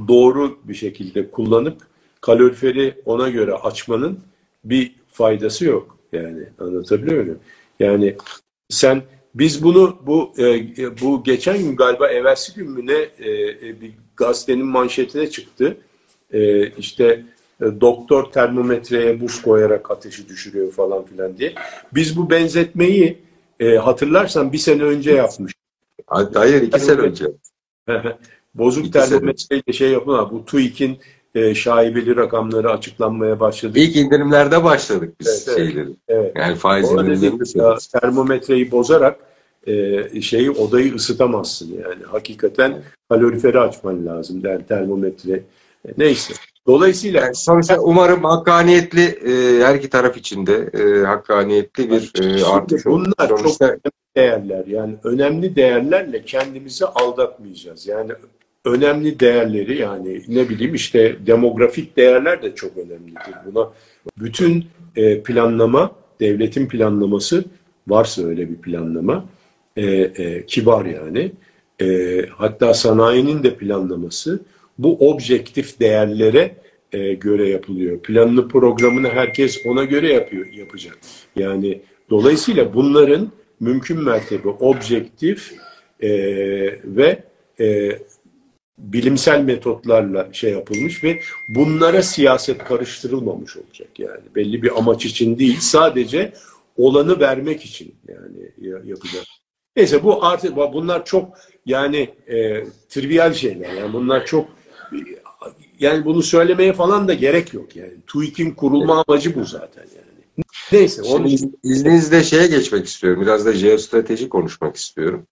doğru 0.07 0.57
bir 0.63 0.73
şekilde 0.73 1.31
kullanıp 1.31 1.77
kaloriferi 2.21 2.93
ona 3.05 3.29
göre 3.29 3.53
açmanın 3.53 4.19
bir 4.63 4.95
faydası 5.11 5.65
yok. 5.65 5.97
Yani 6.13 6.43
anlatabiliyor 6.59 7.23
muyum? 7.23 7.39
Yani 7.79 8.15
sen 8.69 9.03
biz 9.35 9.63
bunu 9.63 9.97
bu 10.05 10.33
e, 10.37 11.01
bu 11.01 11.23
geçen 11.23 11.57
gün 11.57 11.75
galiba 11.75 12.07
evvelsi 12.07 12.53
gün 12.53 12.71
mü 12.71 12.87
ne 12.87 13.27
e, 13.27 13.31
e, 13.49 13.81
bir 13.81 13.91
gazetenin 14.15 14.65
manşetine 14.65 15.29
çıktı. 15.29 15.77
E, 16.33 16.69
işte 16.69 17.23
e, 17.61 17.65
doktor 17.81 18.31
termometreye 18.31 19.21
buz 19.21 19.41
koyarak 19.41 19.91
ateşi 19.91 20.29
düşürüyor 20.29 20.71
falan 20.71 21.05
filan 21.05 21.37
diye. 21.37 21.53
Biz 21.93 22.17
bu 22.17 22.29
benzetmeyi 22.29 23.17
e, 23.59 23.75
hatırlarsan 23.75 24.53
bir 24.53 24.57
sene 24.57 24.83
önce 24.83 25.11
yapmış. 25.11 25.54
Hayır 26.07 26.61
iki 26.61 26.79
sene 26.79 26.99
önce. 26.99 27.25
Bozuk 28.55 28.93
termometreyle 28.93 29.73
şey 29.73 29.91
yapılan 29.91 30.31
bu 30.31 30.45
TÜİK'in 30.45 30.99
e, 31.35 31.55
şaibeli 31.55 32.15
rakamları 32.15 32.71
açıklanmaya 32.71 33.39
başladı. 33.39 33.79
İlk 33.79 33.95
indirimlerde 33.95 34.63
başladık 34.63 35.15
biz 35.19 35.45
evet, 35.47 35.57
şeyleri. 35.57 35.89
Evet. 36.07 36.31
Yani 36.35 36.55
faiz 36.55 36.91
indirimlerinde 36.91 37.77
termometreyi 37.99 38.71
bozarak 38.71 39.19
e, 39.67 40.21
şeyi 40.21 40.51
odayı 40.51 40.95
ısıtamazsın 40.95 41.73
yani. 41.73 42.03
Hakikaten 42.03 42.83
kaloriferi 43.09 43.59
açman 43.59 44.05
lazım 44.05 44.43
der 44.43 44.67
termometre. 44.67 45.33
E, 45.87 45.89
neyse. 45.97 46.33
Dolayısıyla 46.67 47.21
yani 47.21 47.35
sonuçta 47.35 47.79
umarım 47.79 48.23
hakkaniyetli 48.23 49.01
e, 49.01 49.63
her 49.63 49.75
iki 49.75 49.89
taraf 49.89 50.17
içinde 50.17 50.69
e, 50.73 51.05
hakkaniyetli 51.05 51.89
bir 51.91 52.11
e, 52.23 52.45
artış 52.45 52.87
olur. 52.87 53.05
Bunlar 53.05 53.29
sonuçta... 53.29 53.67
çok 53.67 53.93
değerler. 54.17 54.65
Yani 54.67 54.95
önemli 55.03 55.55
değerlerle 55.55 56.25
kendimizi 56.25 56.85
aldatmayacağız. 56.85 57.87
Yani 57.87 58.11
önemli 58.65 59.19
değerleri 59.19 59.77
yani 59.77 60.21
ne 60.27 60.49
bileyim 60.49 60.75
işte 60.75 61.15
demografik 61.27 61.97
değerler 61.97 62.41
de 62.41 62.55
çok 62.55 62.77
önemlidir. 62.77 63.35
Buna 63.45 63.69
bütün 64.17 64.65
e, 64.95 65.21
planlama, 65.21 65.91
devletin 66.19 66.67
planlaması 66.67 67.45
varsa 67.87 68.23
öyle 68.23 68.49
bir 68.49 68.55
planlama 68.55 69.25
e, 69.75 69.85
e, 69.91 70.45
kibar 70.45 70.85
yani. 70.85 71.31
E, 71.81 72.21
hatta 72.29 72.73
sanayinin 72.73 73.43
de 73.43 73.55
planlaması 73.55 74.39
bu 74.77 75.09
objektif 75.11 75.79
değerlere 75.79 76.55
e, 76.91 77.13
göre 77.13 77.49
yapılıyor. 77.49 77.99
Planlı 77.99 78.47
programını 78.47 79.09
herkes 79.09 79.65
ona 79.65 79.83
göre 79.83 80.13
yapıyor, 80.13 80.45
yapacak. 80.53 80.97
Yani 81.35 81.81
dolayısıyla 82.09 82.73
bunların 82.73 83.31
mümkün 83.59 84.03
mertebe 84.03 84.49
objektif 84.49 85.53
e, 85.99 86.09
ve 86.83 87.23
e, 87.59 87.99
bilimsel 88.77 89.41
metotlarla 89.41 90.33
şey 90.33 90.51
yapılmış 90.51 91.03
ve 91.03 91.21
bunlara 91.55 92.01
siyaset 92.01 92.63
karıştırılmamış 92.63 93.57
olacak 93.57 93.99
yani. 93.99 94.21
Belli 94.35 94.63
bir 94.63 94.77
amaç 94.77 95.05
için 95.05 95.39
değil, 95.39 95.57
sadece 95.59 96.33
olanı 96.77 97.19
vermek 97.19 97.65
için 97.65 97.95
yani 98.07 98.51
yapacak. 98.89 99.23
Neyse 99.75 100.03
bu 100.03 100.25
artık 100.25 100.55
bunlar 100.55 101.05
çok 101.05 101.37
yani 101.65 102.09
e, 102.27 102.63
trivial 102.89 103.33
şeyler. 103.33 103.73
Yani 103.73 103.93
bunlar 103.93 104.25
çok 104.25 104.49
yani 105.79 106.05
bunu 106.05 106.23
söylemeye 106.23 106.73
falan 106.73 107.07
da 107.07 107.13
gerek 107.13 107.53
yok 107.53 107.75
yani. 107.75 107.93
TÜİK'in 108.07 108.51
kurulma 108.51 109.03
amacı 109.07 109.35
bu 109.35 109.45
zaten 109.45 109.85
yani. 109.95 110.14
Neyse. 110.71 111.01
Onun 111.01 111.25
için... 111.25 111.59
İzninizle 111.63 112.23
şeye 112.23 112.47
geçmek 112.47 112.85
istiyorum. 112.85 113.21
Biraz 113.21 113.45
da 113.45 113.53
jeostrateji 113.53 114.29
konuşmak 114.29 114.75
istiyorum. 114.75 115.27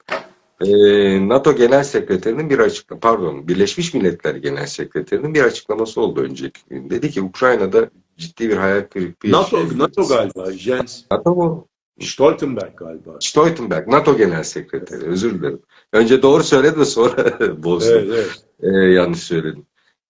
Ee, 0.61 1.29
NATO 1.29 1.55
Genel 1.55 1.83
Sekreterinin 1.83 2.49
bir 2.49 2.59
açıklama, 2.59 2.99
pardon 2.99 3.47
Birleşmiş 3.47 3.93
Milletler 3.93 4.35
Genel 4.35 4.65
Sekreterinin 4.65 5.33
bir 5.33 5.43
açıklaması 5.43 6.01
oldu 6.01 6.21
önceki 6.21 6.61
gün. 6.69 6.89
Dedi 6.89 7.11
ki 7.11 7.21
Ukrayna'da 7.21 7.89
ciddi 8.17 8.49
bir 8.49 8.57
hayal 8.57 8.81
kırıklığı 8.81 9.31
NATO, 9.31 9.77
NATO 9.77 10.07
galiba. 10.07 10.51
Jens. 10.51 11.03
NATO 11.11 11.35
mu? 11.35 11.67
Stoltenberg 12.01 12.77
galiba. 12.77 13.17
Stoltenberg, 13.19 13.87
NATO 13.87 14.17
Genel 14.17 14.43
Sekreteri. 14.43 15.05
Özür 15.05 15.39
dilerim. 15.39 15.61
Önce 15.93 16.21
doğru 16.21 16.43
söyledi 16.43 16.79
de 16.79 16.85
sonra 16.85 17.39
bozdum. 17.63 17.93
Evet, 17.93 18.09
evet. 18.13 18.43
Ee, 18.61 18.91
yanlış 18.91 19.19
söyledim. 19.19 19.65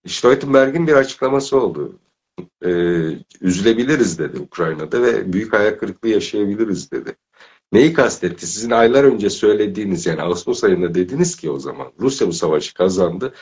Stoltenberg'in 0.07 0.87
bir 0.87 0.93
açıklaması 0.93 1.61
oldu. 1.61 1.99
Ee, 2.65 2.69
üzülebiliriz 3.41 4.19
dedi 4.19 4.39
Ukrayna'da 4.39 5.01
ve 5.01 5.33
büyük 5.33 5.53
hayal 5.53 5.77
kırıklığı 5.77 6.09
yaşayabiliriz 6.09 6.91
dedi. 6.91 7.15
Neyi 7.71 7.93
kastetti? 7.93 8.47
Sizin 8.47 8.71
aylar 8.71 9.03
önce 9.03 9.29
söylediğiniz 9.29 10.05
yani 10.05 10.21
Ağustos 10.21 10.63
ayında 10.63 10.93
dediniz 10.93 11.35
ki 11.35 11.51
o 11.51 11.59
zaman 11.59 11.91
Rusya 11.99 12.27
bu 12.27 12.33
savaşı 12.33 12.73
kazandı. 12.73 13.33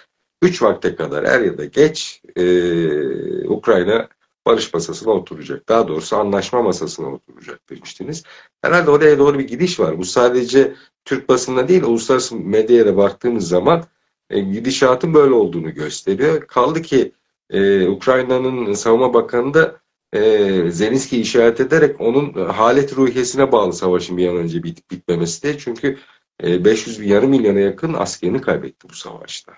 Üç 0.42 0.62
vakte 0.62 0.96
kadar 0.96 1.24
er 1.24 1.42
ya 1.42 1.58
da 1.58 1.66
geç 1.66 2.22
e, 2.36 3.48
Ukrayna 3.48 4.10
barış 4.46 4.74
masasına 4.74 5.14
oturacak. 5.14 5.70
Daha 5.70 5.88
doğrusu 5.88 6.16
anlaşma 6.16 6.62
masasına 6.62 7.08
oturacak 7.08 7.70
demiştiniz. 7.70 8.24
Herhalde 8.62 8.92
oraya 8.92 9.20
doğru 9.20 9.40
bir 9.40 9.48
gidiş 9.48 9.80
var. 9.80 9.98
Bu 9.98 10.06
sadece 10.06 10.76
Türk 11.06 11.30
basında 11.30 11.68
değil, 11.68 11.84
uluslararası 11.84 12.36
medyaya 12.36 12.86
da 12.86 12.98
baktığımız 12.98 13.48
zaman 13.48 13.84
e, 14.30 14.40
gidişatın 14.40 15.14
böyle 15.14 15.34
olduğunu 15.34 15.74
gösteriyor. 15.74 16.48
Kaldı 16.48 16.82
ki 16.82 17.12
e, 17.50 17.88
Ukrayna'nın 17.88 18.74
savunma 18.74 19.14
bakanı 19.14 19.54
da 19.54 19.80
e, 20.14 20.72
Zelenski 20.72 21.22
işaret 21.22 21.60
ederek 21.60 22.02
onun 22.02 22.34
halet 22.34 22.98
ruhiyesine 22.98 23.52
bağlı 23.52 23.74
savaşın 23.74 24.18
bir 24.18 24.28
an 24.28 24.38
önce 24.38 24.64
bit 24.64 24.92
bitmemesi 24.92 25.44
de 25.44 25.58
çünkü 25.58 25.98
e, 26.44 26.66
500 26.66 27.00
yarım 27.00 27.30
milyona 27.30 27.60
yakın 27.60 27.94
askerini 27.94 28.42
kaybetti 28.42 28.90
bu 28.90 28.94
savaşta. 28.94 29.54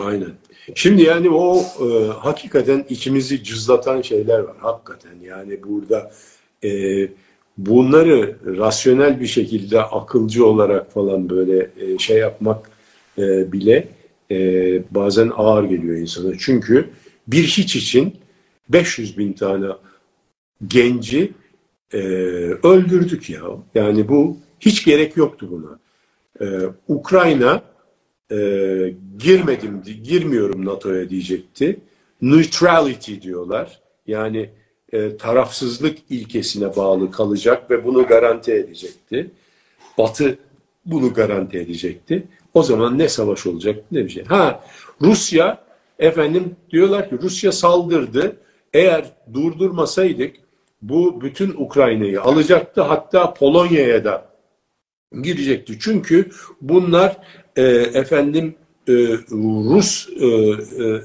Aynen. 0.00 0.32
Şimdi 0.74 1.02
yani 1.02 1.30
o 1.30 1.58
e, 1.58 2.06
hakikaten 2.06 2.86
içimizi 2.88 3.44
cızlatan 3.44 4.02
şeyler 4.02 4.38
var. 4.38 4.56
Hakikaten 4.60 5.20
yani 5.22 5.62
burada 5.62 6.12
e, 6.64 6.70
bunları 7.58 8.36
rasyonel 8.44 9.20
bir 9.20 9.26
şekilde 9.26 9.82
akılcı 9.82 10.46
olarak 10.46 10.92
falan 10.92 11.30
böyle 11.30 11.70
e, 11.80 11.98
şey 11.98 12.18
yapmak 12.18 12.70
e, 13.18 13.52
bile 13.52 13.88
e, 14.30 14.36
bazen 14.90 15.32
ağır 15.36 15.64
geliyor 15.64 15.96
insana. 15.96 16.32
Çünkü 16.38 16.90
bir 17.32 17.44
hiç 17.44 17.76
için 17.76 18.16
500 18.68 19.18
bin 19.18 19.32
tane 19.32 19.66
genci 20.66 21.32
e, 21.92 21.98
öldürdük 22.62 23.30
ya. 23.30 23.42
Yani 23.74 24.08
bu 24.08 24.36
hiç 24.60 24.84
gerek 24.84 25.16
yoktu 25.16 25.48
buna. 25.50 25.78
E, 26.40 26.46
Ukrayna 26.88 27.62
e, 28.30 28.36
girmedim, 29.18 29.82
girmiyorum 30.02 30.64
NATO'ya 30.64 31.10
diyecekti. 31.10 31.80
Neutrality 32.22 33.14
diyorlar. 33.22 33.80
Yani 34.06 34.50
e, 34.92 35.16
tarafsızlık 35.16 35.98
ilkesine 36.10 36.76
bağlı 36.76 37.10
kalacak 37.10 37.70
ve 37.70 37.84
bunu 37.84 38.06
garanti 38.06 38.52
edecekti. 38.52 39.30
Batı 39.98 40.38
bunu 40.86 41.14
garanti 41.14 41.58
edecekti. 41.58 42.24
O 42.54 42.62
zaman 42.62 42.98
ne 42.98 43.08
savaş 43.08 43.46
olacak 43.46 43.84
ne 43.92 44.04
bir 44.04 44.08
şey. 44.08 44.24
Ha 44.24 44.64
Rusya 45.02 45.64
efendim 46.00 46.56
diyorlar 46.70 47.10
ki 47.10 47.18
Rusya 47.22 47.52
saldırdı. 47.52 48.36
Eğer 48.72 49.04
durdurmasaydık 49.34 50.36
bu 50.82 51.20
bütün 51.20 51.54
Ukrayna'yı 51.56 52.22
alacaktı. 52.22 52.82
Hatta 52.82 53.34
Polonya'ya 53.34 54.04
da 54.04 54.30
girecekti. 55.22 55.78
Çünkü 55.80 56.30
bunlar 56.60 57.16
e, 57.56 57.62
efendim 57.94 58.54
e, 58.88 58.92
Rus 59.30 60.08
e, 60.20 60.26
e, 60.26 61.00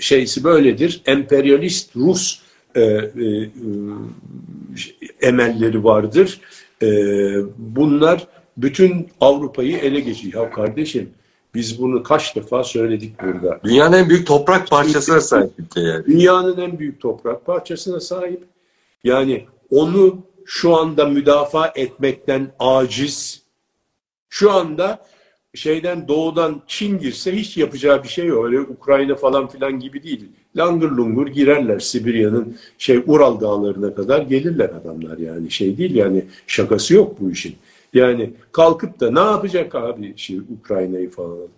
şeysi 0.00 0.44
böyledir. 0.44 1.02
Emperyalist 1.06 1.96
Rus 1.96 2.40
e, 2.74 2.80
e, 2.80 3.50
emelleri 5.20 5.84
vardır. 5.84 6.40
E, 6.82 6.88
bunlar 7.58 8.26
bütün 8.56 9.08
Avrupa'yı 9.20 9.76
ele 9.76 10.00
geçiyor. 10.00 10.44
Ya 10.44 10.50
kardeşim 10.50 11.10
biz 11.54 11.82
bunu 11.82 12.02
kaç 12.02 12.36
defa 12.36 12.64
söyledik 12.64 13.22
burada. 13.22 13.60
Dünyanın 13.64 13.96
en 13.96 14.08
büyük 14.08 14.26
toprak 14.26 14.70
parçasına 14.70 15.20
sahip 15.20 15.50
ülke 15.58 15.80
yani. 15.80 16.06
Dünyanın 16.06 16.58
en 16.58 16.78
büyük 16.78 17.00
toprak 17.00 17.46
parçasına 17.46 18.00
sahip. 18.00 18.44
Yani 19.04 19.46
onu 19.70 20.18
şu 20.44 20.76
anda 20.76 21.04
müdafaa 21.04 21.72
etmekten 21.74 22.52
aciz. 22.58 23.42
Şu 24.28 24.50
anda 24.50 25.06
şeyden 25.54 26.08
doğudan 26.08 26.62
Çin 26.66 26.98
girse 26.98 27.36
hiç 27.36 27.56
yapacağı 27.56 28.02
bir 28.02 28.08
şey 28.08 28.26
yok. 28.26 28.44
Öyle 28.44 28.60
Ukrayna 28.60 29.14
falan 29.14 29.46
filan 29.46 29.80
gibi 29.80 30.02
değil. 30.02 30.28
Langır 30.56 30.90
lungur 30.90 31.26
girerler 31.26 31.78
Sibirya'nın 31.78 32.56
şey 32.78 33.02
Ural 33.06 33.40
dağlarına 33.40 33.94
kadar 33.94 34.22
gelirler 34.22 34.68
adamlar 34.68 35.18
yani 35.18 35.50
şey 35.50 35.78
değil 35.78 35.94
yani 35.94 36.24
şakası 36.46 36.94
yok 36.94 37.20
bu 37.20 37.30
işin. 37.30 37.56
Yani 37.94 38.34
kalkıp 38.52 39.00
da 39.00 39.10
ne 39.10 39.20
yapacak 39.20 39.74
abi 39.74 40.14
şey 40.16 40.38
Ukrayna'yı 40.38 41.10
falan. 41.10 41.48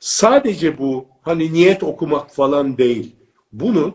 Sadece 0.00 0.78
bu 0.78 1.06
hani 1.22 1.52
niyet 1.52 1.82
okumak 1.82 2.30
falan 2.30 2.78
değil. 2.78 3.16
Bunu 3.52 3.94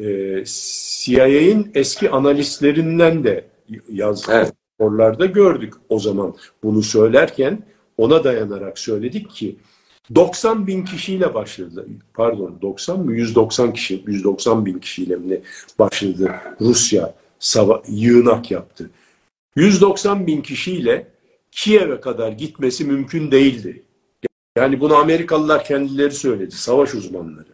e, 0.00 0.04
CIA'in 0.46 1.70
eski 1.74 2.10
analistlerinden 2.10 3.24
de 3.24 3.44
yazdık. 3.88 4.30
Evet. 4.32 4.52
Raporlarda 4.80 5.26
gördük 5.26 5.74
o 5.88 5.98
zaman 5.98 6.34
bunu 6.62 6.82
söylerken 6.82 7.62
ona 7.98 8.24
dayanarak 8.24 8.78
söyledik 8.78 9.30
ki 9.30 9.56
90 10.14 10.66
bin 10.66 10.84
kişiyle 10.84 11.34
başladı. 11.34 11.86
Pardon 12.14 12.58
90 12.62 13.00
mı? 13.00 13.14
190 13.14 13.72
kişi, 13.72 14.04
190 14.06 14.66
bin 14.66 14.78
kişiyle 14.78 15.16
mi 15.16 15.40
başladı 15.78 16.30
Rusya 16.60 17.14
sava 17.38 17.82
yığınak 17.88 18.50
yaptı. 18.50 18.90
190 19.56 20.26
bin 20.26 20.42
kişiyle 20.42 21.06
Kiev'e 21.50 22.00
kadar 22.00 22.32
gitmesi 22.32 22.84
mümkün 22.84 23.30
değildi. 23.30 23.82
Yani 24.56 24.80
bunu 24.80 24.94
Amerikalılar 24.94 25.64
kendileri 25.64 26.14
söyledi, 26.14 26.54
savaş 26.54 26.94
uzmanları. 26.94 27.48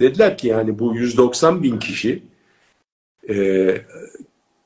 Dediler 0.00 0.38
ki 0.38 0.48
yani 0.48 0.78
bu 0.78 0.94
190 0.94 1.62
bin 1.62 1.78
kişi 1.78 2.22
e, 3.28 3.36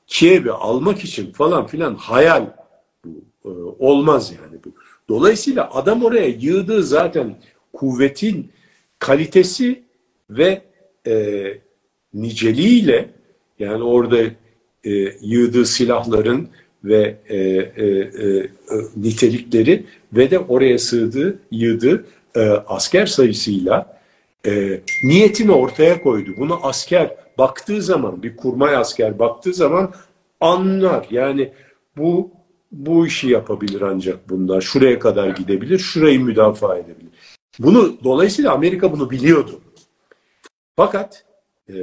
Kiev'i 0.07 0.51
almak 0.51 1.03
için 1.03 1.31
falan 1.31 1.67
filan 1.67 1.95
hayal 1.95 2.47
bu. 3.05 3.25
E, 3.45 3.49
olmaz 3.79 4.33
yani 4.41 4.59
bu. 4.65 4.69
Dolayısıyla 5.09 5.73
adam 5.73 6.03
oraya 6.03 6.27
yığdığı 6.27 6.83
zaten 6.83 7.35
kuvvetin 7.73 8.51
kalitesi 8.99 9.83
ve 10.29 10.61
e, 11.07 11.45
niceliğiyle 12.13 13.09
yani 13.59 13.83
orada 13.83 14.17
e, 14.85 14.91
yığdığı 15.21 15.65
silahların 15.65 16.49
ve 16.83 17.17
e, 17.29 17.37
e, 17.37 17.85
e, 17.85 18.49
nitelikleri 18.97 19.85
ve 20.13 20.31
de 20.31 20.39
oraya 20.39 20.79
sığdığı, 20.79 21.39
yığdığı 21.51 22.05
e, 22.35 22.39
asker 22.49 23.05
sayısıyla 23.05 23.99
e, 24.47 24.81
niyetini 25.03 25.51
ortaya 25.51 26.01
koydu. 26.01 26.31
Bunu 26.37 26.59
asker 26.65 27.15
baktığı 27.37 27.81
zaman, 27.81 28.23
bir 28.23 28.37
kurmay 28.37 28.75
asker 28.75 29.19
baktığı 29.19 29.53
zaman 29.53 29.93
anlar. 30.41 31.07
Yani 31.11 31.51
bu 31.97 32.31
bu 32.71 33.07
işi 33.07 33.27
yapabilir 33.27 33.81
ancak 33.81 34.29
bunlar. 34.29 34.61
Şuraya 34.61 34.99
kadar 34.99 35.29
gidebilir, 35.29 35.79
şurayı 35.79 36.19
müdafaa 36.19 36.77
edebilir. 36.77 37.11
Bunu 37.59 37.97
dolayısıyla 38.03 38.53
Amerika 38.53 38.91
bunu 38.91 39.11
biliyordu. 39.11 39.61
Fakat 40.75 41.25
e, 41.69 41.73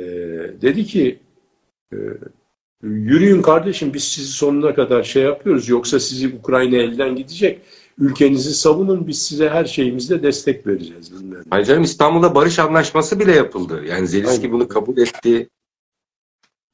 dedi 0.62 0.84
ki 0.84 1.18
e, 1.92 1.96
yürüyün 2.82 3.42
kardeşim 3.42 3.94
biz 3.94 4.04
sizi 4.04 4.32
sonuna 4.32 4.74
kadar 4.74 5.02
şey 5.02 5.22
yapıyoruz 5.22 5.68
yoksa 5.68 6.00
sizi 6.00 6.36
Ukrayna 6.38 6.76
elden 6.76 7.16
gidecek. 7.16 7.60
Ülkenizi 7.98 8.54
savunun 8.54 9.06
biz 9.06 9.22
size 9.22 9.48
her 9.48 9.64
şeyimizde 9.64 10.22
destek 10.22 10.66
vereceğiz. 10.66 11.12
Bilmem. 11.12 11.42
Hayır 11.50 11.66
canım 11.66 11.82
İstanbul'da 11.82 12.34
barış 12.34 12.58
anlaşması 12.58 13.20
bile 13.20 13.32
yapıldı. 13.32 13.84
Yani 13.88 14.06
Zelenski 14.06 14.46
Aynen. 14.46 14.52
bunu 14.52 14.68
kabul 14.68 14.98
etti. 14.98 15.48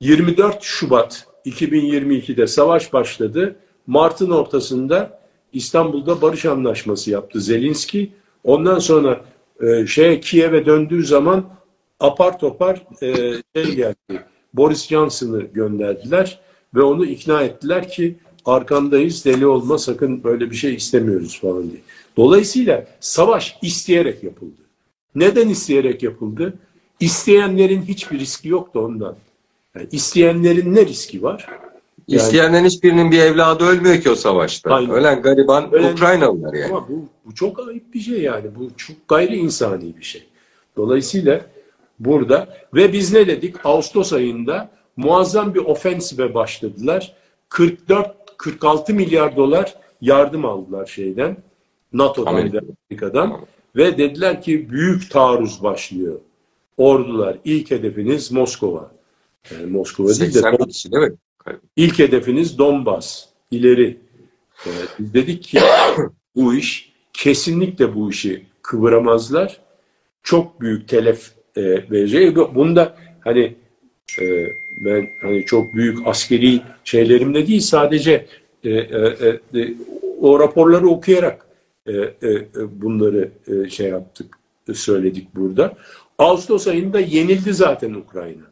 24 0.00 0.62
Şubat 0.62 1.26
2022'de 1.46 2.46
savaş 2.46 2.92
başladı. 2.92 3.56
Mart'ın 3.86 4.30
ortasında 4.30 5.20
İstanbul'da 5.52 6.22
barış 6.22 6.46
anlaşması 6.46 7.10
yaptı 7.10 7.40
Zelenski. 7.40 8.12
Ondan 8.44 8.78
sonra 8.78 9.24
e, 9.60 9.86
şeye 9.86 10.20
Kiev'e 10.20 10.66
döndüğü 10.66 11.04
zaman 11.04 11.44
apar 12.00 12.38
topar 12.38 12.86
e, 13.02 13.12
şey 13.56 13.74
geldi. 13.74 14.24
Boris 14.54 14.88
Johnson'ı 14.88 15.42
gönderdiler 15.42 16.40
ve 16.74 16.82
onu 16.82 17.06
ikna 17.06 17.42
ettiler 17.42 17.88
ki 17.88 18.16
arkandayız 18.44 19.24
deli 19.24 19.46
olma 19.46 19.78
sakın 19.78 20.24
böyle 20.24 20.50
bir 20.50 20.56
şey 20.56 20.74
istemiyoruz 20.74 21.40
falan 21.40 21.62
diye. 21.70 21.80
Dolayısıyla 22.16 22.86
savaş 23.00 23.58
isteyerek 23.62 24.22
yapıldı. 24.22 24.60
Neden 25.14 25.48
isteyerek 25.48 26.02
yapıldı? 26.02 26.54
İsteyenlerin 27.00 27.82
hiçbir 27.82 28.18
riski 28.18 28.48
yoktu 28.48 28.80
ondan. 28.80 29.16
Yani 29.76 29.88
isteyenlerin 29.92 30.74
ne 30.74 30.86
riski 30.86 31.22
var? 31.22 31.46
Yani, 32.08 32.22
İsteyenlerin 32.22 32.64
hiçbirinin 32.64 33.10
bir 33.10 33.18
evladı 33.18 33.64
ölmüyor 33.64 34.00
ki 34.00 34.10
o 34.10 34.14
savaşta. 34.14 34.70
Aynen. 34.70 34.90
Ölen 34.90 35.22
gariban 35.22 35.72
Ölen, 35.72 35.92
Ukraynalılar 35.92 36.54
yani. 36.54 36.72
Ama 36.72 36.88
bu, 36.88 37.04
bu 37.26 37.34
çok 37.34 37.68
ayıp 37.68 37.94
bir 37.94 38.00
şey 38.00 38.22
yani. 38.22 38.46
Bu 38.58 38.70
çok 38.76 39.08
gayri 39.08 39.36
insani 39.36 39.96
bir 39.98 40.04
şey. 40.04 40.24
Dolayısıyla 40.76 41.40
burada 42.00 42.56
ve 42.74 42.92
biz 42.92 43.12
ne 43.12 43.26
dedik? 43.26 43.66
Ağustos 43.66 44.12
ayında 44.12 44.70
muazzam 44.96 45.54
bir 45.54 45.60
ofensive 45.60 46.34
başladılar. 46.34 47.14
44-46 47.50 48.92
milyar 48.92 49.36
dolar 49.36 49.74
yardım 50.00 50.44
aldılar 50.44 50.86
şeyden. 50.86 51.36
NATO'dan 51.92 52.30
Amerika. 52.30 52.58
Amerika'dan. 52.58 53.40
Ve 53.76 53.98
dediler 53.98 54.42
ki 54.42 54.70
büyük 54.70 55.10
taarruz 55.10 55.62
başlıyor. 55.62 56.20
Ordular 56.76 57.38
ilk 57.44 57.70
hedefiniz 57.70 58.32
Moskova. 58.32 58.90
Yani 59.50 59.66
Moskova 59.66 60.08
değil 60.08 60.34
de 60.34 60.42
değil 60.42 61.10
mi? 61.10 61.16
İlk 61.76 61.98
hedefiniz 61.98 62.58
Donbas, 62.58 63.24
ileri. 63.50 64.00
Ee, 64.66 64.70
biz 64.98 65.14
dedik 65.14 65.42
ki 65.42 65.58
bu 66.36 66.54
iş 66.54 66.92
kesinlikle 67.12 67.94
bu 67.94 68.10
işi 68.10 68.46
kıvıramazlar. 68.62 69.60
Çok 70.22 70.60
büyük 70.60 70.88
telef 70.88 71.37
e, 71.58 71.90
verecek. 71.90 72.36
Bunda 72.36 72.96
hani 73.20 73.54
e, 74.20 74.46
ben 74.84 75.08
hani 75.22 75.44
çok 75.44 75.74
büyük 75.74 76.06
askeri 76.06 76.60
şeylerimle 76.84 77.46
değil 77.46 77.60
sadece 77.60 78.26
e, 78.64 78.70
e, 78.70 79.40
e, 79.54 79.74
o 80.20 80.40
raporları 80.40 80.88
okuyarak 80.88 81.46
e, 81.86 81.92
e, 81.92 82.46
bunları 82.82 83.30
e, 83.46 83.70
şey 83.70 83.88
yaptık, 83.88 84.38
söyledik 84.74 85.28
burada. 85.34 85.76
Ağustos 86.18 86.66
ayında 86.66 87.00
yenildi 87.00 87.54
zaten 87.54 87.94
Ukrayna. 87.94 88.44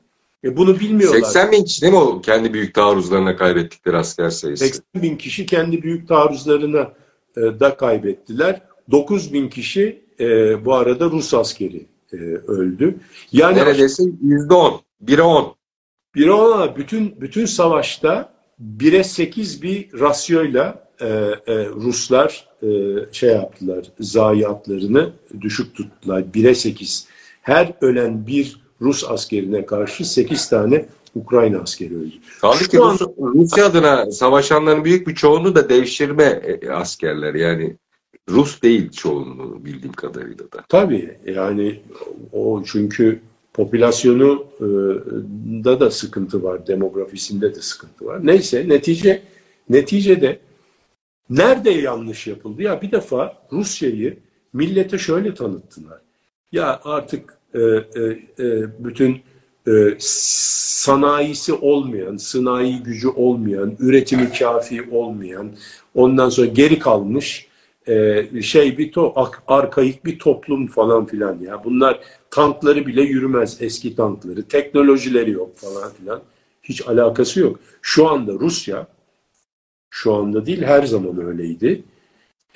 E 0.44 0.57
bunu 0.57 0.80
bilmiyorlar. 0.80 1.20
80 1.20 1.52
bin 1.52 1.64
kişi 1.64 1.82
değil 1.82 1.92
mi 1.92 1.98
o 1.98 2.20
kendi 2.20 2.52
büyük 2.52 2.74
taarruzlarına 2.74 3.36
kaybettikleri 3.36 3.96
asker 3.96 4.30
sayısı? 4.30 4.64
80 4.64 5.02
bin 5.02 5.16
kişi 5.16 5.46
kendi 5.46 5.82
büyük 5.82 6.09
taarruzlarına 6.09 6.92
e, 7.36 7.40
da 7.40 7.76
kaybettiler. 7.76 8.62
9 8.90 9.32
bin 9.32 9.48
kişi 9.48 10.02
e, 10.20 10.64
bu 10.64 10.74
arada 10.74 11.04
Rus 11.04 11.34
askeri 11.34 11.86
e, 12.12 12.16
öldü. 12.46 12.94
Yani 13.32 13.57
neredeyse 13.57 14.02
yüzde 14.22 14.54
on, 14.54 14.80
bire 15.00 15.22
on. 15.22 15.54
Bire 16.14 16.32
on 16.32 16.76
bütün 16.76 17.20
bütün 17.20 17.46
savaşta 17.46 18.32
bire 18.59 19.04
sekiz 19.04 19.62
bir 19.62 20.00
rasyoyla 20.00 20.86
e, 21.00 21.07
e, 21.07 21.66
Ruslar 21.66 22.48
e, 22.62 22.68
şey 23.12 23.30
yaptılar, 23.30 23.84
zayiatlarını 24.00 25.11
düşük 25.40 25.74
tuttular. 25.74 26.34
Bire 26.34 26.54
sekiz. 26.54 27.07
Her 27.42 27.72
ölen 27.80 28.26
bir 28.26 28.61
Rus 28.80 29.04
askerine 29.04 29.66
karşı 29.66 30.12
sekiz 30.12 30.48
tane 30.48 30.86
Ukrayna 31.14 31.59
askeri 31.59 31.96
öldü. 31.96 32.14
Kaldı 32.40 32.59
ki 32.59 32.78
Rus, 32.78 33.00
Rusya 33.18 33.66
adına 33.66 34.11
savaşanların 34.11 34.84
büyük 34.84 35.09
bir 35.09 35.14
çoğunluğu 35.14 35.54
da 35.54 35.68
devşirme 35.68 36.24
e, 36.24 36.70
askerler 36.70 37.34
yani 37.34 37.76
Rus 38.29 38.62
değil 38.62 38.91
çoğunluğu 38.91 39.64
bildiğim 39.64 39.93
kadarıyla 39.93 40.53
da. 40.53 40.64
Tabii 40.68 41.18
yani 41.27 41.81
o 42.33 42.62
çünkü 42.66 43.20
popülasyonu 43.55 44.47
e, 44.61 44.64
da 45.64 45.81
da 45.81 45.91
sıkıntı 45.91 46.43
var, 46.43 46.66
demografisinde 46.66 47.55
de 47.55 47.61
sıkıntı 47.61 48.05
var. 48.05 48.27
Neyse 48.27 48.68
netice 48.68 49.22
neticede 49.68 50.39
nerede 51.31 51.70
yanlış 51.70 52.27
yapıldı? 52.27 52.62
Ya 52.62 52.83
bir 52.83 52.93
defa 52.93 53.37
Rusya'yı 53.53 54.18
millete 54.53 54.99
şöyle 54.99 55.35
tanıttılar. 55.35 56.01
Ya 56.53 56.81
artık 56.85 57.39
e, 57.55 57.61
e, 57.61 58.03
e, 58.39 58.85
bütün 58.85 59.20
e, 59.68 59.97
sanayisi 59.99 61.53
olmayan, 61.53 62.16
sanayi 62.16 62.83
gücü 62.83 63.09
olmayan, 63.09 63.77
üretimi 63.79 64.33
kafi 64.33 64.83
olmayan, 64.91 65.53
ondan 65.95 66.29
sonra 66.29 66.47
geri 66.47 66.79
kalmış 66.79 67.45
e, 67.89 68.26
şey 68.43 68.78
bir 68.78 68.93
to 68.93 69.30
arkaik 69.47 70.05
bir 70.05 70.18
toplum 70.18 70.66
falan 70.66 71.07
filan 71.07 71.39
ya. 71.41 71.64
Bunlar 71.64 72.01
tankları 72.30 72.87
bile 72.87 73.03
yürümez 73.03 73.62
eski 73.62 73.97
tankları. 73.97 74.49
Teknolojileri 74.49 75.30
yok 75.30 75.57
falan 75.57 75.93
filan. 75.93 76.22
Hiç 76.62 76.89
alakası 76.89 77.41
yok. 77.41 77.61
Şu 77.82 78.09
anda 78.09 78.32
Rusya 78.32 78.87
şu 79.91 80.14
anda 80.14 80.47
değil 80.47 80.62
her 80.62 80.82
zaman 80.82 81.26
öyleydi. 81.26 81.82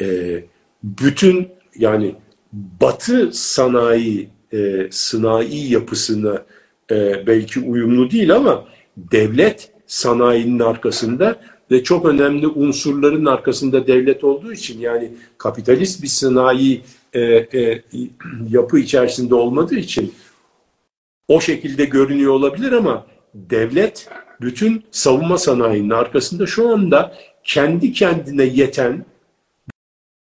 E, 0.01 0.41
bütün 0.83 1.49
yani 1.77 2.15
Batı 2.53 3.31
sanayi 3.33 4.29
e, 4.53 4.89
sanayi 4.91 5.73
yapısına 5.73 6.45
e, 6.91 7.27
belki 7.27 7.61
uyumlu 7.61 8.11
değil 8.11 8.35
ama 8.35 8.65
devlet 8.97 9.73
sanayinin 9.87 10.59
arkasında 10.59 11.41
ve 11.71 11.85
çok 11.85 12.07
önemli 12.07 12.47
unsurların 12.47 13.25
arkasında 13.25 13.87
devlet 13.87 14.25
olduğu 14.25 14.53
için 14.53 14.81
yani 14.81 15.13
kapitalist 15.39 16.03
bir 16.03 16.09
sanayi 16.09 16.83
e, 17.13 17.21
e, 17.23 17.83
yapı 18.51 18.79
içerisinde 18.79 19.35
olmadığı 19.35 19.75
için 19.75 20.15
o 21.29 21.41
şekilde 21.41 21.85
görünüyor 21.85 22.33
olabilir 22.33 22.73
ama 22.73 23.07
devlet 23.35 24.09
bütün 24.41 24.85
savunma 24.91 25.39
sanayinin 25.39 25.91
arkasında 25.91 26.47
şu 26.47 26.69
anda 26.69 27.15
kendi 27.45 27.93
kendine 27.93 28.45
yeten 28.45 29.05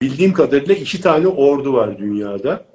bildiğim 0.02 0.34
kadarıyla 0.34 0.76
iki 0.76 1.02
tane 1.02 1.28
ordu 1.28 1.74
var 1.74 1.98
dünyada. 1.98 2.66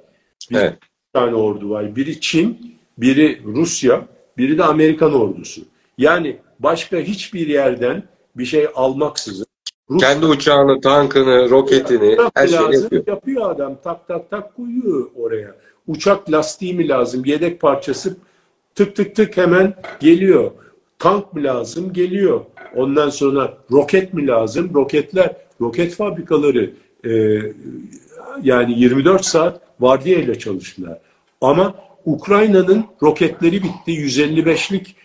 Bir 0.51 0.55
evet. 0.55 0.73
tane 1.13 1.35
ordu 1.35 1.69
var. 1.69 1.95
Biri 1.95 2.21
Çin, 2.21 2.77
biri 2.97 3.41
Rusya, 3.45 4.07
biri 4.37 4.57
de 4.57 4.63
Amerikan 4.63 5.13
ordusu. 5.13 5.61
Yani 5.97 6.37
başka 6.59 6.97
hiçbir 6.97 7.47
yerden 7.47 8.03
bir 8.37 8.45
şey 8.45 8.67
almaksızın. 8.75 9.45
Rus 9.89 10.01
Kendi 10.03 10.25
uçağını, 10.25 10.81
tankını, 10.81 11.49
roketini 11.49 12.17
her 12.35 12.47
şeyi 12.47 12.61
yapıyor. 12.61 13.07
Yapıyor 13.07 13.51
adam. 13.51 13.75
Tak 13.83 14.07
tak 14.07 14.29
tak 14.29 14.55
koyuyor 14.55 15.09
oraya. 15.15 15.55
Uçak 15.87 16.31
lastiği 16.31 16.73
mi 16.73 16.87
lazım? 16.87 17.25
Yedek 17.25 17.61
parçası 17.61 18.17
tık 18.75 18.95
tık 18.95 19.15
tık 19.15 19.37
hemen 19.37 19.75
geliyor. 19.99 20.51
Tank 20.99 21.33
mı 21.33 21.43
lazım? 21.43 21.93
Geliyor. 21.93 22.41
Ondan 22.75 23.09
sonra 23.09 23.57
roket 23.71 24.13
mi 24.13 24.27
lazım? 24.27 24.71
Roketler, 24.73 25.35
roket 25.61 25.95
fabrikaları 25.95 26.71
e, 27.05 27.41
yani 28.43 28.79
24 28.79 29.25
saat 29.25 29.61
vardiya 29.79 30.19
ile 30.19 30.39
çalıştılar. 30.39 30.99
Ama 31.41 31.75
Ukrayna'nın 32.05 32.85
roketleri 33.03 33.63
bitti. 33.63 33.91
155'lik 33.91 34.95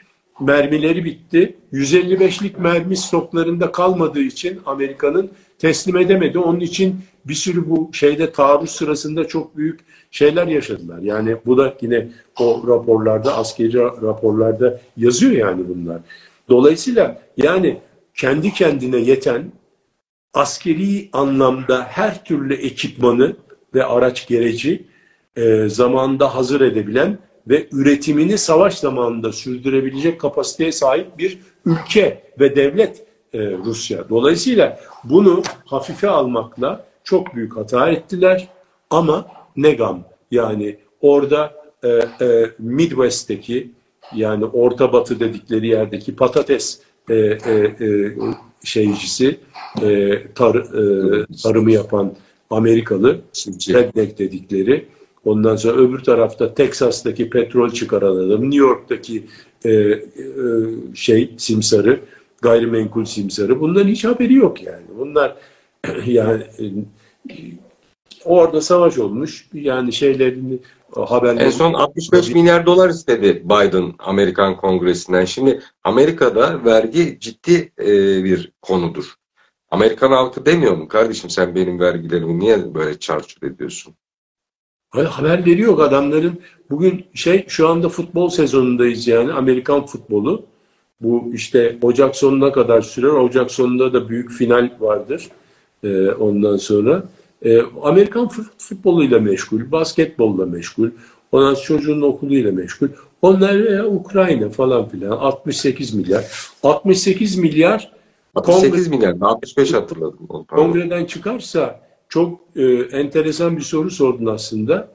mermileri 0.41 1.05
bitti. 1.05 1.57
155'lik 1.73 2.59
mermi 2.59 2.97
stoklarında 2.97 3.73
kalmadığı 3.73 4.21
için 4.23 4.61
Amerika'nın 4.67 5.31
teslim 5.59 5.97
edemedi. 5.97 6.39
Onun 6.39 6.61
için 6.61 7.01
bir 7.25 7.35
sürü 7.35 7.71
bu 7.71 7.91
şeyde 7.93 8.33
taarruz 8.33 8.71
sırasında 8.71 9.29
çok 9.29 9.57
büyük 9.57 9.81
şeyler 10.11 10.47
yaşadılar. 10.47 10.99
Yani 10.99 11.37
bu 11.47 11.59
da 11.59 11.75
yine 11.81 12.09
o 12.41 12.65
raporlarda, 12.69 13.37
askeri 13.37 13.79
raporlarda 13.79 14.81
yazıyor 14.97 15.33
yani 15.33 15.69
bunlar. 15.69 16.01
Dolayısıyla 16.49 17.23
yani 17.37 17.79
kendi 18.15 18.53
kendine 18.53 18.97
yeten 18.97 19.53
askeri 20.35 21.09
anlamda 21.13 21.83
her 21.83 22.25
türlü 22.25 22.55
ekipmanı 22.55 23.37
ve 23.75 23.85
araç 23.85 24.29
gereci 24.29 24.85
e, 25.37 25.69
zamanda 25.69 26.35
hazır 26.35 26.61
edebilen 26.61 27.19
ve 27.49 27.69
üretimini 27.73 28.39
savaş 28.39 28.79
zamanında 28.79 29.33
sürdürebilecek 29.33 30.21
kapasiteye 30.21 30.73
sahip 30.73 31.19
bir 31.19 31.39
ülke 31.67 32.23
ve 32.41 32.57
devlet 32.57 33.07
e, 33.33 33.39
Rusya. 33.51 34.09
Dolayısıyla 34.09 34.81
bunu 35.05 35.43
hafife 35.65 36.09
almakla 36.09 36.85
çok 37.05 37.35
büyük 37.35 37.57
hata 37.57 37.91
ettiler 37.91 38.49
ama 38.91 39.27
ne 39.57 39.73
gam 39.73 40.05
yani 40.31 40.77
orada 41.01 41.55
e, 41.85 41.89
e, 41.89 42.51
Midwest'teki 42.59 43.71
yani 44.15 44.45
Orta 44.45 44.93
Batı 44.93 45.21
dedikleri 45.21 45.67
yerdeki 45.67 46.17
patates 46.17 46.81
e, 47.11 47.15
e, 47.15 47.37
e, 47.81 48.17
şeycisi 48.65 49.39
e, 49.83 50.19
tar, 50.35 50.55
e, 50.55 51.27
tarımı 51.43 51.73
yapan 51.73 52.15
Amerikalı 52.51 53.21
redneck 53.69 54.19
dedikleri 54.19 54.89
Ondan 55.25 55.57
sonra 55.57 55.77
öbür 55.77 55.99
tarafta 55.99 56.55
Teksas'taki 56.55 57.31
petrol 57.31 57.71
çıkaran 57.71 58.17
adam, 58.17 58.43
New 58.43 58.57
York'taki 58.57 59.27
e, 59.65 59.71
e, 59.71 60.01
şey 60.95 61.35
simsarı, 61.39 62.01
gayrimenkul 62.43 63.05
simsarı. 63.05 63.61
Bunların 63.61 63.89
hiç 63.89 64.05
haberi 64.05 64.35
yok 64.35 64.63
yani. 64.63 64.85
Bunlar 64.99 65.37
yani 66.07 66.43
e, 66.43 66.65
orada 68.25 68.61
savaş 68.61 68.99
olmuş. 68.99 69.49
Yani 69.55 69.93
şeylerini 69.93 70.59
haberleri... 70.95 71.45
En 71.45 71.51
son 71.51 71.73
65 71.73 72.31
milyar 72.31 72.67
dolar 72.67 72.91
istedi 72.91 73.43
Biden 73.45 73.95
Amerikan 73.99 74.57
Kongresi'nden. 74.57 75.25
Şimdi 75.25 75.61
Amerika'da 75.85 76.65
vergi 76.65 77.19
ciddi 77.21 77.73
e, 77.79 78.25
bir 78.25 78.53
konudur. 78.63 79.15
Amerikan 79.71 80.13
halkı 80.13 80.47
demiyor 80.47 80.77
mu 80.77 80.89
kardeşim 80.89 81.31
sen 81.31 81.55
benim 81.55 81.81
vergilerimi 81.81 82.39
niye 82.39 82.75
böyle 82.75 82.99
çarçur 82.99 83.47
ediyorsun? 83.47 83.95
Haber 84.93 85.47
veriyor 85.47 85.79
adamların. 85.79 86.41
Bugün 86.71 87.05
şey 87.15 87.45
şu 87.49 87.69
anda 87.69 87.89
futbol 87.89 88.29
sezonundayız 88.29 89.09
yani 89.09 89.33
Amerikan 89.33 89.87
futbolu. 89.87 90.43
Bu 91.01 91.31
işte 91.35 91.79
Ocak 91.83 92.17
sonuna 92.17 92.53
kadar 92.53 92.83
sürer. 92.83 93.09
Ocak 93.09 93.51
sonunda 93.51 93.93
da 93.93 94.09
büyük 94.09 94.31
final 94.31 94.71
vardır. 94.81 95.29
Ee, 95.85 96.11
ondan 96.11 96.57
sonra 96.57 97.05
e, 97.45 97.63
Amerikan 97.83 98.29
futboluyla 98.59 99.21
meşgul, 99.21 99.73
basketbolla 99.73 100.47
meşgul. 100.47 100.91
Ondan 101.33 101.55
çocuğun 101.55 102.03
okuluyla 102.03 102.53
meşgul. 102.53 102.89
Onlar 103.23 103.65
veya 103.65 103.87
Ukrayna 103.87 104.51
falan 104.51 104.89
filan 104.89 105.11
68 105.11 105.95
milyar. 105.95 106.25
68 106.63 107.37
milyar 107.37 107.93
68 108.35 108.91
kongre, 108.91 108.97
milyar. 108.97 109.17
65 109.21 109.73
hatırladım. 109.73 110.29
Kongreden 110.49 111.05
çıkarsa 111.05 111.81
çok 112.13 112.41
e, 112.57 112.63
enteresan 112.73 113.57
bir 113.57 113.63
soru 113.63 113.91
sordun 113.91 114.27
aslında. 114.27 114.89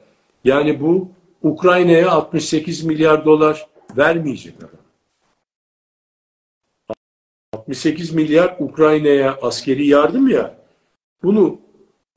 Yani 0.44 0.80
bu 0.80 1.08
Ukrayna'ya 1.42 2.10
68 2.10 2.84
milyar 2.84 3.24
dolar 3.24 3.66
vermeyecek 3.96 4.54
adam. 4.58 4.70
68 7.52 8.12
milyar 8.14 8.56
Ukrayna'ya 8.58 9.38
askeri 9.42 9.86
yardım 9.86 10.28
ya. 10.28 10.56
Bunu 11.22 11.58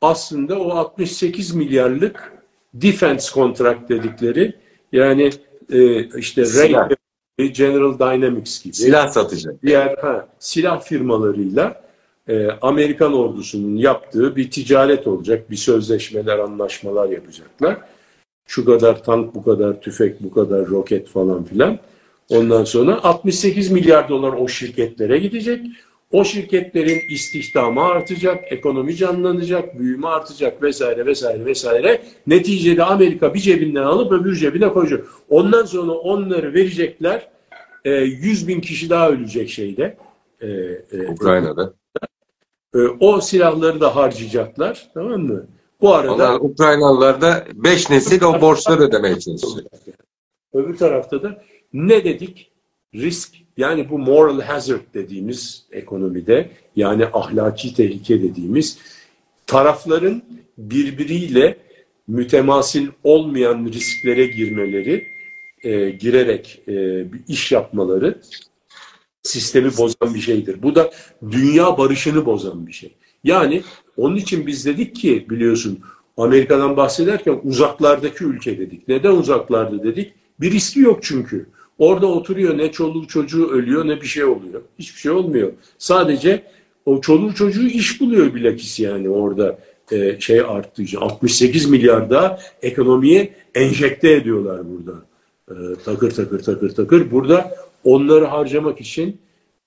aslında 0.01 0.59
o 0.59 0.69
68 0.69 1.55
milyarlık 1.55 2.33
defense 2.73 3.33
contract 3.33 3.89
dedikleri 3.89 4.55
yani 4.91 5.31
e, 5.69 6.03
işte 6.17 6.45
silah. 6.45 6.89
General 7.37 7.99
Dynamics 7.99 8.63
gibi. 8.63 8.73
Silah 8.73 9.07
satacak. 9.07 9.63
Diğer 9.63 9.97
ha, 9.97 10.27
silah 10.39 10.81
firmalarıyla 10.81 11.81
e, 12.27 12.47
Amerikan 12.61 13.13
ordusunun 13.13 13.75
yaptığı 13.75 14.35
bir 14.35 14.51
ticaret 14.51 15.07
olacak. 15.07 15.49
Bir 15.51 15.55
sözleşmeler, 15.55 16.39
anlaşmalar 16.39 17.09
yapacaklar. 17.09 17.77
Şu 18.47 18.65
kadar 18.65 19.03
tank, 19.03 19.35
bu 19.35 19.43
kadar 19.43 19.81
tüfek, 19.81 20.23
bu 20.23 20.31
kadar 20.31 20.67
roket 20.67 21.07
falan 21.07 21.43
filan. 21.43 21.79
Ondan 22.29 22.63
sonra 22.63 23.03
68 23.03 23.71
milyar 23.71 24.09
dolar 24.09 24.33
o 24.33 24.47
şirketlere 24.47 25.17
gidecek. 25.17 25.65
O 26.11 26.23
şirketlerin 26.23 26.99
istihdamı 27.09 27.81
artacak, 27.81 28.51
ekonomi 28.51 28.95
canlanacak, 28.95 29.79
büyüme 29.79 30.07
artacak 30.07 30.63
vesaire 30.63 31.05
vesaire 31.05 31.45
vesaire. 31.45 32.01
Neticede 32.27 32.83
Amerika 32.83 33.33
bir 33.33 33.39
cebinden 33.39 33.83
alıp 33.83 34.11
öbür 34.11 34.35
cebine 34.35 34.69
koyacak. 34.73 35.07
Ondan 35.29 35.65
sonra 35.65 35.91
onları 35.91 36.53
verecekler. 36.53 37.29
E, 37.85 37.91
100 37.91 38.47
bin 38.47 38.61
kişi 38.61 38.89
daha 38.89 39.09
ölecek 39.09 39.49
şeyde. 39.49 39.97
E, 40.41 40.47
e, 40.47 41.07
Ukrayna'da. 41.07 41.73
E, 42.75 42.79
o 42.79 43.21
silahları 43.21 43.81
da 43.81 43.95
harcayacaklar. 43.95 44.89
Tamam 44.93 45.21
mı? 45.21 45.45
Bu 45.81 45.93
arada 45.93 46.13
Onlar, 46.13 46.39
Ukraynalılar 46.39 47.21
da 47.21 47.45
5 47.53 47.89
nesil 47.89 48.23
o 48.23 48.41
borçları 48.41 48.81
ödemeye 48.81 49.19
çalışacak. 49.19 49.65
Öbür 50.53 50.77
tarafta 50.77 51.23
da 51.23 51.43
ne 51.73 52.03
dedik? 52.03 52.51
Risk 52.95 53.35
yani 53.57 53.89
bu 53.89 53.99
moral 53.99 54.41
hazard 54.41 54.81
dediğimiz 54.93 55.65
ekonomide 55.71 56.49
yani 56.75 57.05
ahlaki 57.13 57.75
tehlike 57.75 58.21
dediğimiz 58.21 58.77
tarafların 59.47 60.21
birbiriyle 60.57 61.57
mütemasil 62.07 62.87
olmayan 63.03 63.65
risklere 63.65 64.25
girmeleri, 64.25 65.07
e, 65.63 65.89
girerek 65.89 66.61
e, 66.67 66.73
bir 67.13 67.21
iş 67.27 67.51
yapmaları 67.51 68.21
sistemi 69.23 69.77
bozan 69.77 70.15
bir 70.15 70.19
şeydir. 70.19 70.63
Bu 70.63 70.75
da 70.75 70.91
dünya 71.31 71.77
barışını 71.77 72.25
bozan 72.25 72.67
bir 72.67 72.71
şey. 72.71 72.95
Yani 73.23 73.63
onun 73.97 74.15
için 74.15 74.47
biz 74.47 74.65
dedik 74.65 74.95
ki 74.95 75.25
biliyorsun 75.29 75.79
Amerika'dan 76.17 76.77
bahsederken 76.77 77.39
uzaklardaki 77.43 78.23
ülke 78.23 78.59
dedik. 78.59 78.87
Neden 78.87 79.11
uzaklarda 79.11 79.83
dedik? 79.83 80.13
Bir 80.39 80.51
riski 80.51 80.79
yok 80.79 80.99
çünkü. 81.01 81.45
Orada 81.79 82.07
oturuyor 82.07 82.57
ne 82.57 82.71
çoluğu 82.71 83.07
çocuğu 83.07 83.49
ölüyor 83.49 83.87
ne 83.87 84.01
bir 84.01 84.07
şey 84.07 84.23
oluyor. 84.23 84.61
Hiçbir 84.79 84.99
şey 84.99 85.11
olmuyor. 85.11 85.51
Sadece 85.77 86.43
o 86.85 87.01
çoluğu 87.01 87.33
çocuğu 87.33 87.67
iş 87.67 88.01
buluyor 88.01 88.33
bilakis 88.33 88.79
yani 88.79 89.09
orada 89.09 89.59
e, 89.91 90.19
şey 90.19 90.41
arttığı 90.41 90.83
için. 90.83 90.97
68 90.97 91.69
milyar 91.69 92.09
da 92.09 92.39
ekonomiye 92.61 93.33
enjekte 93.55 94.11
ediyorlar 94.11 94.61
burada. 94.69 95.05
E, 95.49 95.83
takır 95.85 96.11
takır 96.11 96.43
takır 96.43 96.75
takır. 96.75 97.11
Burada 97.11 97.51
onları 97.83 98.25
harcamak 98.25 98.81
için 98.81 99.21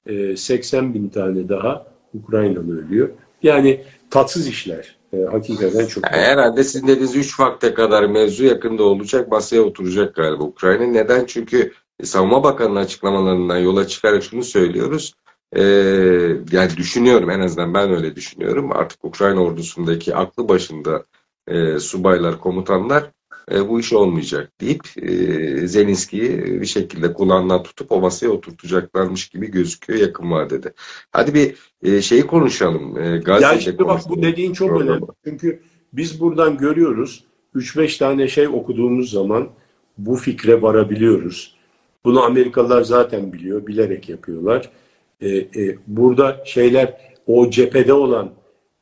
e, 0.07 0.37
80 0.37 0.95
bin 0.95 1.09
tane 1.09 1.49
daha 1.49 1.87
Ukraynalı 2.15 2.87
ölüyor. 2.87 3.09
Yani 3.43 3.85
tatsız 4.11 4.49
işler. 4.49 4.97
E, 5.13 5.23
hakikaten 5.23 5.87
çok. 5.87 6.05
Yani 6.05 6.23
herhalde 6.23 6.65
sizin 6.65 6.89
dediğiniz 6.89 7.17
3 7.17 7.41
vakte 7.41 7.75
kadar 7.75 8.05
mevzu 8.05 8.45
yakında 8.45 8.83
olacak. 8.83 9.29
Masaya 9.31 9.61
oturacak 9.61 10.15
galiba 10.15 10.45
Ukrayna. 10.45 10.85
Neden? 10.85 11.25
Çünkü 11.27 11.73
Savunma 12.03 12.43
Bakanı'nın 12.43 12.81
açıklamalarından 12.81 13.59
yola 13.59 13.87
çıkarak 13.87 14.23
şunu 14.23 14.43
söylüyoruz. 14.43 15.15
Ee, 15.57 15.63
yani 16.53 16.77
düşünüyorum 16.77 17.31
en 17.31 17.41
azından 17.41 17.75
ben 17.75 17.91
öyle 17.91 18.17
düşünüyorum. 18.17 18.73
Artık 18.73 19.05
Ukrayna 19.05 19.41
ordusundaki 19.41 20.15
aklı 20.15 20.49
başında 20.49 21.05
e, 21.49 21.79
subaylar, 21.79 22.41
komutanlar 22.41 23.11
e, 23.53 23.69
bu 23.69 23.81
iş 23.81 23.93
olmayacak 23.93 24.53
deyip 24.61 24.83
e, 24.97 25.67
Zelenski'yi 25.67 26.61
bir 26.61 26.67
şekilde 26.67 27.13
kulağından 27.13 27.63
tutup 27.63 27.93
o 27.93 28.01
masaya 28.01 28.29
oturtacaklarmış 28.29 29.29
gibi 29.29 29.51
gözüküyor 29.51 30.01
yakın 30.01 30.31
vadede. 30.31 30.73
Hadi 31.13 31.35
bir 31.35 31.55
e, 31.83 32.03
şeyi 32.03 32.27
konuşalım. 32.27 32.99
E, 32.99 33.23
ya 33.41 33.53
işte 33.53 33.79
bak 33.79 34.01
bu 34.09 34.23
dediğin 34.23 34.53
çok 34.53 34.69
Programı. 34.69 34.91
önemli. 34.91 35.07
Çünkü 35.25 35.63
biz 35.93 36.21
buradan 36.21 36.57
görüyoruz 36.59 37.25
3-5 37.55 37.99
tane 37.99 38.29
şey 38.29 38.49
okuduğumuz 38.49 39.11
zaman 39.11 39.49
bu 39.99 40.17
fikre 40.17 40.63
varabiliyoruz. 40.63 41.55
Bunu 42.05 42.23
Amerikalılar 42.23 42.83
zaten 42.83 43.33
biliyor, 43.33 43.67
bilerek 43.67 44.09
yapıyorlar. 44.09 44.71
E, 45.21 45.29
e, 45.37 45.77
burada 45.87 46.43
şeyler, 46.45 47.15
o 47.27 47.51
cephede 47.51 47.93
olan 47.93 48.31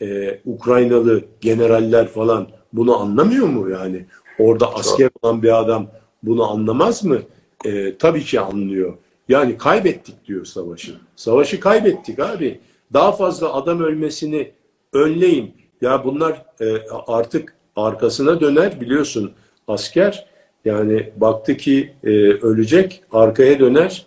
e, 0.01 0.41
Ukraynalı 0.45 1.25
generaller 1.41 2.09
falan 2.09 2.49
bunu 2.73 3.01
anlamıyor 3.01 3.47
mu 3.47 3.71
yani? 3.71 4.07
Orada 4.43 4.75
asker 4.75 5.11
olan 5.23 5.43
bir 5.43 5.59
adam 5.59 5.87
bunu 6.23 6.51
anlamaz 6.51 7.05
mı? 7.05 7.19
E, 7.65 7.97
tabii 7.99 8.25
ki 8.25 8.41
anlıyor. 8.41 8.95
Yani 9.29 9.59
kaybettik 9.59 10.27
diyor 10.27 10.45
savaşı. 10.45 10.95
Savaşı 11.17 11.61
kaybettik 11.61 12.19
abi. 12.19 12.61
Daha 12.93 13.13
fazla 13.13 13.55
adam 13.55 13.81
ölmesini 13.81 14.51
önleyin. 14.93 15.55
Ya 15.81 16.05
bunlar 16.05 16.45
e, 16.61 16.67
artık 17.07 17.55
arkasına 17.77 18.41
döner 18.41 18.81
biliyorsun 18.81 19.33
asker 19.69 20.27
yani 20.65 21.11
baktı 21.17 21.57
ki 21.57 21.93
e, 22.05 22.09
ölecek, 22.29 23.03
arkaya 23.13 23.59
döner, 23.59 24.07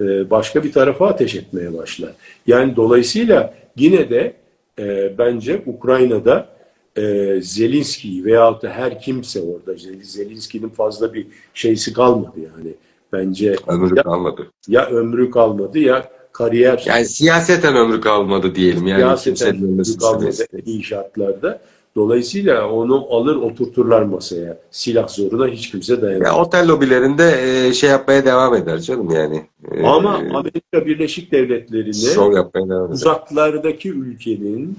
e, 0.00 0.30
başka 0.30 0.64
bir 0.64 0.72
tarafa 0.72 1.06
ateş 1.06 1.34
etmeye 1.34 1.74
başlar. 1.74 2.10
Yani 2.46 2.76
dolayısıyla 2.76 3.54
yine 3.76 4.10
de 4.10 4.34
e, 4.78 5.18
bence 5.18 5.62
Ukrayna'da 5.66 6.53
e, 6.96 7.36
Zelinski'yi 7.42 8.24
veyahut 8.24 8.62
da 8.62 8.68
her 8.68 9.00
kimse 9.00 9.40
orada 9.40 9.78
Zelinski'nin 10.02 10.68
fazla 10.68 11.14
bir 11.14 11.26
şeysi 11.54 11.92
kalmadı 11.92 12.36
yani. 12.36 12.74
Bence 13.12 13.56
ömrü 13.66 13.96
ya, 13.96 14.02
kalmadı. 14.02 14.50
Ya 14.68 14.86
ömrü 14.86 15.30
kalmadı 15.30 15.78
ya 15.78 16.10
kariyer. 16.32 16.84
Yani 16.86 17.06
siyaseten 17.06 17.76
ömrü 17.76 18.00
kalmadı 18.00 18.54
diyelim. 18.54 18.86
Yani 18.86 19.18
siyaseten 19.18 19.56
ömrü 19.56 19.98
kalmadı 20.00 20.32
iyi 20.66 20.84
şartlarda. 20.84 21.60
Dolayısıyla 21.96 22.70
onu 22.70 23.06
alır 23.10 23.36
oturturlar 23.36 24.02
masaya. 24.02 24.58
Silah 24.70 25.08
zoruna 25.08 25.46
hiç 25.46 25.70
kimse 25.70 26.02
dayanamaz. 26.02 26.26
Ya, 26.26 26.40
otel 26.40 26.68
lobilerinde 26.68 27.40
e, 27.42 27.72
şey 27.72 27.90
yapmaya 27.90 28.24
devam 28.24 28.54
eder 28.54 28.78
canım 28.78 29.10
yani. 29.10 29.42
E, 29.72 29.86
Ama 29.86 30.14
Amerika 30.14 30.86
Birleşik 30.86 31.32
Devletleri'ne 31.32 32.74
uzaklardaki 32.74 33.90
ülkenin 33.90 34.78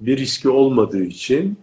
bir 0.00 0.16
riski 0.16 0.48
olmadığı 0.48 1.04
için 1.04 1.56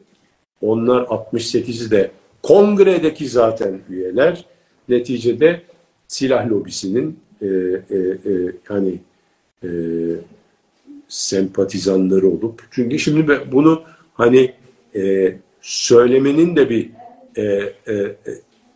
onlar 0.62 1.02
68'i 1.02 1.92
de 1.92 2.12
kongredeki 2.44 3.28
zaten 3.28 3.80
üyeler 3.90 4.46
neticede 4.90 5.62
silah 6.08 6.50
lobisinin 6.50 7.20
e, 7.42 7.46
e, 7.46 7.98
e, 7.98 8.52
hani 8.68 9.00
e, 9.64 9.70
sempatizanları 11.08 12.28
olup 12.28 12.64
çünkü 12.72 13.00
şimdi 13.00 13.42
bunu 13.52 13.84
hani 14.14 14.54
e, 14.96 15.36
söylemenin 15.62 16.56
de 16.56 16.70
bir 16.70 16.90
e, 17.36 17.44
e, 17.44 17.94
e, 17.94 18.16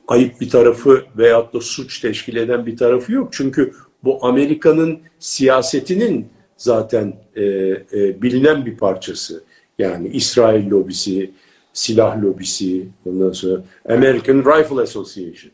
ayıp 0.08 0.42
bir 0.42 0.50
tarafı 0.50 1.04
veyahut 1.18 1.54
da 1.54 1.62
suç 1.62 2.00
teşkil 2.00 2.36
eden 2.36 2.66
bir 2.66 2.78
tarafı 2.78 3.12
yok. 3.12 3.30
Çünkü 3.32 3.74
bu 4.04 4.26
Amerika'nın 4.26 5.00
siyasetinin 5.20 6.28
zaten 6.58 7.14
e, 7.36 7.44
e, 7.44 8.22
bilinen 8.22 8.66
bir 8.66 8.78
parçası. 8.78 9.44
Yani 9.80 10.08
İsrail 10.08 10.70
lobisi, 10.70 11.32
silah 11.74 12.24
lobisi, 12.24 12.88
ondan 13.06 13.32
sonra 13.32 13.64
American 13.90 14.38
Rifle 14.38 14.82
Association. 14.82 15.52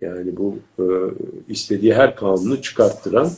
Yani 0.00 0.36
bu 0.36 0.58
e, 0.78 0.84
istediği 1.48 1.94
her 1.94 2.16
kanunu 2.16 2.62
çıkarttıran 2.62 3.30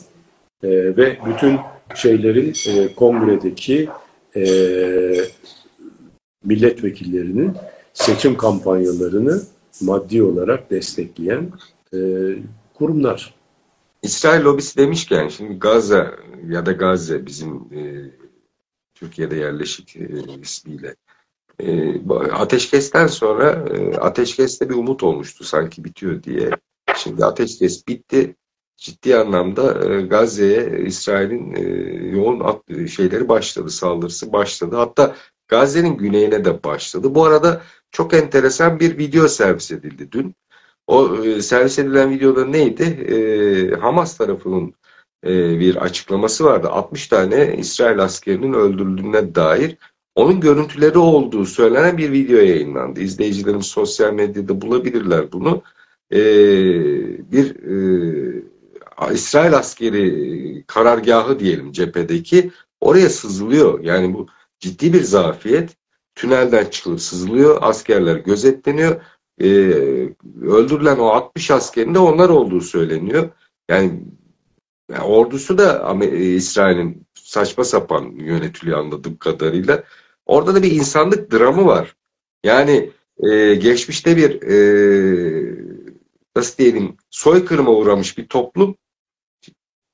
e, 0.63 0.69
ve 0.69 1.17
bütün 1.25 1.59
şeylerin 1.95 2.53
e, 2.67 2.95
kongredeki 2.95 3.89
e, 4.35 4.43
milletvekillerinin 6.43 7.51
seçim 7.93 8.37
kampanyalarını 8.37 9.41
maddi 9.81 10.23
olarak 10.23 10.71
destekleyen 10.71 11.49
e, 11.93 11.97
kurumlar. 12.73 13.33
İsrail 14.01 14.43
lobisi 14.43 14.77
demişken 14.77 15.27
şimdi 15.27 15.59
Gazze 15.59 16.07
ya 16.49 16.65
da 16.65 16.71
Gazze 16.71 17.25
bizim 17.25 17.55
e, 17.55 17.81
Türkiye'de 18.95 19.35
yerleşik 19.35 19.95
e, 19.95 20.07
ismiyle 20.41 20.95
e, 21.59 22.01
ateşkesten 22.31 23.07
sonra 23.07 23.65
e, 23.69 23.97
ateşkeste 23.97 24.69
bir 24.69 24.75
umut 24.75 25.03
olmuştu 25.03 25.43
sanki 25.43 25.83
bitiyor 25.83 26.23
diye. 26.23 26.49
Şimdi 26.95 27.25
ateşkes 27.25 27.87
bitti. 27.87 28.35
Ciddi 28.77 29.15
anlamda 29.15 29.93
e, 29.93 30.01
Gazze'ye 30.01 30.83
İsrail'in 30.85 31.55
e, 31.55 31.61
yoğun 32.17 32.39
at, 32.39 32.89
şeyleri 32.89 33.29
başladı, 33.29 33.69
saldırısı 33.69 34.33
başladı. 34.33 34.75
Hatta 34.75 35.15
Gazze'nin 35.47 35.97
güneyine 35.97 36.45
de 36.45 36.63
başladı. 36.63 37.15
Bu 37.15 37.25
arada 37.25 37.61
çok 37.91 38.13
enteresan 38.13 38.79
bir 38.79 38.97
video 38.97 39.27
servis 39.27 39.71
edildi 39.71 40.11
dün. 40.11 40.35
O 40.87 41.15
e, 41.23 41.41
servis 41.41 41.79
edilen 41.79 42.11
videoda 42.11 42.45
neydi? 42.45 42.83
E, 42.83 43.75
Hamas 43.75 44.17
tarafının 44.17 44.73
bir 45.59 45.75
açıklaması 45.75 46.43
vardı. 46.43 46.69
60 46.69 47.07
tane 47.07 47.55
İsrail 47.57 47.99
askerinin 47.99 48.53
öldürüldüğüne 48.53 49.35
dair 49.35 49.77
onun 50.15 50.39
görüntüleri 50.39 50.97
olduğu 50.97 51.45
söylenen 51.45 51.97
bir 51.97 52.11
video 52.11 52.37
yayınlandı. 52.37 52.99
İzleyicilerimiz 52.99 53.65
sosyal 53.65 54.13
medyada 54.13 54.61
bulabilirler 54.61 55.31
bunu. 55.31 55.61
E, 56.11 56.19
bir 57.31 57.55
e, 59.09 59.13
İsrail 59.13 59.57
askeri 59.57 60.63
karargahı 60.67 61.39
diyelim 61.39 61.71
cephedeki 61.71 62.51
oraya 62.81 63.09
sızılıyor. 63.09 63.79
Yani 63.83 64.13
bu 64.13 64.27
ciddi 64.59 64.93
bir 64.93 65.01
zafiyet. 65.01 65.77
Tünelden 66.15 66.65
çıkılıp 66.65 67.01
sızılıyor. 67.01 67.57
Askerler 67.61 68.15
gözetleniyor. 68.15 69.01
Öldürülen 70.41 70.97
o 70.97 71.05
60 71.05 71.51
askerin 71.51 71.93
de 71.93 71.99
onlar 71.99 72.29
olduğu 72.29 72.61
söyleniyor. 72.61 73.29
Yani, 73.69 74.03
yani 74.91 75.03
ordusu 75.03 75.57
da 75.57 75.97
İsrail'in 76.13 77.07
saçma 77.13 77.63
sapan 77.63 78.11
yönetiliyor 78.11 78.79
anladığım 78.79 79.17
kadarıyla. 79.17 79.83
Orada 80.25 80.55
da 80.55 80.63
bir 80.63 80.71
insanlık 80.71 81.31
dramı 81.31 81.65
var. 81.65 81.95
Yani 82.43 82.91
e, 83.23 83.55
geçmişte 83.55 84.17
bir 84.17 84.41
e, 84.41 84.57
nasıl 86.35 86.57
diyelim 86.57 86.97
soykırıma 87.09 87.71
uğramış 87.71 88.17
bir 88.17 88.27
toplum 88.27 88.75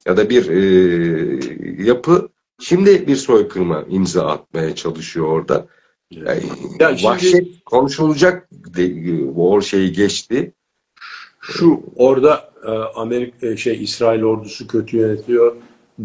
ya 0.06 0.18
da 0.18 0.30
bir 0.30 0.50
e, 0.50 1.84
yapı 1.84 2.30
şimdi 2.60 3.08
bir 3.08 3.16
soykırıma 3.16 3.86
imza 3.90 4.28
atmaya 4.28 4.76
çalışıyor 4.76 5.28
orada. 5.28 5.68
Yani, 6.12 6.42
şimdi, 6.42 7.04
vahşet 7.04 7.64
konuşulacak 7.66 8.50
o 9.36 9.62
şeyi 9.62 9.92
geçti. 9.92 10.54
Şu 11.42 11.84
orada 11.96 12.50
e, 12.66 12.70
Amerika 12.72 13.48
e, 13.48 13.58
şey 13.58 13.84
İsrail 13.84 14.24
ordusu 14.24 14.68
kötü 14.68 14.98
yönetiyor 14.98 15.56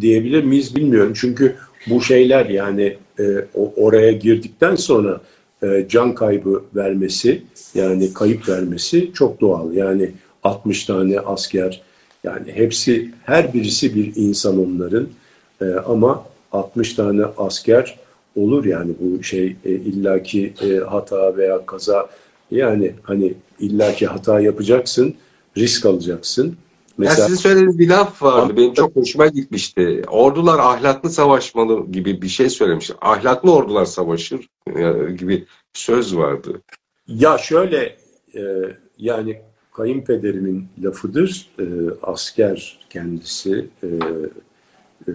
diyebilir 0.01 0.45
miyiz 0.45 0.77
bilmiyorum. 0.77 1.13
Çünkü 1.17 1.57
bu 1.87 2.03
şeyler 2.03 2.47
yani 2.47 2.97
e, 3.19 3.25
oraya 3.77 4.13
girdikten 4.13 4.75
sonra 4.77 5.21
e, 5.63 5.87
can 5.89 6.15
kaybı 6.15 6.65
vermesi 6.75 7.43
yani 7.75 8.13
kayıp 8.13 8.49
vermesi 8.49 9.13
çok 9.13 9.41
doğal. 9.41 9.73
Yani 9.73 10.11
60 10.45 10.85
tane 10.85 11.21
asker 11.21 11.83
yani 12.25 12.53
hepsi 12.53 13.11
her 13.25 13.55
birisi 13.55 13.95
bir 13.95 14.13
insan 14.17 14.67
onların 14.67 15.09
e, 15.61 15.65
ama 15.65 16.25
60 16.53 16.95
tane 16.95 17.25
asker 17.37 17.99
olur 18.37 18.65
yani 18.65 18.93
bu 19.01 19.23
şey 19.23 19.57
e, 19.65 19.71
illaki 19.71 20.55
e, 20.63 20.77
hata 20.77 21.37
veya 21.37 21.67
kaza 21.67 22.09
yani 22.51 22.93
hani 23.03 23.35
illaki 23.61 24.07
hata 24.07 24.41
yapacaksın 24.41 25.15
risk 25.57 25.87
alacaksın. 25.87 26.57
Mesela, 26.99 27.21
ya 27.21 27.27
sizin 27.27 27.41
söylediğiniz 27.41 27.79
bir 27.79 27.89
laf 27.89 28.23
vardı. 28.23 28.57
Benim 28.57 28.75
çok 28.75 28.97
hoşuma 28.97 29.27
gitmişti. 29.27 30.03
Ordular 30.09 30.59
ahlaklı 30.59 31.11
savaşmalı 31.11 31.87
gibi 31.93 32.23
bir 32.23 32.29
şey 32.29 32.51
söylemiş. 32.51 32.91
Ahlaklı 33.01 33.55
ordular 33.55 33.85
savaşır 33.85 34.49
gibi 35.19 35.45
söz 35.75 36.17
vardı. 36.17 36.63
Ya 37.09 37.39
şöyle 37.39 37.97
e, 38.35 38.43
yani 38.99 39.41
kayınpederimin 39.73 40.69
lafıdır. 40.83 41.49
E, 41.59 41.65
asker 42.03 42.79
kendisi. 42.91 43.67
E, 43.83 43.87
e, 45.09 45.13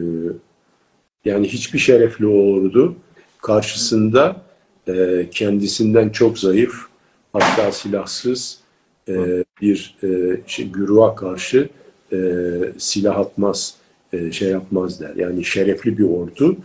yani 1.26 1.48
hiçbir 1.48 1.80
şerefli 1.80 2.28
ordu 2.28 2.96
karşısında 3.42 4.42
e, 4.88 5.28
kendisinden 5.32 6.10
çok 6.10 6.40
zayıf 6.40 6.86
hatta 7.34 7.72
silahsız 7.72 8.61
e, 9.12 9.44
bir 9.62 9.96
e, 10.04 10.08
şey, 10.48 10.68
güruha 10.68 11.16
karşı 11.16 11.70
e, 12.14 12.18
silah 12.78 13.18
atmaz, 13.18 13.76
e, 14.14 14.32
şey 14.32 14.50
yapmaz 14.50 15.02
der. 15.02 15.16
Yani 15.16 15.46
şerefli 15.46 15.98
bir 15.98 16.04
ordu 16.04 16.58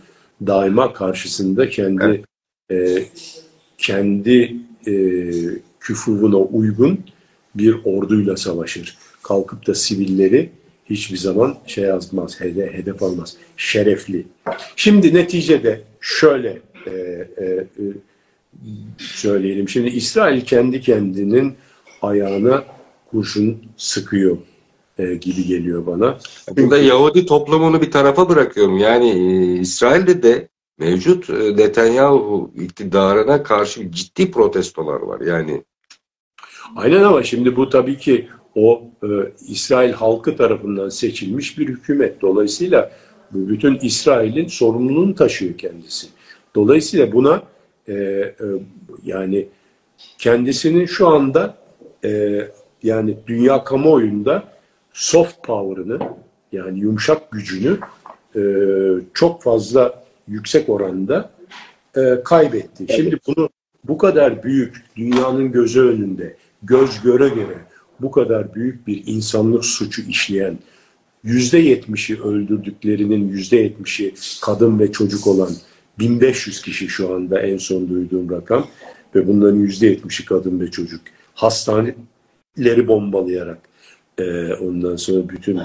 daima 0.47 0.93
karşısında 0.93 1.69
kendi 1.69 2.23
evet. 2.69 2.99
e, 2.99 3.03
kendi 3.77 4.55
e, 4.87 4.93
küfuruna 5.79 6.37
uygun 6.37 6.99
bir 7.55 7.75
orduyla 7.83 8.37
savaşır. 8.37 8.97
Kalkıp 9.23 9.67
da 9.67 9.75
sivilleri 9.75 10.49
hiçbir 10.89 11.17
zaman 11.17 11.57
şey 11.67 11.83
yazmaz, 11.83 12.41
hedef, 12.41 12.73
hedef 12.73 13.03
almaz. 13.03 13.37
Şerefli. 13.57 14.25
Şimdi 14.75 15.13
neticede 15.13 15.81
şöyle 16.01 16.59
e, 16.87 16.91
e, 16.91 17.45
e, 17.45 17.65
söyleyelim. 18.97 19.69
Şimdi 19.69 19.89
İsrail 19.89 20.41
kendi 20.41 20.81
kendinin 20.81 21.53
ayağına 22.01 22.63
kurşun 23.11 23.57
sıkıyor 23.77 24.37
e, 24.97 25.15
gibi 25.15 25.45
geliyor 25.45 25.85
bana. 25.85 26.17
Burada 26.57 26.77
Yahudi 26.77 27.25
toplumunu 27.25 27.81
bir 27.81 27.91
tarafa 27.91 28.29
bırakıyorum. 28.29 28.77
Yani 28.77 29.09
e, 29.09 29.59
İsrail'de 29.59 30.23
de 30.23 30.47
mevcut 30.79 31.29
e, 31.29 31.57
Netanyahu 31.57 32.51
iktidarına 32.55 33.43
karşı 33.43 33.91
ciddi 33.91 34.31
protestolar 34.31 35.01
var. 35.01 35.21
Yani 35.21 35.63
Aynen 36.75 37.03
ama 37.03 37.23
şimdi 37.23 37.55
bu 37.55 37.69
tabii 37.69 37.97
ki 37.97 38.27
o 38.55 38.83
e, 39.03 39.07
İsrail 39.47 39.93
halkı 39.93 40.37
tarafından 40.37 40.89
seçilmiş 40.89 41.57
bir 41.57 41.67
hükümet. 41.67 42.21
Dolayısıyla 42.21 42.91
bu 43.31 43.49
bütün 43.49 43.79
İsrail'in 43.81 44.47
sorumluluğunu 44.47 45.15
taşıyor 45.15 45.57
kendisi. 45.57 46.07
Dolayısıyla 46.55 47.11
buna 47.11 47.43
e, 47.87 47.93
e, 47.93 48.35
yani 49.05 49.47
kendisinin 50.17 50.85
şu 50.85 51.07
anda 51.07 51.57
e, 52.05 52.41
yani 52.83 53.17
dünya 53.27 53.63
kamuoyunda 53.63 54.43
soft 54.93 55.43
power'ını 55.43 55.99
yani 56.51 56.79
yumuşak 56.79 57.31
gücünü 57.31 57.77
e, 58.35 58.41
çok 59.13 59.43
fazla 59.43 60.03
yüksek 60.27 60.69
oranda 60.69 61.29
e, 61.95 62.23
kaybetti. 62.23 62.85
Şimdi 62.95 63.17
bunu 63.27 63.49
bu 63.83 63.97
kadar 63.97 64.43
büyük 64.43 64.85
dünyanın 64.95 65.51
gözü 65.51 65.81
önünde 65.81 66.35
göz 66.63 67.01
göre 67.01 67.29
göre 67.29 67.57
bu 67.99 68.11
kadar 68.11 68.55
büyük 68.55 68.87
bir 68.87 69.03
insanlık 69.05 69.65
suçu 69.65 70.01
işleyen 70.01 70.57
yüzde 71.23 71.57
yetmişi 71.57 72.21
öldürdüklerinin 72.21 73.27
yüzde 73.27 73.57
yetmişi 73.57 74.13
kadın 74.41 74.79
ve 74.79 74.91
çocuk 74.91 75.27
olan 75.27 75.49
1500 75.99 76.61
kişi 76.61 76.87
şu 76.87 77.15
anda 77.15 77.39
en 77.39 77.57
son 77.57 77.89
duyduğum 77.89 78.29
rakam 78.31 78.67
ve 79.15 79.27
bunların 79.27 79.59
yüzde 79.59 79.87
yetmişi 79.87 80.25
kadın 80.25 80.59
ve 80.59 80.71
çocuk 80.71 81.01
hastaneleri 81.37 82.87
bombalayarak 82.87 83.59
e, 84.17 84.53
ondan 84.53 84.95
sonra 84.95 85.29
bütün 85.29 85.61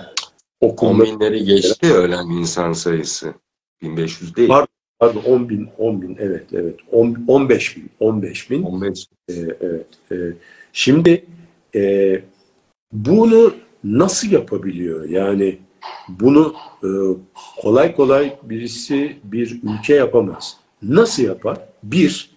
okulları... 0.61 1.11
10 1.11 1.21
binleri 1.21 1.45
geçti 1.45 1.95
ölen 1.95 2.27
insan 2.27 2.73
sayısı. 2.73 3.35
1500 3.83 4.37
değil. 4.37 4.49
Pardon, 4.49 4.69
pardon 4.99 5.23
10 5.23 5.49
bin, 5.49 5.69
10 5.79 6.03
bin 6.03 6.17
evet 6.21 6.47
evet 6.53 6.77
10, 6.93 7.25
15 7.29 7.77
bin 7.77 7.91
15 8.01 8.51
bin. 8.51 8.63
15. 8.63 9.07
E, 9.29 9.35
evet. 9.61 9.87
E, 10.13 10.17
şimdi 10.73 11.25
e, 11.75 12.23
bunu 12.93 13.55
nasıl 13.85 14.31
yapabiliyor? 14.31 15.09
Yani 15.09 15.59
bunu 16.09 16.55
e, 16.85 16.89
kolay 17.63 17.97
kolay 17.97 18.37
birisi 18.43 19.17
bir 19.25 19.61
ülke 19.63 19.95
yapamaz. 19.95 20.57
Nasıl 20.83 21.23
yapar? 21.23 21.59
Bir, 21.83 22.31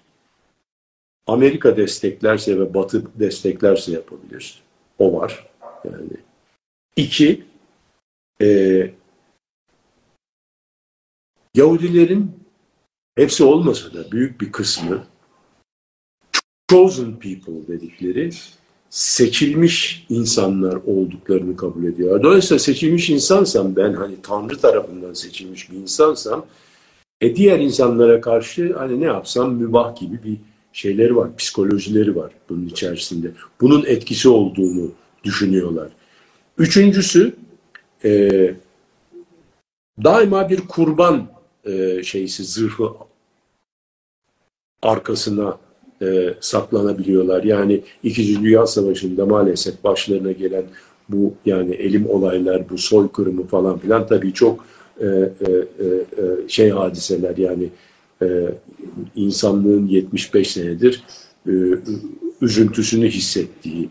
Amerika 1.27 1.77
desteklerse 1.77 2.59
ve 2.59 2.73
Batı 2.73 3.03
desteklerse 3.19 3.91
yapabilir. 3.91 4.63
O 4.99 5.13
var. 5.13 5.47
Yani. 5.85 6.09
İki, 6.95 7.43
e, 8.41 8.91
Yahudilerin 11.55 12.31
hepsi 13.15 13.43
olmasa 13.43 13.93
da 13.93 14.11
büyük 14.11 14.41
bir 14.41 14.51
kısmı 14.51 15.03
chosen 16.69 17.19
people 17.19 17.67
dedikleri 17.67 18.29
seçilmiş 18.89 20.05
insanlar 20.09 20.75
olduklarını 20.75 21.57
kabul 21.57 21.83
ediyor. 21.83 22.23
Dolayısıyla 22.23 22.59
seçilmiş 22.59 23.09
insansam 23.09 23.75
ben 23.75 23.93
hani 23.93 24.21
Tanrı 24.21 24.57
tarafından 24.57 25.13
seçilmiş 25.13 25.71
bir 25.71 25.77
insansam 25.77 26.45
e 27.21 27.35
diğer 27.35 27.59
insanlara 27.59 28.21
karşı 28.21 28.75
hani 28.77 29.01
ne 29.01 29.05
yapsam 29.05 29.53
mübah 29.53 29.99
gibi 29.99 30.23
bir 30.23 30.37
şeyleri 30.75 31.15
var, 31.15 31.35
psikolojileri 31.37 32.15
var 32.15 32.31
bunun 32.49 32.65
içerisinde. 32.65 33.31
Bunun 33.61 33.85
etkisi 33.85 34.29
olduğunu 34.29 34.91
düşünüyorlar. 35.23 35.89
Üçüncüsü 36.57 37.33
e, 38.05 38.29
daima 40.03 40.49
bir 40.49 40.61
kurban 40.67 41.27
e, 41.65 42.03
şeysi 42.03 42.43
zırhı 42.43 42.89
arkasına 44.81 45.57
e, 46.01 46.33
saklanabiliyorlar. 46.39 47.43
Yani 47.43 47.81
İkinci 48.03 48.43
Dünya 48.43 48.67
Savaşı'nda 48.67 49.25
maalesef 49.25 49.83
başlarına 49.83 50.31
gelen 50.31 50.63
bu 51.09 51.33
yani 51.45 51.75
elim 51.75 52.09
olaylar, 52.09 52.69
bu 52.69 52.77
soykırımı 52.77 53.47
falan 53.47 53.79
filan 53.79 54.07
tabii 54.07 54.33
çok 54.33 54.65
e, 54.99 55.05
e, 55.05 55.07
e, 55.09 55.85
e 55.85 56.47
şey 56.47 56.69
hadiseler 56.69 57.37
yani 57.37 57.69
e, 58.21 58.25
insanlığın 59.15 59.87
75 59.87 60.51
senedir 60.51 61.03
e, 61.47 61.51
üzüntüsünü 62.41 63.07
hissettiği 63.09 63.89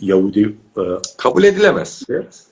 Yahudi 0.00 0.54
e, 0.76 0.82
kabul 1.18 1.44
edilemez. 1.44 2.02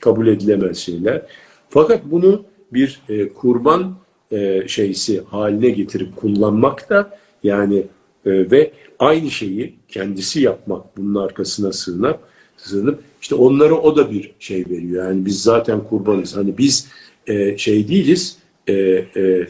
Kabul 0.01 0.27
edilemez 0.27 0.77
şeyler. 0.79 1.23
Fakat 1.69 2.01
bunu 2.05 2.45
bir 2.73 3.03
e, 3.09 3.29
kurban 3.29 3.97
e, 4.31 4.69
şeysi 4.69 5.21
haline 5.21 5.71
getirip 5.71 6.17
kullanmak 6.17 6.91
da 6.91 7.19
yani 7.43 7.79
e, 8.27 8.51
ve 8.51 8.73
aynı 8.99 9.31
şeyi 9.31 9.75
kendisi 9.89 10.41
yapmak 10.41 10.97
bunun 10.97 11.15
arkasına 11.15 11.73
sığınak 11.73 12.21
sığınıp 12.57 13.01
işte 13.23 13.35
onlara 13.35 13.75
o 13.75 13.97
da 13.97 14.11
bir 14.11 14.33
şey 14.39 14.65
veriyor. 14.71 15.07
Yani 15.07 15.27
biz 15.27 15.43
zaten 15.43 15.85
kurbanız. 15.85 16.37
Hani 16.37 16.59
biz 16.59 16.89
e, 17.27 17.59
şey 17.59 17.89
değiliz, 17.89 18.37
e, 18.67 18.75
e, 19.17 19.47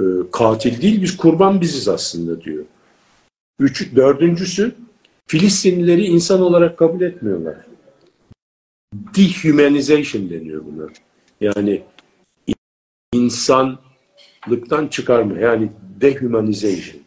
e, 0.00 0.30
katil 0.32 0.82
değil, 0.82 1.02
biz 1.02 1.16
kurban 1.16 1.60
biziz 1.60 1.88
aslında 1.88 2.42
diyor. 2.42 2.64
Üç, 3.58 3.96
dördüncüsü, 3.96 4.74
Filistinlileri 5.30 6.04
insan 6.04 6.40
olarak 6.40 6.78
kabul 6.78 7.00
etmiyorlar. 7.00 7.56
Dehumanization 8.94 10.30
deniyor 10.30 10.62
buna. 10.64 10.88
Yani 11.40 11.82
insanlıktan 13.14 14.88
çıkarma, 14.90 15.38
yani 15.38 15.72
dehumanization. 16.00 17.02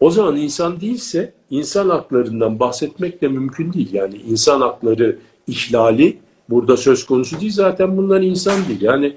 O 0.00 0.10
zaman 0.10 0.36
insan 0.36 0.80
değilse 0.80 1.32
insan 1.50 1.88
haklarından 1.88 2.60
bahsetmek 2.60 3.22
de 3.22 3.28
mümkün 3.28 3.72
değil. 3.72 3.92
Yani 3.92 4.16
insan 4.16 4.60
hakları 4.60 5.18
ihlali 5.46 6.18
burada 6.48 6.76
söz 6.76 7.06
konusu 7.06 7.40
değil. 7.40 7.52
Zaten 7.52 7.96
bunlar 7.96 8.20
insan 8.20 8.68
değil. 8.68 8.82
Yani 8.82 9.16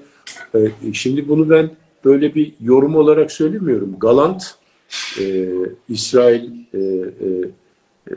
e, 0.54 0.58
şimdi 0.92 1.28
bunu 1.28 1.50
ben 1.50 1.70
böyle 2.04 2.34
bir 2.34 2.54
yorum 2.60 2.96
olarak 2.96 3.32
söylemiyorum. 3.32 3.96
Galant 3.98 4.54
e, 5.20 5.48
İsrail 5.88 6.50
e, 6.74 6.78
e, 6.78 7.28
e, 8.10 8.14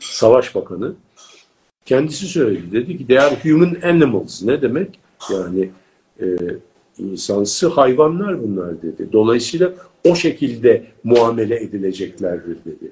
Savaş 0.00 0.54
Bakanı 0.54 0.94
kendisi 1.84 2.26
söyledi. 2.26 2.72
Dedi 2.72 2.98
ki 2.98 3.06
they 3.06 3.18
are 3.18 3.36
human 3.42 3.76
animals. 3.82 4.42
Ne 4.42 4.62
demek? 4.62 4.98
Yani 5.32 5.70
e, 6.20 6.26
insansı 6.98 7.68
hayvanlar 7.68 8.42
bunlar 8.42 8.82
dedi. 8.82 9.08
Dolayısıyla 9.12 9.72
o 10.08 10.14
şekilde 10.14 10.86
muamele 11.04 11.56
edileceklerdir 11.56 12.56
dedi. 12.64 12.90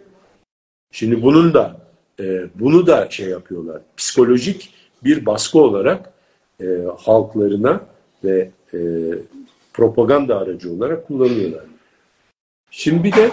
Şimdi 0.93 1.23
bunun 1.23 1.55
da 1.55 1.81
e, 2.21 2.47
bunu 2.55 2.87
da 2.87 3.11
şey 3.11 3.29
yapıyorlar. 3.29 3.81
Psikolojik 3.97 4.71
bir 5.05 5.27
baskı 5.27 5.59
olarak 5.59 6.13
e, 6.61 6.67
halklarına 6.99 7.81
ve 8.25 8.51
e, 8.75 8.79
propaganda 9.79 10.39
aracı 10.39 10.73
olarak 10.73 11.07
kullanıyorlar. 11.07 11.65
Şimdi 12.71 13.05
bir 13.05 13.13
de 13.13 13.31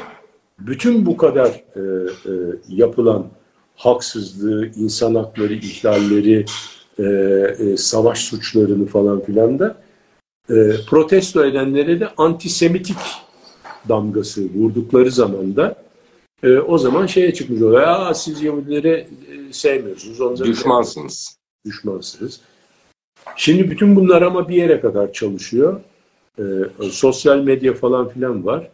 bütün 0.59 1.05
bu 1.05 1.17
kadar 1.17 1.49
e, 1.49 1.81
e, 1.81 2.33
yapılan 2.69 3.27
haksızlığı, 3.75 4.67
insan 4.67 5.15
hakları 5.15 5.53
ihlalleri, 5.53 6.45
e, 6.99 7.03
e, 7.03 7.77
savaş 7.77 8.19
suçlarını 8.19 8.85
falan 8.85 9.21
filan 9.21 9.59
da 9.59 9.77
e, 10.49 10.55
protesto 10.89 11.45
edenlere 11.45 11.99
de 11.99 12.09
antisemitik 12.17 12.97
damgası 13.89 14.41
vurdukları 14.55 15.11
zaman 15.11 15.55
da 15.55 15.75
e, 16.43 16.57
o 16.57 16.77
zaman 16.77 17.05
şeye 17.05 17.33
çıkmış 17.33 17.61
oluyor. 17.61 17.81
Ya 17.81 18.13
siz 18.13 18.41
Yahudileri 18.41 19.07
e, 19.49 19.53
sevmiyorsunuz. 19.53 20.21
Onları 20.21 20.45
Düşmansınız. 20.45 21.37
Düşmansınız. 21.65 22.39
Şimdi 23.35 23.71
bütün 23.71 23.95
bunlar 23.95 24.21
ama 24.21 24.49
bir 24.49 24.55
yere 24.55 24.81
kadar 24.81 25.13
çalışıyor. 25.13 25.81
E, 26.39 26.43
sosyal 26.91 27.39
medya 27.39 27.73
falan 27.73 28.09
filan 28.09 28.45
var. 28.45 28.69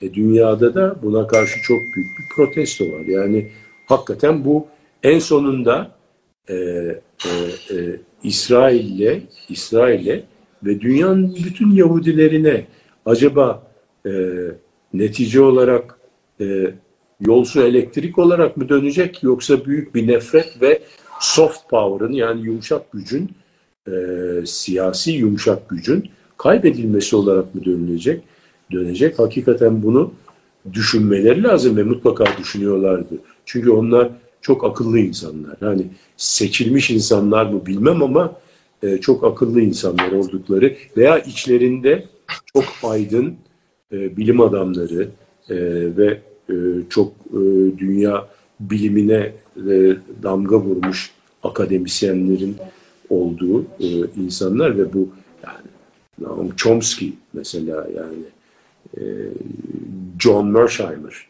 E, 0.00 0.14
dünyada 0.14 0.74
da 0.74 0.96
buna 1.02 1.26
karşı 1.26 1.62
çok 1.62 1.78
büyük 1.78 2.08
bir 2.18 2.34
protesto 2.36 2.84
var. 2.84 3.04
Yani 3.06 3.50
hakikaten 3.86 4.44
bu 4.44 4.66
en 5.02 5.18
sonunda 5.18 5.90
e, 6.48 6.54
e, 6.54 7.30
e, 7.70 8.00
İsrail'le 8.22 9.22
İsrail'le 9.48 10.22
ve 10.64 10.80
dünyanın 10.80 11.34
bütün 11.44 11.70
Yahudilerine 11.70 12.66
acaba 13.06 13.70
e, 14.06 14.10
netice 14.94 15.40
olarak 15.40 15.98
e, 16.40 16.74
yolsu 17.20 17.62
elektrik 17.62 18.18
olarak 18.18 18.56
mı 18.56 18.68
dönecek 18.68 19.22
yoksa 19.22 19.64
büyük 19.64 19.94
bir 19.94 20.06
nefret 20.06 20.62
ve 20.62 20.82
soft 21.20 21.70
power'ın 21.70 22.12
yani 22.12 22.42
yumuşak 22.42 22.92
gücün 22.92 23.30
e, 23.88 23.92
siyasi 24.46 25.12
yumuşak 25.12 25.68
gücün 25.68 26.10
kaybedilmesi 26.40 27.16
olarak 27.16 27.54
mı 27.54 27.64
dönülecek? 27.64 28.22
Dönecek. 28.72 29.18
Hakikaten 29.18 29.82
bunu 29.82 30.12
düşünmeleri 30.72 31.42
lazım 31.42 31.76
ve 31.76 31.82
mutlaka 31.82 32.24
düşünüyorlardı. 32.38 33.14
Çünkü 33.44 33.70
onlar 33.70 34.08
çok 34.40 34.64
akıllı 34.64 34.98
insanlar. 34.98 35.56
Hani 35.60 35.86
seçilmiş 36.16 36.90
insanlar 36.90 37.46
mı 37.46 37.66
bilmem 37.66 38.02
ama 38.02 38.36
e, 38.82 38.98
çok 38.98 39.24
akıllı 39.24 39.60
insanlar 39.60 40.12
oldukları 40.12 40.76
veya 40.96 41.18
içlerinde 41.18 42.04
çok 42.54 42.64
aydın 42.82 43.34
e, 43.92 44.16
bilim 44.16 44.40
adamları 44.40 45.08
e, 45.50 45.56
ve 45.96 46.20
e, 46.50 46.54
çok 46.90 47.12
e, 47.30 47.40
dünya 47.78 48.28
bilimine 48.60 49.32
e, 49.56 49.96
damga 50.22 50.56
vurmuş 50.56 51.10
akademisyenlerin 51.42 52.56
olduğu 53.10 53.62
e, 53.62 53.86
insanlar 54.16 54.78
ve 54.78 54.92
bu 54.92 55.08
Noam 56.20 56.56
Chomsky 56.56 57.12
mesela 57.32 57.88
yani 57.96 58.24
e, 58.96 59.02
John 60.18 60.46
Mersheimer 60.46 61.28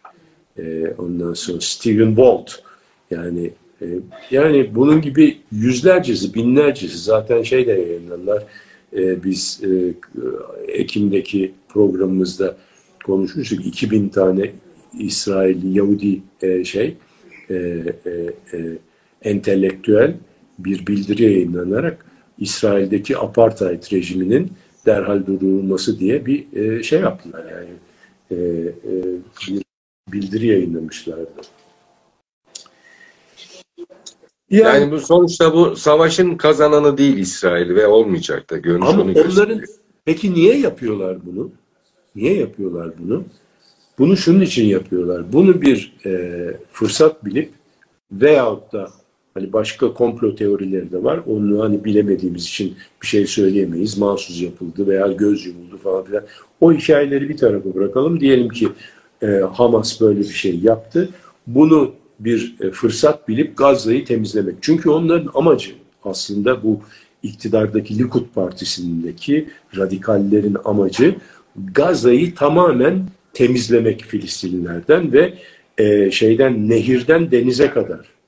e, 0.58 0.94
ondan 0.98 1.34
sonra 1.34 1.60
Stephen 1.60 2.08
Walt 2.08 2.50
yani 3.10 3.50
e, 3.82 3.86
yani 4.30 4.74
bunun 4.74 5.02
gibi 5.02 5.38
yüzlercesi 5.52 6.34
binlercesi 6.34 6.98
zaten 6.98 7.42
şey 7.42 7.66
de 7.66 7.72
yayınlarlar 7.72 8.44
e, 8.96 9.24
biz 9.24 9.60
e, 9.64 9.94
Ekim'deki 10.72 11.52
programımızda 11.68 12.56
konuşmuştuk. 13.04 13.66
2000 13.66 14.08
tane 14.08 14.50
İsrailli 14.98 15.78
Yahudi 15.78 16.20
e, 16.42 16.64
şey 16.64 16.96
e, 17.50 17.54
e, 17.54 18.10
e, 18.52 18.78
entelektüel 19.22 20.14
bir 20.58 20.86
bildiri 20.86 21.22
yayınlanarak 21.22 22.06
İsrail'deki 22.38 23.18
apartheid 23.18 23.92
rejiminin 23.92 24.52
derhal 24.86 25.26
durdurulması 25.26 25.98
diye 25.98 26.26
bir 26.26 26.52
e, 26.52 26.82
şey 26.82 27.00
yaptılar 27.00 27.44
yani 27.50 27.70
e, 28.30 28.36
e, 28.36 28.92
bir 29.48 29.62
bildiri 30.12 30.46
yayınlamışlardı. 30.46 31.30
Yani, 34.50 34.64
yani 34.64 34.92
bu 34.92 35.00
sonuçta 35.00 35.54
bu 35.54 35.76
savaşın 35.76 36.36
kazananı 36.36 36.98
değil 36.98 37.16
İsrail 37.16 37.74
ve 37.74 37.86
olmayacak 37.86 38.50
da 38.50 38.56
görünüş 38.58 38.88
ama 38.88 39.02
onu 39.02 39.10
onların 39.10 39.60
peki 40.04 40.34
niye 40.34 40.58
yapıyorlar 40.58 41.26
bunu? 41.26 41.50
Niye 42.16 42.36
yapıyorlar 42.36 42.90
bunu? 42.98 43.24
Bunu 43.98 44.16
şunun 44.16 44.40
için 44.40 44.66
yapıyorlar. 44.66 45.32
Bunu 45.32 45.62
bir 45.62 45.96
e, 46.06 46.56
fırsat 46.72 47.24
bilip 47.24 47.50
veyahut 48.12 48.72
da 48.72 48.90
hani 49.34 49.52
başka 49.52 49.94
komplo 49.94 50.34
teorileri 50.34 50.92
de 50.92 51.04
var. 51.04 51.20
Onu 51.26 51.62
hani 51.62 51.84
bilemediğimiz 51.84 52.44
için 52.44 52.74
bir 53.02 53.06
şey 53.06 53.26
söyleyemeyiz. 53.26 53.98
Mahsus 53.98 54.42
yapıldı 54.42 54.86
veya 54.86 55.06
göz 55.06 55.46
yumuldu 55.46 55.78
falan 55.78 56.04
filan. 56.04 56.24
O 56.60 56.72
hikayeleri 56.72 57.28
bir 57.28 57.36
tarafa 57.36 57.74
bırakalım. 57.74 58.20
Diyelim 58.20 58.48
ki 58.48 58.68
e, 59.22 59.26
Hamas 59.26 60.00
böyle 60.00 60.20
bir 60.20 60.24
şey 60.24 60.58
yaptı. 60.58 61.08
Bunu 61.46 61.92
bir 62.20 62.56
e, 62.60 62.70
fırsat 62.70 63.28
bilip 63.28 63.56
Gazze'yi 63.56 64.04
temizlemek. 64.04 64.54
Çünkü 64.60 64.90
onların 64.90 65.30
amacı 65.34 65.70
aslında 66.04 66.62
bu 66.62 66.80
iktidardaki 67.22 67.98
Likud 67.98 68.26
Partisi'ndeki 68.34 69.48
radikallerin 69.76 70.56
amacı 70.64 71.14
Gazze'yi 71.74 72.34
tamamen 72.34 73.02
temizlemek 73.32 74.02
Filistinlilerden 74.02 75.12
ve 75.12 75.34
e, 75.78 76.10
şeyden 76.10 76.68
nehirden 76.68 77.30
denize 77.30 77.70
kadar 77.70 78.19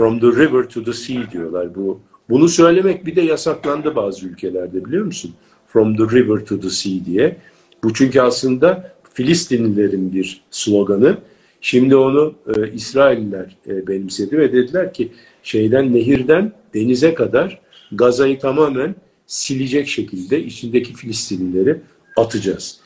from 0.00 0.20
the 0.20 0.26
river 0.26 0.68
to 0.68 0.84
the 0.84 0.92
sea 0.92 1.30
diyorlar. 1.32 1.74
Bu 1.74 2.00
bunu 2.30 2.48
söylemek 2.48 3.06
bir 3.06 3.16
de 3.16 3.20
yasaklandı 3.20 3.96
bazı 3.96 4.26
ülkelerde 4.26 4.84
biliyor 4.84 5.04
musun? 5.04 5.34
From 5.66 5.96
the 5.96 6.16
river 6.16 6.44
to 6.44 6.60
the 6.60 6.70
sea 6.70 6.92
diye. 7.06 7.36
Bu 7.84 7.94
çünkü 7.94 8.20
aslında 8.20 8.94
Filistinlilerin 9.14 10.12
bir 10.12 10.42
sloganı. 10.50 11.16
Şimdi 11.60 11.96
onu 11.96 12.34
e, 12.56 12.72
İsrailler 12.72 13.56
e, 13.66 13.86
benimsedi 13.86 14.38
ve 14.38 14.52
dediler 14.52 14.92
ki 14.92 15.12
şeyden 15.42 15.94
nehirden 15.94 16.52
denize 16.74 17.14
kadar 17.14 17.60
Gaza'yı 17.92 18.38
tamamen 18.38 18.94
silecek 19.26 19.88
şekilde 19.88 20.44
içindeki 20.44 20.94
Filistinlileri 20.94 21.76
atacağız. 22.16 22.80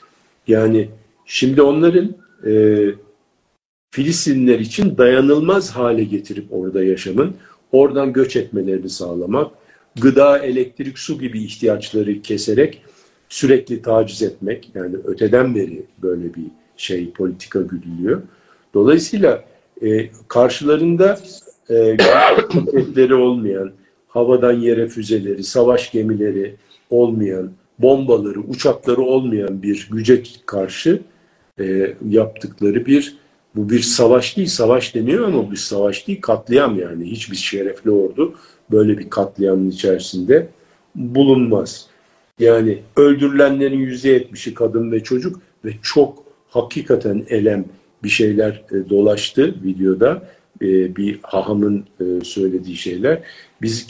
Yani 0.47 0.89
şimdi 1.25 1.61
onların 1.61 2.15
e, 2.45 2.51
Filistinliler 3.91 4.59
için 4.59 4.97
dayanılmaz 4.97 5.71
hale 5.71 6.03
getirip 6.03 6.45
orada 6.51 6.83
yaşamın, 6.83 7.35
oradan 7.71 8.13
göç 8.13 8.35
etmelerini 8.35 8.89
sağlamak, 8.89 9.51
gıda, 10.01 10.39
elektrik, 10.39 10.99
su 10.99 11.19
gibi 11.19 11.43
ihtiyaçları 11.43 12.21
keserek 12.21 12.81
sürekli 13.29 13.81
taciz 13.81 14.21
etmek, 14.21 14.71
yani 14.75 14.95
öteden 15.03 15.55
beri 15.55 15.85
böyle 16.01 16.33
bir 16.33 16.45
şey 16.77 17.11
politika 17.11 17.61
güdülüyor. 17.61 18.21
Dolayısıyla 18.73 19.43
e, 19.81 20.09
karşılarında 20.27 21.19
e, 21.69 23.13
olmayan, 23.13 23.71
havadan 24.07 24.53
yere 24.53 24.87
füzeleri, 24.87 25.43
savaş 25.43 25.91
gemileri 25.91 26.55
olmayan, 26.89 27.51
bombaları, 27.79 28.39
uçakları 28.39 29.01
olmayan 29.01 29.63
bir 29.63 29.89
güce 29.91 30.23
karşı 30.45 31.01
e, 31.59 31.95
yaptıkları 32.09 32.85
bir 32.85 33.17
Bu 33.55 33.69
bir 33.69 33.79
savaş 33.79 34.37
değil, 34.37 34.47
savaş 34.47 34.95
deniyor 34.95 35.27
ama 35.27 35.51
bir 35.51 35.55
savaş 35.55 36.07
değil, 36.07 36.21
katliam 36.21 36.79
yani. 36.79 37.11
Hiçbir 37.11 37.35
şerefli 37.35 37.91
ordu 37.91 38.35
böyle 38.71 38.97
bir 38.97 39.09
katliamın 39.09 39.69
içerisinde 39.69 40.47
bulunmaz. 40.95 41.87
Yani 42.39 42.79
öldürülenlerin 42.95 43.79
yüzde 43.79 44.09
yetmişi 44.09 44.53
kadın 44.53 44.91
ve 44.91 45.03
çocuk 45.03 45.41
ve 45.65 45.71
çok 45.81 46.23
hakikaten 46.49 47.25
elem 47.29 47.65
bir 48.03 48.09
şeyler 48.09 48.63
e, 48.71 48.89
dolaştı 48.89 49.55
videoda. 49.63 50.23
E, 50.61 50.95
bir 50.95 51.19
hahamın 51.23 51.85
e, 51.99 52.03
söylediği 52.23 52.75
şeyler. 52.75 53.21
Biz 53.61 53.87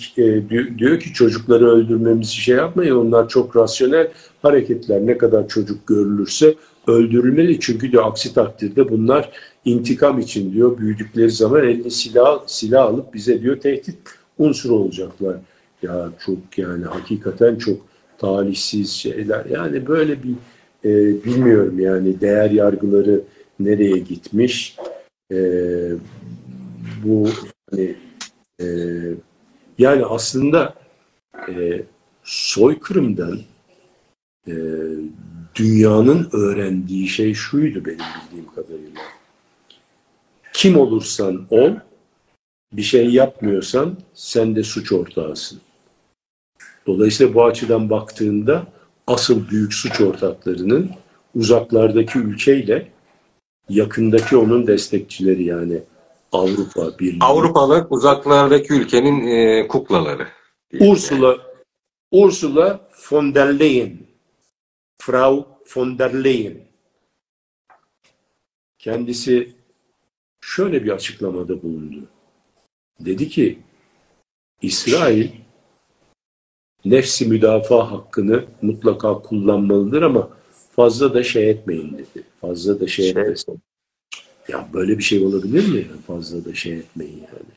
diyor 0.77 0.99
ki 0.99 1.13
çocukları 1.13 1.69
öldürmemizi 1.69 2.35
şey 2.35 2.55
yapmayın. 2.55 2.95
Onlar 2.95 3.29
çok 3.29 3.55
rasyonel 3.55 4.07
hareketler. 4.41 5.05
Ne 5.05 5.17
kadar 5.17 5.47
çocuk 5.47 5.87
görülürse 5.87 6.55
öldürülmeli. 6.87 7.59
Çünkü 7.59 7.91
diyor 7.91 8.03
aksi 8.05 8.33
takdirde 8.33 8.89
bunlar 8.89 9.31
intikam 9.65 10.19
için 10.19 10.53
diyor 10.53 10.77
büyüdükleri 10.77 11.31
zaman 11.31 11.63
eline 11.63 11.89
silah 11.89 12.43
silah 12.47 12.85
alıp 12.85 13.13
bize 13.13 13.41
diyor 13.41 13.59
tehdit 13.59 13.97
unsuru 14.37 14.73
olacaklar. 14.73 15.37
Ya 15.81 16.09
çok 16.25 16.57
yani 16.57 16.85
hakikaten 16.85 17.55
çok 17.55 17.77
talihsiz 18.17 18.91
şeyler. 18.91 19.45
Yani 19.45 19.87
böyle 19.87 20.23
bir 20.23 20.35
e, 20.85 21.23
bilmiyorum 21.25 21.79
yani 21.79 22.21
değer 22.21 22.51
yargıları 22.51 23.21
nereye 23.59 23.97
gitmiş. 23.97 24.75
E, 25.31 25.37
bu 27.03 27.29
hani, 27.71 27.95
e, 28.61 28.65
yani 29.77 30.05
aslında 30.05 30.73
e, 31.49 31.83
soykırımdan 32.23 33.39
e, 34.47 34.53
dünyanın 35.55 36.29
öğrendiği 36.33 37.07
şey 37.07 37.33
şuydu 37.33 37.85
benim 37.85 37.99
bildiğim 38.25 38.53
kadarıyla. 38.55 39.01
Kim 40.53 40.77
olursan 40.77 41.47
ol, 41.49 41.71
bir 42.73 42.81
şey 42.81 43.09
yapmıyorsan 43.09 43.97
sen 44.13 44.55
de 44.55 44.63
suç 44.63 44.91
ortağısın. 44.91 45.59
Dolayısıyla 46.87 47.33
bu 47.33 47.45
açıdan 47.45 47.89
baktığında 47.89 48.67
asıl 49.07 49.49
büyük 49.49 49.73
suç 49.73 50.01
ortaklarının 50.01 50.91
uzaklardaki 51.35 52.19
ülkeyle 52.19 52.91
yakındaki 53.69 54.37
onun 54.37 54.67
destekçileri 54.67 55.43
yani 55.43 55.81
Avrupa 56.31 56.99
Birliği. 56.99 57.19
Avrupalı 57.21 57.87
uzaklardaki 57.89 58.73
ülkenin 58.73 59.27
e, 59.27 59.67
kuklaları. 59.67 60.27
Ursula. 60.79 61.37
Ursula 62.11 62.79
von 63.11 63.35
der 63.35 63.59
Leyen. 63.59 64.04
Frau 65.01 65.47
von 65.75 65.99
der 65.99 66.23
Leyen. 66.23 66.57
Kendisi 68.79 69.55
şöyle 70.41 70.83
bir 70.83 70.91
açıklamada 70.91 71.61
bulundu. 71.63 72.07
Dedi 72.99 73.29
ki 73.29 73.59
İsrail 74.61 75.29
nefsi 76.85 77.25
müdafaa 77.25 77.91
hakkını 77.91 78.45
mutlaka 78.61 79.21
kullanmalıdır 79.21 80.01
ama 80.01 80.29
fazla 80.75 81.13
da 81.13 81.23
şey 81.23 81.49
etmeyin 81.49 81.97
dedi. 81.97 82.23
Fazla 82.41 82.79
da 82.79 82.87
şey, 82.87 83.13
şey 83.13 83.21
etmesin. 83.21 83.61
Ya 84.47 84.69
böyle 84.73 84.97
bir 84.97 85.03
şey 85.03 85.25
olabilir 85.25 85.67
mi? 85.67 85.87
Fazla 86.07 86.45
da 86.45 86.53
şey 86.53 86.73
etmeyin 86.73 87.17
yani. 87.17 87.55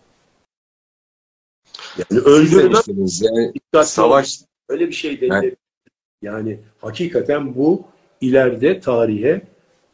Yani 1.99 2.21
öldürülen 2.21 2.83
yani, 3.21 3.87
savaş 3.87 4.41
öyle 4.69 4.89
bir 4.89 4.93
şey. 4.93 5.19
Yani, 5.23 5.57
yani 6.23 6.59
hakikaten 6.81 7.55
bu 7.55 7.85
ileride 8.21 8.81
tarihe 8.81 9.43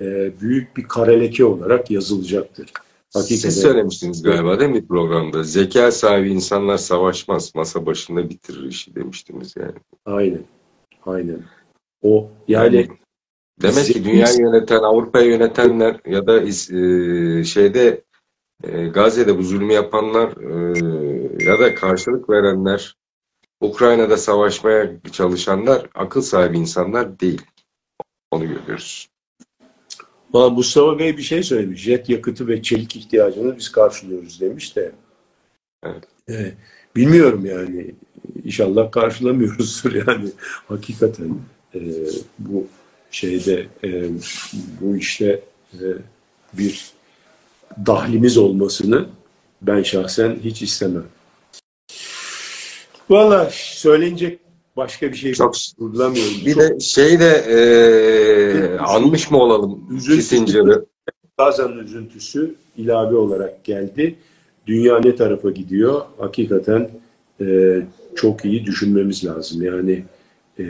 e, 0.00 0.32
büyük 0.40 0.76
bir 0.76 0.82
kareleke 0.82 1.44
olarak 1.44 1.90
yazılacaktır. 1.90 2.72
Hakikaten. 3.14 3.50
Siz 3.50 3.60
söylemiştiniz 3.60 4.22
galiba 4.22 4.60
değil 4.60 4.70
mi 4.70 4.86
programda? 4.86 5.42
Zeka 5.42 5.92
sahibi 5.92 6.30
insanlar 6.30 6.76
savaşmaz, 6.76 7.54
masa 7.54 7.86
başında 7.86 8.30
bitirir 8.30 8.68
işi 8.68 8.94
demiştiniz 8.94 9.54
yani. 9.56 9.74
Aynen, 10.04 10.42
aynen. 11.06 11.42
O 12.02 12.30
yani, 12.48 12.76
yani 12.76 12.88
demek 13.62 13.84
ki 13.84 14.04
dünyayı 14.04 14.38
yöneten, 14.38 14.78
Avrupa'yı 14.78 15.30
yönetenler 15.30 16.00
ya 16.06 16.26
da 16.26 16.42
e, 16.42 17.44
şeyde 17.44 18.02
e, 18.64 18.86
Gazze'de 18.86 19.38
bu 19.38 19.42
zulmü 19.42 19.72
yapanlar 19.72 20.28
e, 20.28 21.44
ya 21.44 21.58
da 21.58 21.74
karşılık 21.74 22.30
verenler, 22.30 22.96
Ukrayna'da 23.64 24.16
savaşmaya 24.16 24.90
çalışanlar 25.12 25.86
akıl 25.94 26.22
sahibi 26.22 26.58
insanlar 26.58 27.20
değil. 27.20 27.42
Onu 28.30 28.48
görüyoruz. 28.48 29.08
Valla 30.32 30.50
Mustafa 30.50 30.98
Bey 30.98 31.16
bir 31.16 31.22
şey 31.22 31.42
söylemiş. 31.42 31.80
Jet 31.80 32.08
yakıtı 32.08 32.48
ve 32.48 32.62
çelik 32.62 32.96
ihtiyacını 32.96 33.58
biz 33.58 33.72
karşılıyoruz 33.72 34.40
demiş 34.40 34.76
de. 34.76 34.92
Evet. 35.82 36.04
E, 36.30 36.52
bilmiyorum 36.96 37.46
yani. 37.46 37.94
İnşallah 38.44 38.92
karşılamıyoruzdur 38.92 39.94
yani. 40.06 40.28
Hakikaten 40.68 41.38
e, 41.74 41.80
bu 42.38 42.66
şeyde 43.10 43.66
e, 43.84 44.08
bu 44.80 44.96
işte 44.96 45.40
e, 45.74 45.84
bir 46.52 46.92
dahlimiz 47.86 48.38
olmasını 48.38 49.06
ben 49.62 49.82
şahsen 49.82 50.36
hiç 50.44 50.62
istemem. 50.62 51.04
Valla 53.10 53.48
söylenecek 53.52 54.40
başka 54.76 55.12
bir 55.12 55.16
şey 55.16 55.34
Çok 55.34 55.54
bulamıyorum. 55.78 56.34
Bir 56.46 56.54
Çok... 56.54 56.62
de 56.62 56.80
şey 56.80 57.20
de 57.20 57.30
e, 57.30 58.78
anmış 58.78 59.30
mı 59.30 59.38
olalım 59.38 59.98
Kissinger'ı? 59.98 60.86
Bazen 61.38 61.68
üzüntüsü 61.72 62.54
ilave 62.76 63.16
olarak 63.16 63.64
geldi. 63.64 64.16
Dünya 64.66 65.00
ne 65.00 65.16
tarafa 65.16 65.50
gidiyor? 65.50 66.02
Hakikaten 66.18 66.90
e, 67.40 67.78
çok 68.16 68.44
iyi 68.44 68.64
düşünmemiz 68.64 69.24
lazım. 69.24 69.62
Yani 69.62 70.04
e, 70.58 70.66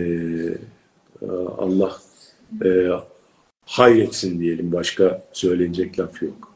Allah 1.59 1.97
e, 2.65 2.89
hayretsin 3.67 4.41
diyelim. 4.41 4.73
Başka 4.73 5.25
söylenecek 5.33 5.99
laf 5.99 6.23
yok. 6.23 6.55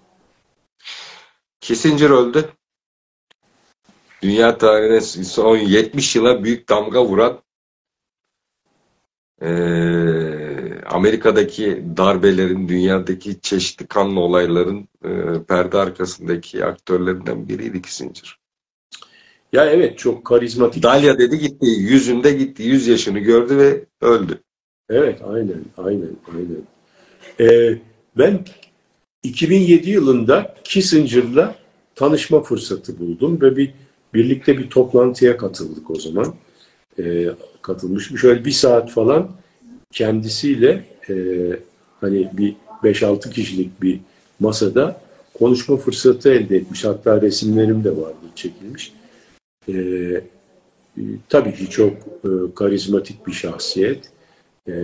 Kissinger 1.61 2.11
öldü. 2.11 2.49
Dünya 4.23 4.59
tarihine 4.59 5.01
son 5.01 5.57
70 5.57 6.17
yıla 6.17 6.45
büyük 6.45 6.69
damga 6.69 7.05
vuran 7.05 7.43
e, 9.43 9.49
Amerika'daki 10.87 11.83
darbelerin, 11.97 12.69
dünyadaki 12.69 13.41
çeşitli 13.41 13.87
kanlı 13.87 14.21
olayların 14.21 14.89
e, 15.05 15.43
perde 15.49 15.79
arkasındaki 15.79 16.65
aktörlerinden 16.65 17.49
biriydi 17.49 17.83
Kissinger. 17.83 18.39
Ya 19.53 19.67
evet 19.67 19.99
çok 19.99 20.25
karizmatik. 20.25 20.83
Dalia 20.83 21.19
dedi 21.19 21.39
gitti, 21.39 21.67
yüzünde 21.67 22.33
gitti, 22.33 22.63
yüz 22.63 22.87
yaşını 22.87 23.19
gördü 23.19 23.59
ve 23.59 23.85
öldü. 24.01 24.43
Evet 24.91 25.21
aynen, 25.23 25.65
aynen, 25.77 26.17
aynen. 26.35 26.63
Ee, 27.41 27.79
ben 28.19 28.45
2007 29.23 29.91
yılında 29.91 30.55
Kissinger'la 30.65 31.55
tanışma 31.95 32.43
fırsatı 32.43 32.99
buldum 32.99 33.41
ve 33.43 33.57
bir 33.57 33.75
birlikte 34.15 34.59
bir 34.59 34.71
toplantıya 34.71 35.37
katıldık 35.37 35.91
o 35.91 35.95
zaman. 35.95 36.35
Ee, 36.99 37.29
katılmış. 37.63 38.21
Şöyle 38.21 38.45
bir 38.45 38.51
saat 38.51 38.91
falan 38.91 39.31
kendisiyle 39.93 40.85
e, 41.11 41.15
hani 42.01 42.31
bir 42.33 42.57
5-6 42.83 43.31
kişilik 43.31 43.83
bir 43.83 44.01
masada 44.41 45.01
konuşma 45.39 45.77
fırsatı 45.77 46.31
elde 46.31 46.57
etmiş. 46.57 46.85
Hatta 46.85 47.23
resimlerim 47.23 47.85
de 47.85 47.97
vardı 47.97 48.17
çekilmiş. 48.35 48.93
Ee, 49.69 49.73
e, 49.73 51.03
tabii 51.29 51.55
ki 51.55 51.71
çok 51.71 51.93
e, 52.25 52.55
karizmatik 52.55 53.27
bir 53.27 53.33
şahsiyet. 53.33 54.11
E, 54.69 54.75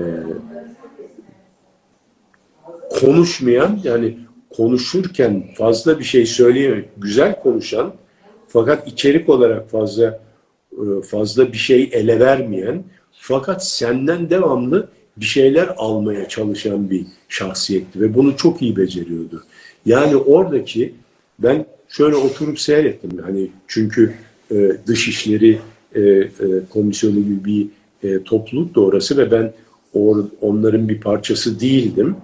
konuşmayan 3.01 3.81
yani 3.85 4.19
konuşurken 4.51 5.45
fazla 5.55 5.99
bir 5.99 6.05
şey 6.05 6.27
söyleyemiyor. 6.27 6.85
Güzel 6.97 7.41
konuşan 7.43 7.95
fakat 8.55 8.89
içerik 8.89 9.29
olarak 9.29 9.71
fazla 9.71 10.21
e, 10.73 11.03
fazla 11.11 11.53
bir 11.53 11.59
şey 11.59 11.91
ele 11.93 12.21
vermeyen 12.21 12.85
fakat 13.13 13.67
senden 13.67 14.31
devamlı 14.31 14.89
bir 15.17 15.25
şeyler 15.25 15.75
almaya 15.77 16.29
çalışan 16.29 16.91
bir 16.91 17.07
şahsiyetti 17.29 18.01
ve 18.01 18.15
bunu 18.15 18.37
çok 18.37 18.63
iyi 18.63 18.77
beceriyordu. 18.77 19.45
Yani 19.87 20.17
oradaki 20.17 20.95
ben 21.39 21.67
şöyle 21.89 22.17
oturup 22.17 22.61
seyrettim. 22.61 23.11
Hani 23.25 23.51
çünkü 23.67 24.15
e, 24.51 24.73
dışişleri 24.87 25.59
e, 25.95 26.01
e, 26.01 26.29
komisyonu 26.71 27.17
gibi 27.17 27.45
bir 27.45 27.67
e, 28.09 28.23
topluluk 28.23 28.75
da 28.75 28.81
orası 28.81 29.17
ve 29.17 29.31
ben 29.31 29.53
or, 29.95 30.25
onların 30.41 30.89
bir 30.89 31.01
parçası 31.01 31.61
değildim. 31.61 32.17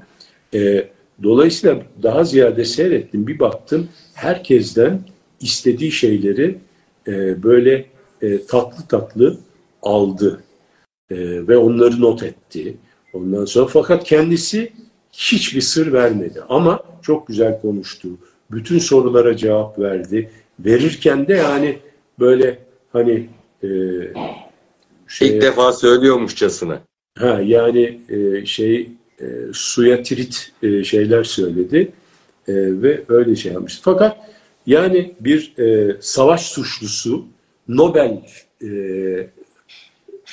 E, 0.55 0.89
dolayısıyla 1.23 1.83
daha 2.03 2.25
ziyade 2.25 2.65
seyrettim. 2.65 3.27
Bir 3.27 3.39
baktım 3.39 3.89
herkesten 4.15 5.01
istediği 5.41 5.93
şeyleri 5.93 6.59
e, 7.07 7.43
böyle 7.43 7.87
e, 8.23 8.47
tatlı 8.47 8.87
tatlı 8.89 9.39
aldı 9.83 10.43
e, 11.11 11.17
ve 11.49 11.57
onları 11.57 12.01
not 12.01 12.23
etti. 12.23 12.77
Ondan 13.13 13.45
sonra 13.45 13.67
fakat 13.67 14.05
kendisi 14.05 14.73
hiçbir 15.13 15.61
sır 15.61 15.93
vermedi 15.93 16.43
ama 16.49 16.83
çok 17.03 17.27
güzel 17.27 17.61
konuştu. 17.61 18.09
Bütün 18.51 18.79
sorulara 18.79 19.37
cevap 19.37 19.79
verdi. 19.79 20.31
Verirken 20.61 21.29
de 21.29 21.35
yani 21.35 21.79
böyle 22.19 22.59
hani 22.93 23.29
e, 23.63 23.69
şey, 25.09 25.29
ilk 25.29 25.43
defa 25.43 25.73
söylüyormuşçasına. 25.73 26.81
Ha 27.19 27.41
yani 27.45 28.01
e, 28.09 28.47
şey 28.47 28.91
e, 29.21 29.27
suya 29.53 30.03
trit 30.03 30.53
e, 30.63 30.85
şeyler 30.85 31.25
söyledi 31.25 31.93
e, 32.49 32.55
ve 32.55 33.05
öyle 33.09 33.37
şey 33.37 33.53
yapmıştı. 33.53 33.81
Fakat 33.85 34.17
yani 34.67 35.15
bir 35.21 35.59
e, 35.59 35.97
savaş 36.01 36.47
suçlusu 36.47 37.27
Nobel 37.69 38.23
e, 38.63 38.69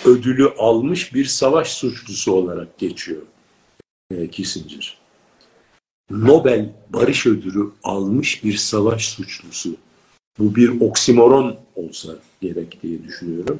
ödülü 0.05 0.49
almış 0.57 1.13
bir 1.13 1.25
savaş 1.25 1.71
suçlusu 1.71 2.31
olarak 2.31 2.77
geçiyor 2.77 3.21
e, 4.11 4.27
Kissinger. 4.27 4.97
Nobel 6.11 6.69
Barış 6.89 7.25
Ödülü 7.25 7.69
almış 7.83 8.43
bir 8.43 8.57
savaş 8.57 9.07
suçlusu. 9.07 9.75
Bu 10.39 10.55
bir 10.55 10.81
oksimoron 10.81 11.57
olsa 11.75 12.15
gerek 12.41 12.83
diye 12.83 13.03
düşünüyorum. 13.03 13.59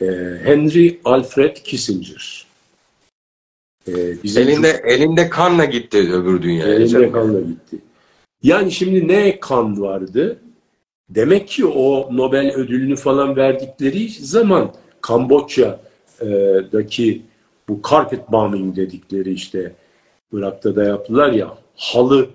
E, 0.00 0.06
Henry 0.44 1.00
Alfred 1.04 1.56
Kissinger. 1.56 2.46
E, 3.86 3.92
elinde 4.24 4.72
çok... 4.72 4.90
elinde 4.90 5.28
kanla 5.28 5.64
gitti 5.64 5.98
öbür 5.98 6.42
dünyaya. 6.42 6.74
Elinde 6.74 6.88
canım. 6.88 7.12
kanla 7.12 7.40
gitti. 7.40 7.78
Yani 8.46 8.72
şimdi 8.72 9.08
ne 9.08 9.40
kan 9.40 9.80
vardı? 9.80 10.38
Demek 11.10 11.48
ki 11.48 11.66
o 11.66 12.16
Nobel 12.16 12.54
ödülünü 12.54 12.96
falan 12.96 13.36
verdikleri 13.36 14.08
zaman 14.08 14.74
Kamboçya'daki 15.00 17.22
bu 17.68 17.80
carpet 17.90 18.32
bombing 18.32 18.76
dedikleri 18.76 19.32
işte 19.32 19.72
Irak'ta 20.32 20.76
da 20.76 20.84
yaptılar 20.84 21.32
ya 21.32 21.58
halı 21.76 22.28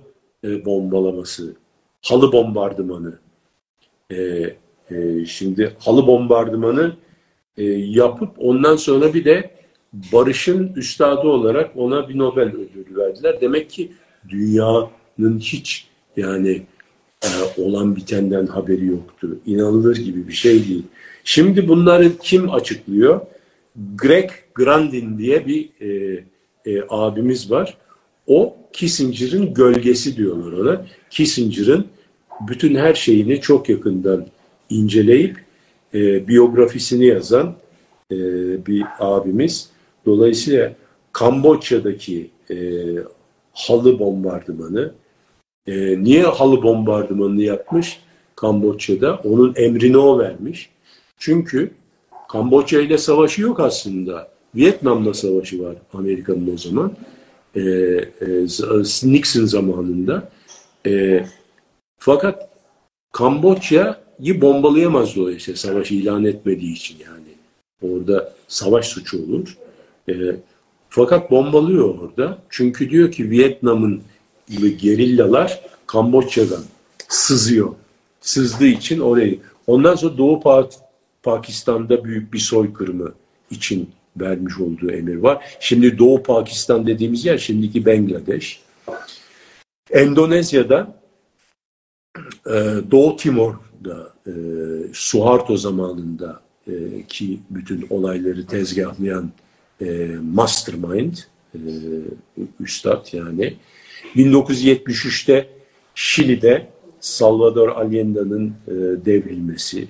e, 0.43 0.65
bombalaması, 0.65 1.55
halı 2.01 2.31
bombardımanı. 2.31 3.19
E, 4.11 4.15
e, 4.91 5.25
şimdi 5.25 5.75
halı 5.79 6.07
bombardımanı 6.07 6.95
yapıp 7.77 8.29
ondan 8.38 8.75
sonra 8.75 9.13
bir 9.13 9.25
de 9.25 9.51
barışın 9.93 10.73
üstadı 10.75 11.27
olarak 11.27 11.77
ona 11.77 12.09
bir 12.09 12.17
Nobel 12.17 12.47
ödülü 12.47 12.97
verdiler. 12.97 13.41
Demek 13.41 13.69
ki 13.69 13.91
dünyanın 14.29 15.39
hiç 15.39 15.90
yani 16.17 16.61
e, 17.23 17.29
olan 17.61 17.95
bitenden 17.95 18.47
haberi 18.47 18.85
yoktu. 18.85 19.39
İnanılır 19.45 19.95
gibi 19.95 20.27
bir 20.27 20.33
şey 20.33 20.67
değil. 20.67 20.83
Şimdi 21.23 21.67
bunları 21.67 22.17
kim 22.17 22.51
açıklıyor? 22.51 23.21
Greg 23.95 24.29
Grandin 24.55 25.17
diye 25.17 25.47
bir 25.47 25.69
e, 25.81 26.19
e, 26.65 26.83
abimiz 26.89 27.51
var. 27.51 27.77
O 28.27 28.57
Kissinger'ın 28.73 29.53
gölgesi 29.53 30.17
diyorlar 30.17 30.51
ona. 30.51 30.85
Kissinger'ın 31.09 31.85
bütün 32.47 32.75
her 32.75 32.93
şeyini 32.93 33.41
çok 33.41 33.69
yakından 33.69 34.25
inceleyip 34.69 35.38
e, 35.93 36.27
biyografisini 36.27 37.05
yazan 37.05 37.55
e, 38.11 38.15
bir 38.65 38.83
abimiz. 38.99 39.69
Dolayısıyla 40.05 40.73
Kamboçya'daki 41.11 42.29
e, 42.51 42.55
halı 43.53 43.99
bombardımanı, 43.99 44.93
e, 45.67 46.03
niye 46.03 46.23
halı 46.23 46.63
bombardımanını 46.63 47.43
yapmış 47.43 47.99
Kamboçya'da? 48.35 49.15
Onun 49.23 49.53
emrini 49.55 49.97
o 49.97 50.19
vermiş. 50.19 50.69
Çünkü 51.17 51.71
Kamboçya 52.29 52.81
ile 52.81 52.97
savaşı 52.97 53.41
yok 53.41 53.59
aslında. 53.59 54.31
Vietnam'la 54.55 55.13
savaşı 55.13 55.63
var 55.63 55.75
Amerika'nın 55.93 56.53
o 56.53 56.57
zaman. 56.57 56.93
E, 57.55 57.61
e, 57.61 58.27
Nixon 59.03 59.45
zamanında. 59.45 60.29
E, 60.88 61.25
fakat 61.97 62.49
Kamboçya'yı 63.11 64.41
bombalayamaz 64.41 65.15
dolayısıyla 65.15 65.57
savaşı 65.57 65.95
ilan 65.95 66.25
etmediği 66.25 66.73
için 66.73 66.97
yani. 67.05 67.31
Orada 67.81 68.33
savaş 68.47 68.88
suçu 68.88 69.23
olur. 69.23 69.57
E, 70.09 70.13
fakat 70.89 71.31
bombalıyor 71.31 71.99
orada. 71.99 72.38
Çünkü 72.49 72.89
diyor 72.89 73.11
ki 73.11 73.29
Vietnam'ın 73.29 74.01
gerillalar 74.59 75.61
Kamboçya'dan 75.87 76.63
sızıyor. 77.07 77.73
Sızdığı 78.21 78.67
için 78.67 78.99
orayı. 78.99 79.39
Ondan 79.67 79.95
sonra 79.95 80.17
Doğu 80.17 80.41
Pakistan'da 81.23 82.03
büyük 82.03 82.33
bir 82.33 82.39
soykırımı 82.39 83.13
için 83.51 83.89
vermiş 84.17 84.59
olduğu 84.59 84.91
emir 84.91 85.15
var. 85.15 85.45
Şimdi 85.59 85.97
Doğu 85.97 86.23
Pakistan 86.23 86.87
dediğimiz 86.87 87.25
yer 87.25 87.37
şimdiki 87.37 87.85
Bangladeş. 87.85 88.61
Endonezya'da 89.91 90.95
e, 92.47 92.53
Doğu 92.91 93.15
Timor'da 93.15 94.13
e, 94.27 94.33
Suharto 94.93 95.57
zamanında 95.57 96.41
e, 96.67 96.73
ki 97.07 97.39
bütün 97.49 97.87
olayları 97.89 98.45
tezgahlayan 98.45 99.31
mastermind 100.21 101.13
üstad 102.59 103.13
yani 103.13 103.57
1973'te 104.15 105.49
Şili'de 105.95 106.67
Salvador 106.99 107.69
Allende'nin 107.69 108.47
e, 108.67 108.71
devrilmesi 109.05 109.87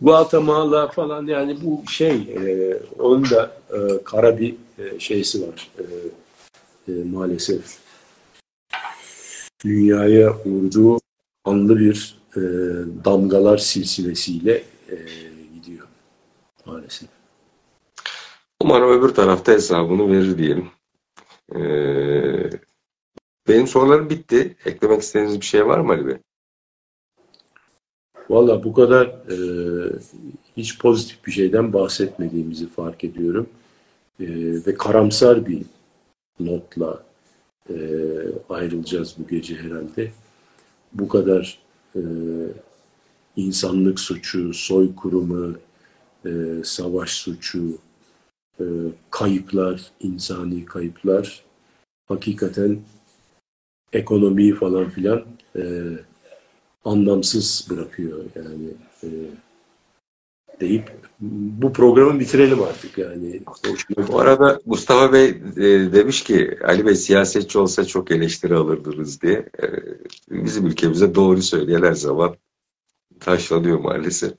Guatemala 0.00 0.88
falan 0.88 1.26
yani 1.26 1.56
bu 1.64 1.90
şey 1.90 2.10
e, 2.14 2.76
onun 2.98 3.30
da 3.30 3.56
e, 3.70 4.04
kara 4.04 4.38
bir 4.38 4.54
e, 4.78 5.00
şeysi 5.00 5.42
var 5.42 5.70
e, 5.78 5.84
e, 6.92 7.04
maalesef 7.04 7.78
dünyaya 9.64 10.36
vurduğu 10.46 10.98
anlı 11.44 11.78
bir 11.78 12.18
e, 12.36 12.40
damgalar 13.04 13.58
silsilesiyle 13.58 14.62
e, 14.90 14.96
gidiyor 15.54 15.86
maalesef. 16.66 17.08
Umarım 18.62 18.90
öbür 18.90 19.08
tarafta 19.08 19.52
hesabını 19.52 20.12
verir 20.12 20.38
diyelim. 20.38 20.68
Ee, 21.54 22.50
benim 23.48 23.66
sorularım 23.66 24.10
bitti. 24.10 24.56
Eklemek 24.64 25.02
istediğiniz 25.02 25.40
bir 25.40 25.46
şey 25.46 25.66
var 25.66 25.78
mı 25.78 25.92
Ali 25.92 26.06
Bey? 26.06 26.16
Valla 28.30 28.64
bu 28.64 28.72
kadar 28.72 29.06
e, 29.06 29.36
hiç 30.56 30.78
pozitif 30.78 31.26
bir 31.26 31.32
şeyden 31.32 31.72
bahsetmediğimizi 31.72 32.68
fark 32.68 33.04
ediyorum. 33.04 33.48
E, 34.20 34.26
ve 34.66 34.74
karamsar 34.74 35.46
bir 35.46 35.62
notla 36.40 37.02
e, 37.70 37.76
ayrılacağız 38.48 39.14
bu 39.18 39.28
gece 39.28 39.56
herhalde. 39.56 40.12
Bu 40.92 41.08
kadar 41.08 41.58
e, 41.96 42.02
insanlık 43.36 44.00
suçu, 44.00 44.54
soykırımı, 44.54 45.56
e, 46.26 46.30
savaş 46.64 47.10
suçu, 47.10 47.78
e, 48.60 48.64
kayıplar, 49.10 49.90
insani 50.00 50.64
kayıplar 50.64 51.44
hakikaten 52.08 52.78
ekonomiyi 53.94 54.54
falan 54.54 54.90
filan 54.90 55.24
e, 55.56 55.62
anlamsız 56.84 57.66
bırakıyor 57.70 58.24
yani 58.34 58.68
e, 59.02 59.08
deyip 60.60 60.92
bu 61.60 61.72
programı 61.72 62.20
bitirelim 62.20 62.62
artık 62.62 62.98
yani. 62.98 63.40
Bu 64.08 64.20
arada 64.20 64.60
Mustafa 64.66 65.12
Bey 65.12 65.28
e, 65.56 65.92
demiş 65.92 66.24
ki 66.24 66.58
Ali 66.64 66.86
Bey 66.86 66.94
siyasetçi 66.94 67.58
olsa 67.58 67.84
çok 67.84 68.10
eleştiri 68.10 68.54
alırdınız 68.54 69.22
diye. 69.22 69.48
E, 69.62 69.66
bizim 70.30 70.66
ülkemize 70.66 71.14
doğru 71.14 71.42
söyleyen 71.42 71.82
her 71.82 71.94
zaman 71.94 72.34
taşlanıyor 73.20 73.80
maalesef. 73.80 74.32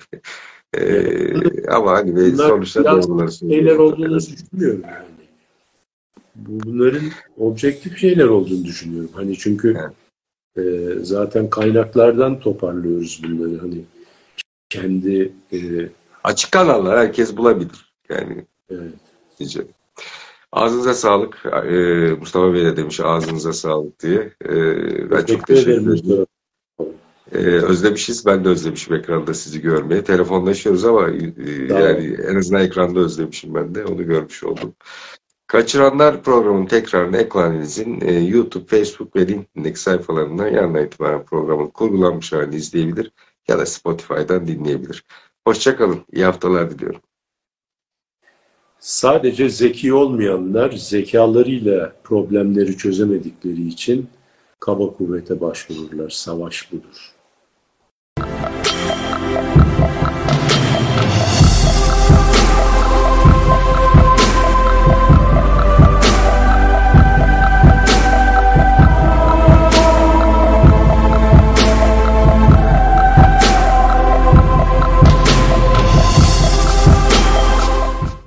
E, 0.77 1.67
ama 1.67 1.91
Ali 1.91 2.15
Bey 2.15 2.31
sonuçta 2.31 2.83
doğruları 2.83 3.31
söylüyor. 3.31 3.61
Şeyler 3.61 3.77
olduğunu 3.77 4.19
düşünmüyorum 4.19 4.81
yani. 4.83 5.14
Bunların 6.35 7.03
objektif 7.37 7.97
şeyler 7.97 8.25
olduğunu 8.25 8.65
düşünüyorum. 8.65 9.09
Hani 9.13 9.37
çünkü 9.37 9.77
e, 10.57 10.61
zaten 11.01 11.49
kaynaklardan 11.49 12.39
toparlıyoruz 12.39 13.21
bunları. 13.23 13.57
Hani 13.57 13.81
kendi 14.69 15.31
e, 15.53 15.57
açık 16.23 16.51
kanallar 16.51 16.99
herkes 16.99 17.37
bulabilir. 17.37 17.93
Yani 18.09 18.45
evet. 18.69 18.93
diyeceğim. 19.39 19.69
Ağzınıza 20.51 20.93
sağlık. 20.93 21.45
Ee, 21.45 22.15
Mustafa 22.19 22.53
Bey 22.53 22.65
de 22.65 22.77
demiş 22.77 22.99
ağzınıza 22.99 23.53
sağlık 23.53 23.99
diye. 23.99 24.33
Ee, 24.45 25.11
ben 25.11 25.25
çok 25.25 25.47
teşekkür 25.47 25.71
ederim. 25.71 26.25
Ee, 27.31 27.37
özlemişiz. 27.37 28.25
Ben 28.25 28.45
de 28.45 28.49
özlemişim 28.49 28.95
ekranda 28.95 29.33
sizi 29.33 29.61
görmeyi. 29.61 30.03
Telefonlaşıyoruz 30.03 30.85
ama 30.85 31.09
e, 31.09 31.33
yani 31.69 32.17
en 32.27 32.35
azından 32.35 32.61
ekranda 32.61 32.99
özlemişim 32.99 33.55
ben 33.55 33.75
de. 33.75 33.85
Onu 33.85 34.05
görmüş 34.05 34.43
oldum. 34.43 34.73
Kaçıranlar 35.55 36.23
programının 36.23 36.65
tekrarını 36.65 37.17
Ekraneniz'in 37.17 38.01
e, 38.01 38.13
YouTube, 38.13 38.65
Facebook 38.65 39.15
ve 39.15 39.27
LinkedIn'deki 39.27 39.79
sayfalarından 39.79 40.47
yarından 40.47 40.85
itibaren 40.85 41.25
programın 41.25 41.67
kurgulanmış 41.67 42.33
halini 42.33 42.55
izleyebilir 42.55 43.11
ya 43.47 43.59
da 43.59 43.65
Spotify'dan 43.65 44.47
dinleyebilir. 44.47 45.05
Hoşçakalın. 45.47 45.99
İyi 46.11 46.25
haftalar 46.25 46.71
diliyorum. 46.71 47.01
Sadece 48.79 49.49
zeki 49.49 49.93
olmayanlar 49.93 50.71
zekalarıyla 50.71 51.95
problemleri 52.03 52.77
çözemedikleri 52.77 53.67
için 53.67 54.07
kaba 54.59 54.93
kuvvete 54.93 55.41
başvururlar. 55.41 56.09
Savaş 56.09 56.71
budur. 56.71 57.14